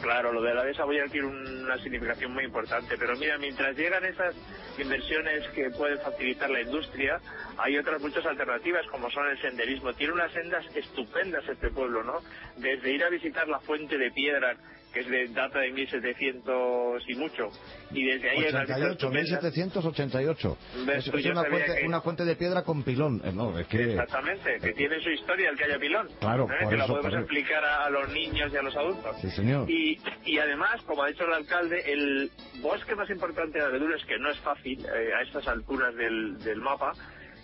Claro, 0.00 0.32
lo 0.32 0.40
de 0.42 0.54
la 0.54 0.64
desarrollar 0.64 1.10
tiene 1.10 1.26
una 1.26 1.76
significación 1.78 2.32
muy 2.32 2.44
importante, 2.44 2.96
pero 2.96 3.16
mira, 3.16 3.36
mientras 3.36 3.76
llegan 3.76 4.04
esas 4.04 4.34
inversiones 4.78 5.48
que 5.48 5.70
pueden 5.70 5.98
facilitar 5.98 6.48
la 6.50 6.60
industria, 6.60 7.20
hay 7.56 7.76
otras 7.76 8.00
muchas 8.00 8.24
alternativas 8.24 8.86
como 8.86 9.10
son 9.10 9.28
el 9.28 9.40
senderismo. 9.40 9.92
Tiene 9.94 10.12
unas 10.12 10.32
sendas 10.32 10.64
estupendas 10.76 11.48
este 11.48 11.70
pueblo, 11.70 12.04
¿no? 12.04 12.20
Desde 12.56 12.92
ir 12.92 13.02
a 13.02 13.08
visitar 13.08 13.48
la 13.48 13.58
fuente 13.58 13.98
de 13.98 14.10
piedra, 14.12 14.56
que 14.98 15.04
es 15.04 15.08
de 15.10 15.28
data 15.34 15.60
de 15.60 15.70
1700 15.72 17.02
y 17.08 17.14
mucho, 17.14 17.48
y 17.92 18.04
desde 18.04 18.30
ahí 18.30 18.38
hay 18.44 18.48
unas 18.50 18.66
vistas 18.66 18.76
88, 18.78 18.92
estupendas. 18.92 19.30
1788. 19.42 20.58
Ves, 20.86 20.96
Es, 21.06 21.10
pues 21.10 21.24
es 21.24 21.30
una, 21.30 21.44
fuente, 21.44 21.74
que- 21.80 21.86
una 21.86 22.00
fuente 22.00 22.24
de 22.24 22.36
piedra 22.36 22.62
con 22.62 22.82
pilón. 22.82 23.20
Eh, 23.24 23.32
No, 23.32 23.58
es 23.58 23.66
que... 23.68 23.90
Exactamente, 23.90 24.58
que 24.60 24.72
tiene 24.72 25.00
su 25.00 25.10
historia 25.10 25.50
el 25.50 25.56
que 25.56 25.64
haya 25.64 25.78
pilón. 25.78 26.08
Claro, 26.20 26.44
¿eh? 26.44 26.56
por 26.62 26.70
que 26.70 26.76
lo 26.76 26.84
eso, 26.84 26.92
podemos 26.94 27.12
por 27.12 27.20
explicar 27.20 27.64
a, 27.64 27.84
a 27.86 27.90
los 27.90 28.08
niños 28.12 28.50
y 28.52 28.56
a 28.56 28.62
los 28.62 28.76
adultos. 28.76 29.16
Sí, 29.20 29.30
señor. 29.30 29.70
Y, 29.70 29.98
y 30.24 30.38
además, 30.38 30.80
como 30.82 31.02
ha 31.02 31.08
dicho 31.08 31.24
el 31.24 31.32
alcalde, 31.34 31.80
el 31.92 32.30
bosque 32.60 32.94
más 32.94 33.08
importante 33.10 33.58
de 33.58 33.64
abedules, 33.64 34.04
que 34.06 34.18
no 34.18 34.30
es 34.30 34.38
fácil 34.40 34.78
eh, 34.84 35.10
a 35.18 35.22
estas 35.22 35.46
alturas 35.48 35.94
del, 35.94 36.38
del 36.38 36.60
mapa, 36.60 36.92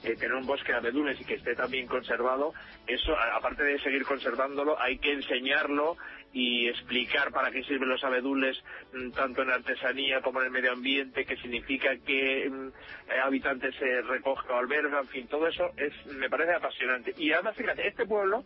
eh, 0.05 0.17
tener 0.17 0.35
un 0.35 0.47
bosque 0.47 0.73
de 0.73 0.79
abedules 0.79 1.21
y 1.21 1.25
que 1.25 1.35
esté 1.35 1.55
también 1.55 1.87
conservado, 1.87 2.53
eso, 2.87 3.17
aparte 3.19 3.63
de 3.63 3.79
seguir 3.81 4.05
conservándolo, 4.05 4.81
hay 4.81 4.99
que 4.99 5.13
enseñarlo 5.13 5.97
y 6.33 6.69
explicar 6.69 7.31
para 7.31 7.51
qué 7.51 7.63
sirven 7.63 7.89
los 7.89 8.03
abedules, 8.03 8.63
mm, 8.93 9.11
tanto 9.13 9.43
en 9.43 9.51
artesanía 9.51 10.21
como 10.21 10.41
en 10.41 10.47
el 10.47 10.53
medio 10.53 10.73
ambiente, 10.73 11.25
qué 11.25 11.37
significa 11.37 11.97
que 12.05 12.51
mm, 12.51 12.69
eh, 12.69 13.21
habitantes 13.23 13.75
se 13.77 14.03
recoge 14.03 14.53
o 14.53 14.57
alberga, 14.57 15.01
en 15.01 15.09
fin, 15.09 15.29
todo 15.29 15.47
eso 15.47 15.71
es, 15.77 15.93
me 16.07 16.29
parece 16.29 16.55
apasionante. 16.55 17.15
Y 17.17 17.33
además, 17.33 17.57
fíjate, 17.57 17.87
este 17.87 18.05
pueblo, 18.05 18.45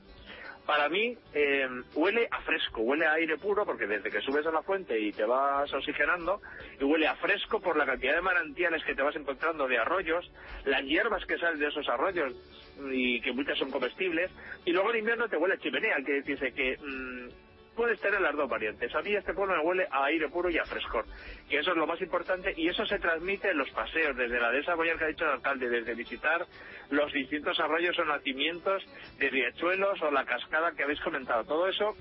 para 0.69 0.91
mí 0.91 1.17
eh, 1.33 1.67
huele 1.95 2.29
a 2.31 2.43
fresco, 2.43 2.83
huele 2.83 3.07
a 3.07 3.15
aire 3.15 3.39
puro, 3.39 3.65
porque 3.65 3.87
desde 3.87 4.11
que 4.11 4.21
subes 4.21 4.45
a 4.45 4.51
la 4.51 4.61
fuente 4.61 5.01
y 5.01 5.13
te 5.13 5.25
vas 5.25 5.73
oxigenando, 5.73 6.43
y 6.79 6.85
huele 6.85 7.07
a 7.07 7.15
fresco 7.15 7.59
por 7.59 7.75
la 7.75 7.87
cantidad 7.87 8.15
de 8.15 8.21
manantiales 8.21 8.85
que 8.85 8.95
te 8.95 9.01
vas 9.01 9.17
encontrando 9.17 9.67
de 9.67 9.79
arroyos, 9.79 10.31
las 10.67 10.83
hierbas 10.83 11.25
que 11.25 11.39
salen 11.39 11.59
de 11.59 11.69
esos 11.69 11.89
arroyos 11.89 12.35
y 12.93 13.19
que 13.23 13.33
muchas 13.33 13.57
son 13.57 13.71
comestibles, 13.71 14.31
y 14.67 14.73
luego 14.73 14.91
en 14.91 14.99
invierno 14.99 15.27
te 15.27 15.39
huele 15.39 15.55
a 15.55 15.59
chimenea, 15.59 15.97
que 16.05 16.21
dice 16.21 16.53
que 16.53 16.77
mm, 16.77 17.48
puedes 17.79 18.01
tener 18.01 18.21
las 18.21 18.35
dos 18.35 18.51
variantes. 18.51 18.93
A 18.93 19.03
mí 19.03 19.15
este 19.15 19.33
pueblo 19.33 19.55
me 19.55 19.63
huele 19.63 19.87
a 19.93 20.07
aire 20.07 20.29
puro 20.29 20.51
y 20.51 20.59
a 20.59 20.65
frescor, 20.65 21.07
que 21.49 21.61
eso 21.61 21.71
es 21.71 21.77
lo 21.77 21.87
más 21.87 22.01
importante 22.03 22.53
y 22.57 22.69
eso 22.69 22.85
se 22.85 22.99
transmite 22.99 23.53
en 23.53 23.59
los 23.59 23.71
paseos, 23.71 24.17
desde 24.17 24.41
la 24.41 24.51
dehesa 24.51 24.75
Boyar 24.75 24.99
que 24.99 25.05
ha 25.05 25.09
dicho 25.09 25.25
el 25.25 25.31
alcalde, 25.31 25.69
desde 25.69 25.95
visitar 25.95 26.45
los 26.91 27.13
distintos 27.13 27.61
arroyos 27.61 27.97
o 28.01 28.05
nacimientos 28.05 28.83
de 29.19 29.31
riachuelos 29.31 30.03
o 30.03 30.11
la 30.11 30.25
cascada 30.25 30.73
que 30.73 30.83
habéis 30.83 31.01
comentado. 31.03 31.45
Todo 31.45 31.69
eso 31.69 31.95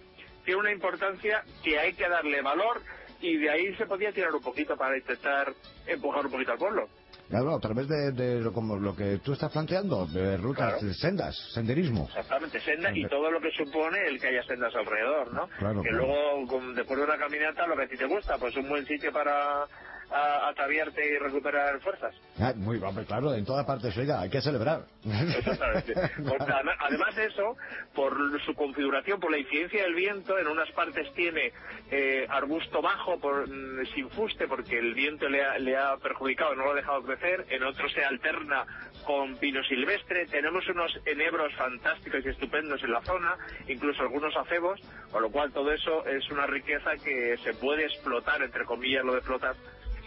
tiene 0.43 0.61
una 0.61 0.71
importancia 0.71 1.43
que 1.63 1.77
hay 1.77 1.93
que 1.93 2.09
darle 2.09 2.41
valor 2.41 2.81
y 3.21 3.37
de 3.37 3.51
ahí 3.51 3.75
se 3.75 3.85
podía 3.85 4.11
tirar 4.11 4.33
un 4.33 4.41
poquito 4.41 4.75
para 4.75 4.97
intentar 4.97 5.53
empujar 5.85 6.25
un 6.25 6.31
poquito 6.31 6.53
al 6.53 6.57
pueblo. 6.57 6.89
Claro, 7.29 7.55
a 7.55 7.59
través 7.59 7.87
de, 7.89 8.11
de 8.13 8.39
lo, 8.39 8.53
como 8.53 8.77
lo 8.77 8.95
que 8.95 9.19
tú 9.19 9.33
estás 9.33 9.51
planteando, 9.51 10.05
de 10.07 10.37
rutas, 10.37 10.81
de 10.81 10.93
sendas, 10.93 11.35
senderismo. 11.53 12.05
Exactamente, 12.07 12.59
senda 12.61 12.89
y 12.95 13.05
todo 13.07 13.29
lo 13.29 13.41
que 13.41 13.51
supone 13.51 13.97
el 14.07 14.19
que 14.19 14.27
haya 14.27 14.43
sendas 14.43 14.73
alrededor, 14.73 15.33
¿no? 15.33 15.47
Claro, 15.59 15.81
que 15.81 15.89
claro. 15.89 16.05
luego, 16.05 16.47
con- 16.47 16.73
después 16.75 16.97
de 16.99 17.05
una 17.05 17.17
caminata, 17.17 17.67
lo 17.67 17.75
que 17.75 17.83
a 17.83 17.87
ti 17.87 17.97
te 17.97 18.05
gusta, 18.05 18.37
pues 18.37 18.55
un 18.55 18.69
buen 18.69 18.85
sitio 18.85 19.11
para 19.11 19.65
a 20.11 20.49
ataviarte 20.49 21.05
y 21.05 21.17
recuperar 21.17 21.79
fuerzas. 21.81 22.15
Ah, 22.39 22.53
muy 22.55 22.77
hombre, 22.79 23.05
claro, 23.05 23.33
en 23.33 23.45
todas 23.45 23.65
partes, 23.65 23.95
oiga, 23.97 24.21
hay 24.21 24.29
que 24.29 24.41
celebrar. 24.41 24.85
Exactamente. 25.05 25.93
Adem- 26.23 26.75
además 26.79 27.15
de 27.15 27.25
eso, 27.25 27.55
por 27.93 28.15
su 28.43 28.53
configuración, 28.53 29.19
por 29.19 29.31
la 29.31 29.37
incidencia 29.39 29.83
del 29.83 29.95
viento, 29.95 30.37
en 30.37 30.47
unas 30.47 30.71
partes 30.71 31.11
tiene 31.13 31.51
eh, 31.91 32.25
arbusto 32.29 32.81
bajo 32.81 33.19
por, 33.19 33.47
mm, 33.49 33.85
sin 33.93 34.09
fuste 34.11 34.47
porque 34.47 34.77
el 34.79 34.93
viento 34.93 35.27
le 35.29 35.43
ha, 35.43 35.57
le 35.59 35.75
ha 35.77 35.97
perjudicado, 35.97 36.55
no 36.55 36.65
lo 36.65 36.71
ha 36.71 36.75
dejado 36.75 37.03
crecer, 37.03 37.45
en 37.49 37.63
otros 37.63 37.91
se 37.91 38.03
alterna 38.03 38.65
con 39.05 39.37
pino 39.37 39.63
silvestre, 39.63 40.25
tenemos 40.27 40.67
unos 40.67 40.91
enebros 41.05 41.53
fantásticos 41.55 42.25
y 42.25 42.29
estupendos 42.29 42.81
en 42.83 42.91
la 42.91 43.01
zona, 43.03 43.35
incluso 43.67 44.01
algunos 44.01 44.35
acebos, 44.35 44.79
con 45.11 45.21
lo 45.21 45.31
cual 45.31 45.51
todo 45.53 45.71
eso 45.71 46.05
es 46.05 46.29
una 46.29 46.45
riqueza 46.45 46.91
que 47.03 47.37
se 47.43 47.53
puede 47.53 47.85
explotar, 47.85 48.41
entre 48.41 48.65
comillas 48.65 49.05
lo 49.05 49.13
de 49.13 49.19
explotar, 49.19 49.55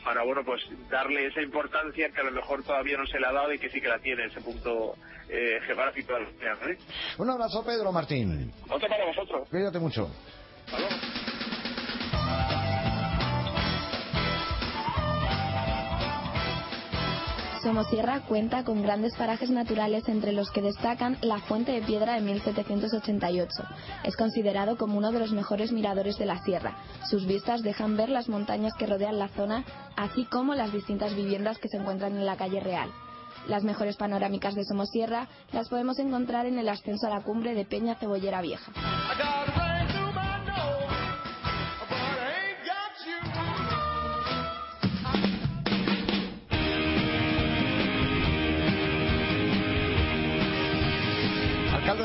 para 0.05 0.22
bueno 0.22 0.42
pues 0.44 0.62
darle 0.88 1.26
esa 1.26 1.42
importancia 1.42 2.11
que 2.11 2.20
a 2.20 2.24
lo 2.24 2.32
mejor 2.32 2.62
todavía 2.62 2.96
no 2.96 3.07
se 3.07 3.18
le 3.18 3.26
ha 3.26 3.32
dado 3.32 3.53
y 3.53 3.59
que 3.59 3.70
sí 3.70 3.80
que 3.80 3.88
la 3.88 3.98
tiene 3.98 4.24
ese 4.26 4.40
punto 4.40 4.94
eh, 5.28 5.61
geográfico 5.66 6.14
de 6.14 6.20
la 6.20 6.26
Comunidad 6.26 6.53
de 6.55 6.61
Madrid. 6.61 6.78
Un 7.18 7.30
abrazo, 7.30 7.64
Pedro 7.64 7.92
Martín. 7.92 8.53
Otro 8.68 8.88
para 8.88 9.07
vosotros. 9.07 9.48
Cuídate 9.48 9.78
mucho. 9.78 10.11
Somosierra 17.62 18.22
cuenta 18.22 18.64
con 18.64 18.80
grandes 18.82 19.14
parajes 19.16 19.50
naturales 19.50 20.08
entre 20.08 20.32
los 20.32 20.50
que 20.50 20.62
destacan 20.62 21.18
la 21.20 21.40
Fuente 21.40 21.72
de 21.72 21.82
Piedra 21.82 22.14
de 22.14 22.22
1788. 22.22 23.50
Es 24.02 24.16
considerado 24.16 24.78
como 24.78 24.96
uno 24.96 25.12
de 25.12 25.18
los 25.18 25.32
mejores 25.32 25.70
miradores 25.70 26.16
de 26.16 26.24
la 26.24 26.42
sierra. 26.42 26.78
Sus 27.11 27.26
vistas 27.26 27.62
dejan 27.62 27.98
ver 27.98 28.08
las 28.08 28.30
montañas 28.30 28.72
que 28.78 28.86
rodean 28.86 29.18
la 29.18 29.28
zona, 29.28 29.64
así 29.94 30.24
como 30.24 30.54
las 30.54 30.72
distintas 30.72 31.14
viviendas 31.14 31.58
que 31.58 31.68
se 31.68 31.76
encuentran 31.76 32.16
en 32.16 32.24
la 32.24 32.36
calle 32.36 32.61
real. 32.61 32.90
Las 33.46 33.62
mejores 33.62 33.96
panorámicas 33.96 34.54
de 34.54 34.64
Somosierra 34.64 35.28
las 35.52 35.68
podemos 35.68 35.98
encontrar 35.98 36.46
en 36.46 36.58
el 36.58 36.68
ascenso 36.68 37.08
a 37.08 37.11
la 37.11 37.22
cumbre 37.22 37.54
de 37.54 37.66
Peña 37.66 37.94
Cebollera 37.96 38.40
Vieja. 38.40 38.72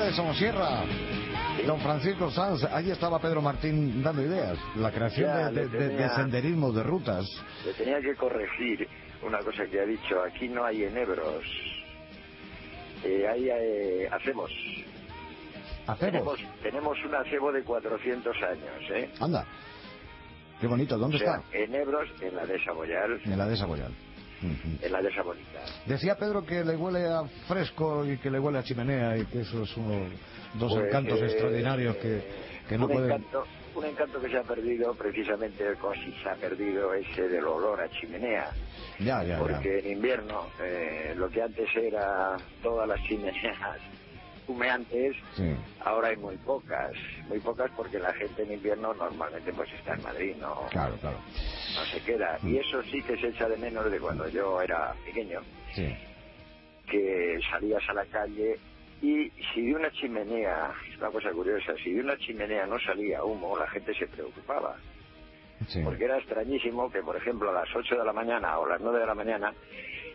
De 0.05 0.13
Somosierra, 0.13 0.83
don 1.65 1.79
Francisco 1.79 2.29
Sanz, 2.29 2.63
ahí 2.65 2.91
estaba 2.91 3.19
Pedro 3.19 3.41
Martín 3.41 4.03
dando 4.03 4.21
ideas. 4.21 4.57
La 4.75 4.91
creación 4.91 5.27
Ya, 5.27 5.49
de, 5.49 5.67
de- 5.67 5.89
de- 5.89 6.09
senderismos, 6.09 6.75
de 6.75 6.83
rutas. 6.83 7.25
Le 7.65 7.73
tenía 7.73 7.99
que 8.01 8.15
corregir 8.15 8.87
una 9.23 9.39
cosa 9.39 9.65
que 9.65 9.79
ha 9.79 9.85
dicho. 9.85 10.21
Aquí 10.23 10.47
no 10.47 10.63
hay 10.63 10.83
enebros. 10.83 11.43
Eh, 13.03 13.27
ahí 13.27 13.49
eh, 13.49 14.07
hacemos. 14.11 14.51
Hacemos. 15.87 15.99
Tenemos, 15.99 16.39
tenemos 16.61 16.97
un 17.05 17.15
acebo 17.15 17.51
de 17.51 17.63
400 17.63 18.35
años, 18.43 18.91
¿eh? 18.91 19.09
Anda. 19.19 19.45
Qué 20.61 20.67
bonito, 20.67 20.97
¿dónde 20.97 21.17
O 21.17 21.19
sea, 21.19 21.35
está? 21.37 21.57
enebros 21.57 22.07
en 22.21 22.35
la 22.35 22.45
de 22.45 22.63
Saboyal, 22.63 23.19
En 23.25 23.37
la 23.37 23.45
de 23.47 23.57
Saboyal. 23.57 23.91
En 24.41 24.91
la 24.91 25.01
de 25.01 25.13
Sabonica. 25.13 25.59
Decía 25.85 26.15
Pedro 26.15 26.45
que 26.45 26.63
le 26.63 26.75
huele 26.75 27.05
a 27.05 27.23
fresco 27.47 28.05
y 28.05 28.17
que 28.17 28.29
le 28.29 28.39
huele 28.39 28.59
a 28.59 28.63
chimenea 28.63 29.17
y 29.17 29.25
que 29.25 29.41
esos 29.41 29.69
son 29.69 30.09
dos 30.55 30.73
Pues, 30.73 30.85
encantos 30.87 31.19
eh, 31.21 31.25
extraordinarios 31.25 31.95
que, 31.97 32.23
que 32.67 32.77
no 32.77 32.85
un 32.85 32.91
pueden... 32.91 33.11
Encanto, 33.11 33.45
un 33.75 33.85
encanto 33.85 34.21
que 34.21 34.29
se 34.29 34.37
ha 34.37 34.43
perdido, 34.43 34.93
precisamente 34.93 35.65
casi 35.81 36.11
se 36.23 36.29
ha 36.29 36.35
perdido 36.35 36.93
ese 36.93 37.27
del 37.27 37.45
olor 37.45 37.81
a 37.81 37.89
chimenea. 37.89 38.49
Ya, 38.99 39.23
ya, 39.23 39.23
ya. 39.23 39.39
porque 39.39 39.79
en 39.79 39.91
invierno 39.91 40.47
eh, 40.61 41.13
lo 41.15 41.29
que 41.29 41.41
antes 41.41 41.69
era 41.75 42.37
todas 42.63 42.87
las 42.87 43.01
chimeneas 43.03 43.79
humeantes, 44.47 45.15
Sí. 45.33 45.55
ahora 45.83 46.09
hay 46.09 46.17
muy 46.17 46.37
pocas, 46.37 46.91
muy 47.27 47.39
pocas 47.39 47.69
porque 47.75 47.99
la 47.99 48.13
gente 48.13 48.43
en 48.43 48.53
invierno 48.53 48.93
normalmente 48.93 49.51
pues 49.53 49.71
está 49.73 49.93
en 49.95 50.03
Madrid, 50.03 50.35
no, 50.39 50.67
Claro, 50.71 50.95
claro. 50.97 51.17
no 51.75 51.85
se 51.85 51.99
queda. 52.01 52.37
Y 52.43 52.57
eso 52.57 52.81
sí 52.83 53.01
que 53.03 53.17
se 53.17 53.27
echa 53.29 53.47
de 53.49 53.57
menos 53.57 53.89
de 53.89 53.99
cuando 53.99 54.27
yo 54.29 54.61
era 54.61 54.93
pequeño, 55.05 55.41
Sí. 55.73 55.93
que 56.89 57.39
salías 57.49 57.83
a 57.89 57.93
la 57.93 58.05
calle 58.05 58.59
y 59.01 59.29
si 59.53 59.65
de 59.65 59.75
una 59.75 59.91
chimenea, 59.91 60.71
es 60.89 60.97
una 60.97 61.09
cosa 61.09 61.31
curiosa, 61.31 61.73
si 61.83 61.93
de 61.93 62.01
una 62.01 62.17
chimenea 62.17 62.65
no 62.65 62.79
salía 62.79 63.23
humo, 63.23 63.57
la 63.57 63.67
gente 63.69 63.93
se 63.93 64.07
preocupaba. 64.07 64.75
Sí. 65.67 65.81
Porque 65.83 66.03
era 66.05 66.17
extrañísimo 66.17 66.91
que, 66.91 67.01
por 67.01 67.15
ejemplo, 67.15 67.49
a 67.49 67.53
las 67.53 67.75
8 67.75 67.95
de 67.97 68.05
la 68.05 68.13
mañana 68.13 68.59
o 68.59 68.67
las 68.67 68.79
9 68.81 68.99
de 68.99 69.05
la 69.05 69.15
mañana 69.15 69.53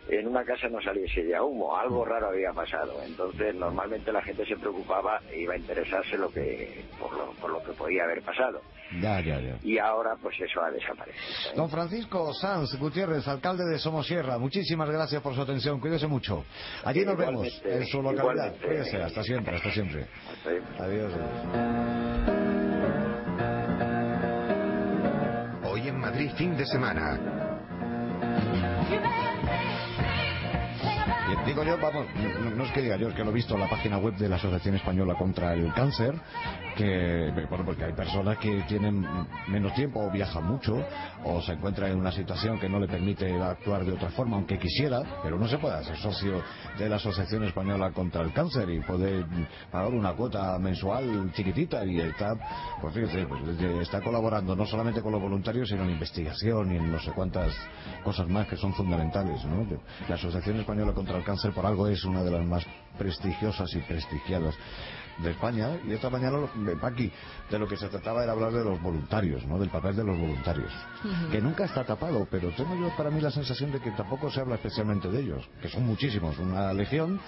en 0.09 0.27
una 0.27 0.43
casa 0.43 0.67
no 0.67 0.81
saliese 0.81 1.27
ya 1.27 1.43
humo, 1.43 1.75
algo 1.77 2.03
raro 2.05 2.29
había 2.29 2.51
pasado. 2.53 3.01
Entonces, 3.03 3.55
normalmente 3.55 4.11
la 4.11 4.21
gente 4.21 4.45
se 4.45 4.57
preocupaba 4.57 5.21
e 5.31 5.41
iba 5.41 5.53
a 5.53 5.57
interesarse 5.57 6.17
lo 6.17 6.29
que, 6.29 6.83
por, 6.99 7.13
lo, 7.13 7.31
por 7.33 7.51
lo 7.51 7.63
que 7.63 7.71
podía 7.73 8.03
haber 8.03 8.21
pasado. 8.21 8.61
Ya, 8.99 9.21
ya, 9.21 9.39
ya. 9.39 9.57
Y 9.63 9.77
ahora, 9.77 10.17
pues 10.21 10.35
eso 10.41 10.61
ha 10.61 10.69
desaparecido. 10.69 11.55
Don 11.55 11.69
Francisco 11.69 12.33
Sanz 12.33 12.77
Gutiérrez, 12.77 13.25
alcalde 13.27 13.63
de 13.65 13.79
Somosierra, 13.79 14.37
muchísimas 14.37 14.89
gracias 14.89 15.21
por 15.21 15.33
su 15.33 15.41
atención. 15.41 15.79
Cuídese 15.79 16.07
mucho. 16.07 16.43
Allí 16.83 17.05
nos 17.05 17.17
vemos 17.17 17.61
en 17.63 17.85
su 17.85 18.01
localidad. 18.01 18.55
Cuídese, 18.61 19.01
hasta 19.01 19.23
siempre, 19.23 19.55
hasta 19.55 19.71
siempre. 19.71 20.07
Adiós. 20.79 21.13
Hoy 25.63 25.87
en 25.87 25.99
Madrid, 25.99 26.31
fin 26.35 26.57
de 26.57 26.65
semana. 26.65 27.41
Digo 31.45 31.63
yo, 31.63 31.77
vamos, 31.77 32.05
no, 32.55 32.63
es 32.63 32.71
que 32.71 32.81
diga 32.81 32.97
yo, 32.97 33.09
es 33.09 33.15
que 33.15 33.23
lo 33.23 33.31
he 33.31 33.33
visto 33.33 33.55
en 33.55 33.61
la 33.61 33.69
página 33.69 33.97
web 33.97 34.15
de 34.15 34.29
la 34.29 34.35
Asociación 34.35 34.75
Española 34.75 35.15
contra 35.15 35.53
el 35.53 35.73
Cáncer, 35.73 36.13
que, 36.75 37.31
bueno, 37.49 37.65
porque 37.65 37.85
hay 37.85 37.93
personas 37.93 38.37
que 38.37 38.63
tienen 38.67 39.05
menos 39.47 39.73
tiempo 39.73 40.01
o 40.01 40.11
viajan 40.11 40.45
mucho 40.45 40.83
o 41.23 41.41
se 41.41 41.53
encuentran 41.53 41.91
en 41.91 41.99
una 41.99 42.11
situación 42.11 42.59
que 42.59 42.69
no 42.69 42.79
le 42.79 42.87
permite 42.87 43.33
actuar 43.41 43.85
de 43.85 43.93
otra 43.93 44.09
forma, 44.09 44.37
aunque 44.37 44.57
quisiera, 44.57 45.01
pero 45.23 45.37
no 45.37 45.47
se 45.47 45.57
puede 45.57 45.83
ser 45.83 45.97
socio 45.97 46.41
de 46.77 46.89
la 46.89 46.97
Asociación 46.97 47.43
Española 47.43 47.91
contra 47.91 48.21
el 48.21 48.33
Cáncer 48.33 48.69
y 48.69 48.79
poder 48.81 49.25
pagar 49.71 49.91
una 49.93 50.13
cuota 50.13 50.57
mensual 50.59 51.31
chiquitita 51.33 51.85
y 51.85 51.99
está, 51.99 52.35
pues 52.81 52.93
pues, 52.93 53.81
está 53.81 54.01
colaborando 54.01 54.55
no 54.55 54.65
solamente 54.65 55.01
con 55.01 55.11
los 55.11 55.21
voluntarios, 55.21 55.69
sino 55.69 55.83
en 55.83 55.91
investigación 55.91 56.73
y 56.73 56.77
en 56.77 56.91
no 56.91 56.99
sé 56.99 57.11
cuántas 57.11 57.53
cosas 58.03 58.27
más 58.27 58.47
que 58.47 58.55
son 58.57 58.73
fundamentales, 58.73 59.43
¿no? 59.45 59.65
La 60.07 60.15
Asociación 60.15 60.59
Española 60.59 60.93
contra 60.93 61.17
el 61.17 61.20
Cáncer 61.23 61.51
por 61.53 61.65
algo 61.65 61.87
es 61.87 62.03
una 62.03 62.23
de 62.23 62.31
las 62.31 62.45
más 62.45 62.65
prestigiosas 62.97 63.73
y 63.75 63.79
prestigiadas 63.79 64.55
de 65.17 65.31
España 65.31 65.77
y 65.87 65.91
esta 65.91 66.09
mañana 66.09 66.39
de 66.55 66.75
Paqui 66.77 67.11
de 67.49 67.59
lo 67.59 67.67
que 67.67 67.77
se 67.77 67.89
trataba 67.89 68.23
era 68.23 68.31
hablar 68.31 68.51
de 68.53 68.63
los 68.63 68.81
voluntarios, 68.81 69.45
¿no? 69.45 69.59
Del 69.59 69.69
papel 69.69 69.95
de 69.95 70.03
los 70.03 70.17
voluntarios, 70.17 70.71
que 71.31 71.41
nunca 71.41 71.65
está 71.65 71.83
tapado, 71.83 72.27
pero 72.31 72.49
tengo 72.51 72.75
yo 72.75 72.95
para 72.95 73.09
mí 73.11 73.19
la 73.21 73.29
sensación 73.29 73.71
de 73.71 73.79
que 73.79 73.91
tampoco 73.91 74.31
se 74.31 74.39
habla 74.39 74.55
especialmente 74.55 75.09
de 75.09 75.19
ellos, 75.21 75.47
que 75.61 75.67
son 75.69 75.85
muchísimos, 75.85 76.37
una 76.39 76.73
legión 76.73 77.19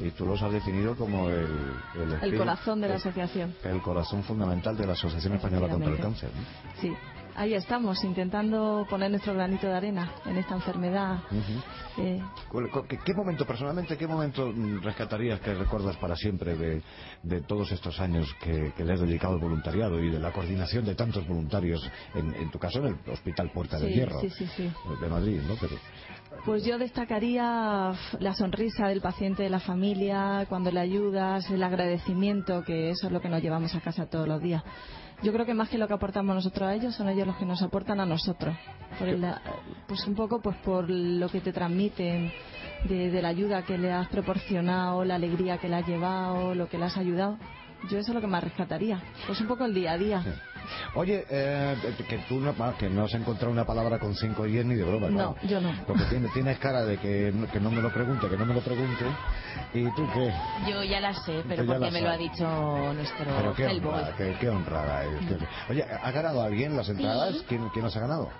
y 0.00 0.10
tú 0.10 0.26
los 0.26 0.42
has 0.42 0.52
definido 0.52 0.96
como 0.96 1.28
el 1.28 1.46
el, 1.94 2.32
El 2.32 2.38
corazón 2.38 2.80
de 2.80 2.88
la 2.88 2.94
asociación. 2.96 3.54
el 3.62 3.82
corazón 3.82 4.22
fundamental 4.24 4.76
de 4.76 4.86
la 4.86 4.92
Asociación 4.94 5.34
Española 5.34 5.68
contra 5.68 5.90
el 5.92 5.98
Cáncer. 6.00 6.30
Sí, 6.80 6.92
ahí 7.36 7.54
estamos, 7.54 8.02
intentando 8.04 8.86
poner 8.88 9.10
nuestro 9.10 9.34
granito 9.34 9.66
de 9.66 9.74
arena 9.74 10.10
en 10.24 10.36
esta 10.38 10.54
enfermedad. 10.54 11.18
Ujú. 11.30 12.02
Eh, 12.02 12.22
¿Cuál- 12.50 12.70
cu- 12.70 12.86
¿Qué, 12.88 12.98
qué 13.04 13.14
momento, 13.14 13.46
personalmente, 13.46 13.96
qué 13.96 14.06
momento 14.06 14.52
mm, 14.54 14.82
rescatarías 14.82 15.40
que 15.40 15.54
recuerdas 15.54 15.96
para 15.96 16.16
siempre 16.16 16.56
de, 16.56 16.82
de 17.22 17.40
todos 17.42 17.70
estos 17.72 18.00
años 18.00 18.26
que, 18.40 18.72
que 18.76 18.84
le 18.84 18.92
has 18.94 19.00
dedicado 19.00 19.34
al 19.34 19.40
voluntariado 19.40 20.02
y 20.02 20.10
de 20.10 20.18
la 20.18 20.32
coordinación 20.32 20.84
de 20.84 20.94
tantos 20.94 21.26
voluntarios, 21.26 21.80
en, 22.14 22.34
en 22.34 22.50
tu 22.50 22.58
caso 22.58 22.78
en 22.80 22.86
el 22.86 23.10
Hospital 23.12 23.50
Puerta 23.52 23.78
Sí, 23.78 23.86
Hierro 23.86 24.20
sí, 24.20 24.30
sí, 24.30 24.46
sí. 24.56 24.70
de 25.00 25.08
Madrid, 25.08 25.40
¿no? 25.46 25.54
Pero, 25.60 25.76
Pues 26.44 26.64
yo 26.64 26.78
destacaría 26.78 27.92
la 28.20 28.34
sonrisa 28.34 28.88
del 28.88 29.00
paciente, 29.00 29.42
de 29.42 29.50
la 29.50 29.60
familia, 29.60 30.44
cuando 30.48 30.70
le 30.70 30.80
ayudas, 30.80 31.50
el 31.50 31.62
agradecimiento, 31.62 32.62
que 32.64 32.90
eso 32.90 33.06
es 33.06 33.12
lo 33.12 33.20
que 33.20 33.28
nos 33.28 33.42
llevamos 33.42 33.74
a 33.74 33.80
casa 33.80 34.06
todos 34.06 34.28
los 34.28 34.40
días. 34.42 34.62
Yo 35.22 35.32
creo 35.32 35.46
que 35.46 35.54
más 35.54 35.68
que 35.68 35.78
lo 35.78 35.88
que 35.88 35.94
aportamos 35.94 36.34
nosotros 36.34 36.68
a 36.68 36.74
ellos, 36.74 36.94
son 36.94 37.08
ellos 37.08 37.26
los 37.26 37.36
que 37.36 37.46
nos 37.46 37.62
aportan 37.62 38.00
a 38.00 38.06
nosotros. 38.06 38.54
Por 38.98 39.08
el- 39.08 39.24
pues 39.86 40.06
un 40.06 40.14
poco 40.14 40.40
pues 40.40 40.56
por 40.58 40.88
lo 40.90 41.28
que 41.28 41.40
te 41.40 41.52
transmiten 41.52 42.30
de, 42.84 43.10
de 43.10 43.22
la 43.22 43.28
ayuda 43.28 43.62
que 43.62 43.78
le 43.78 43.92
has 43.92 44.08
proporcionado, 44.08 45.04
la 45.04 45.14
alegría 45.16 45.58
que 45.58 45.68
le 45.68 45.76
has 45.76 45.86
llevado, 45.86 46.54
lo 46.54 46.68
que 46.68 46.78
le 46.78 46.84
has 46.84 46.96
ayudado. 46.96 47.38
Yo 47.90 47.98
eso 47.98 48.10
es 48.10 48.14
lo 48.14 48.20
que 48.20 48.26
más 48.26 48.42
rescataría. 48.44 49.00
Pues 49.26 49.40
un 49.40 49.46
poco 49.48 49.64
el 49.64 49.74
día 49.74 49.92
a 49.92 49.98
día. 49.98 50.22
Oye, 50.94 51.24
eh, 51.28 51.76
que 52.08 52.18
tú 52.28 52.40
no, 52.40 52.54
que 52.78 52.88
no 52.88 53.04
has 53.04 53.14
encontrado 53.14 53.52
una 53.52 53.64
palabra 53.64 53.98
con 53.98 54.14
cinco 54.14 54.46
y 54.46 54.52
ni 54.64 54.74
de 54.74 54.84
broma, 54.84 55.08
No, 55.08 55.34
claro. 55.34 55.48
yo 55.48 55.60
no. 55.60 55.72
Porque 55.86 56.04
tienes, 56.04 56.32
tienes 56.32 56.58
cara 56.58 56.84
de 56.84 56.98
que, 56.98 57.32
no- 57.34 57.46
que 57.48 57.60
no 57.60 57.70
me 57.70 57.82
lo 57.82 57.92
pregunte, 57.92 58.28
que 58.28 58.36
no 58.36 58.46
me 58.46 58.54
lo 58.54 58.60
pregunte. 58.60 59.04
¿Y 59.74 59.90
tú 59.90 60.06
qué? 60.12 60.32
Yo 60.68 60.82
ya 60.82 61.00
la 61.00 61.12
sé, 61.14 61.42
pero 61.48 61.64
porque 61.66 61.90
me 61.90 62.00
lo 62.00 62.10
ha 62.10 62.16
dicho 62.16 62.92
nuestro 62.94 63.24
Pero 63.24 63.54
qué 63.54 63.66
honrada, 63.66 64.14
qué, 64.16 64.36
qué 64.40 64.48
honrada. 64.48 65.02
qué- 65.28 65.72
Oye, 65.72 65.84
¿ha 65.84 66.10
ganado 66.10 66.42
alguien 66.42 66.76
las 66.76 66.88
entradas? 66.88 67.36
¿Quién, 67.48 67.68
quién 67.70 67.84
las 67.84 67.96
ha 67.96 68.00
ganado? 68.00 68.30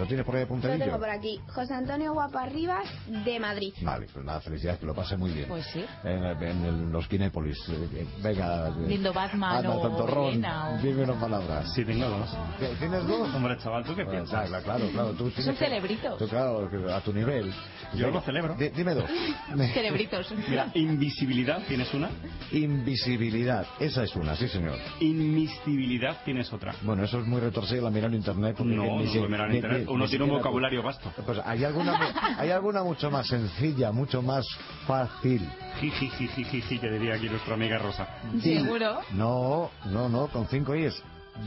¿Lo 0.00 0.06
tienes 0.06 0.24
por 0.24 0.34
ahí 0.34 0.46
Lo 0.48 0.56
tengo 0.58 0.98
por 0.98 1.10
aquí. 1.10 1.38
José 1.48 1.74
Antonio 1.74 2.14
Guaparribas, 2.14 2.88
de 3.06 3.38
Madrid. 3.38 3.74
Vale, 3.82 4.06
pues 4.10 4.24
nada, 4.24 4.40
felicidades, 4.40 4.80
que 4.80 4.86
lo 4.86 4.94
pase 4.94 5.14
muy 5.18 5.30
bien. 5.30 5.46
Pues 5.46 5.66
sí. 5.66 5.84
En, 6.04 6.24
en 6.24 6.64
el- 6.64 6.90
los 6.90 7.06
Kinépolis. 7.06 7.58
eh, 7.68 7.88
eh, 7.96 8.06
Venga. 8.22 8.70
Lindo 8.70 9.12
Batman 9.12 9.56
anda, 9.58 9.70
o 9.76 9.82
tontorrón, 9.82 10.28
Elena 10.30 10.70
o- 10.70 10.78
Dime 10.78 11.02
unas 11.02 11.16
palabras. 11.16 11.70
Sí, 11.74 11.84
tengo 11.84 12.08
dos. 12.08 12.30
¿Qué, 12.58 12.68
¿Tienes 12.78 13.06
dos? 13.06 13.34
Hombre, 13.34 13.58
chaval, 13.58 13.84
¿tú 13.84 13.94
qué 13.94 14.04
Bueno, 14.04 14.20
piensas? 14.24 14.48
Claro, 14.48 14.64
claro, 14.64 14.84
claro. 14.90 15.10
Tú 15.12 15.30
tienes 15.30 15.44
Son. 15.44 16.16
Tú, 16.18 16.28
claro, 16.28 16.68
a 16.94 17.00
tu 17.02 17.12
nivel. 17.12 17.52
Yo 17.92 18.06
Venga, 18.06 18.10
lo 18.12 18.20
celebro. 18.22 18.54
di- 18.54 18.68
dime 18.70 18.94
dos. 18.94 19.04
Cerebritos. 19.74 20.32
Mira, 20.48 20.70
invisibilidad 20.74 21.60
tienes 21.68 21.92
una. 21.92 22.08
Invisibilidad. 22.52 23.66
Esa 23.78 24.04
es 24.04 24.16
una, 24.16 24.34
sí, 24.34 24.48
señor. 24.48 24.78
Inmiscibilidad 25.00 26.18
tienes 26.24 26.50
otra. 26.52 26.74
Bueno, 26.82 27.04
eso 27.04 27.20
es 27.20 27.26
muy 27.26 27.40
retorcido 27.40 27.82
la 27.84 27.90
mirar 27.90 28.10
en 28.10 28.16
internet. 28.16 28.54
porque 28.56 28.74
No, 28.74 28.82
ni 28.84 29.04
no 29.04 29.10
si- 29.12 29.18
ni- 29.20 29.56
internet. 29.56 29.86
Uno 29.90 30.08
tiene 30.08 30.24
un 30.24 30.30
vocabulario 30.30 30.82
vasto. 30.82 31.10
Pues 31.24 31.38
hay 31.44 31.64
alguna, 31.64 32.36
hay 32.38 32.50
alguna 32.50 32.82
mucho 32.82 33.10
más 33.10 33.26
sencilla, 33.26 33.92
mucho 33.92 34.22
más 34.22 34.46
fácil. 34.86 35.48
Jiji, 35.80 36.08
jiji, 36.10 36.44
jiji, 36.44 36.78
que 36.78 36.90
diría 36.90 37.14
aquí 37.14 37.28
nuestra 37.28 37.54
amiga 37.54 37.78
Rosa. 37.78 38.06
Di- 38.32 38.58
¿Seguro? 38.60 39.00
No, 39.12 39.70
no, 39.86 40.08
no, 40.08 40.28
con 40.28 40.46
cinco 40.48 40.74
i 40.74 40.84
es 40.84 41.02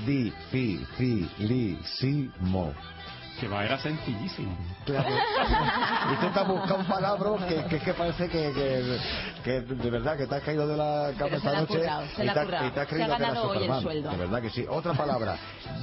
dificilísimo. 0.06 2.74
Que 3.44 3.50
va, 3.50 3.66
era 3.66 3.78
sencillísimo. 3.78 4.56
Claro. 4.86 5.10
Intenta 6.14 6.44
buscar 6.44 6.80
un 6.80 6.86
que, 7.46 7.62
que, 7.66 7.80
que 7.80 7.94
parece 7.94 8.30
que, 8.30 8.54
que, 8.54 8.98
que 9.44 9.62
de 9.62 9.89
verdad 9.89 10.16
que 10.18 10.28
te 10.28 10.36
has 10.36 10.44
caído 10.44 10.66
de 10.66 10.78
la 10.78 11.12
cama 11.18 11.36
esta 11.36 11.52
noche 11.60 11.80
currado, 11.80 12.06
y, 12.06 12.08
te, 12.16 12.30
has- 12.30 12.46
currado. 12.46 12.68
y 12.68 12.72
te 12.72 12.80
has 12.80 12.88
Se 12.88 12.91
ha 12.96 12.96
creído 12.98 13.18
que 13.18 13.24
el 13.24 13.30
Superman. 13.54 13.82
sueldo. 13.82 14.10
De 14.12 14.18
verdad 14.18 14.41
que 14.41 14.50
sí. 14.50 14.66
Otra 14.70 14.94
palabra, 14.94 15.36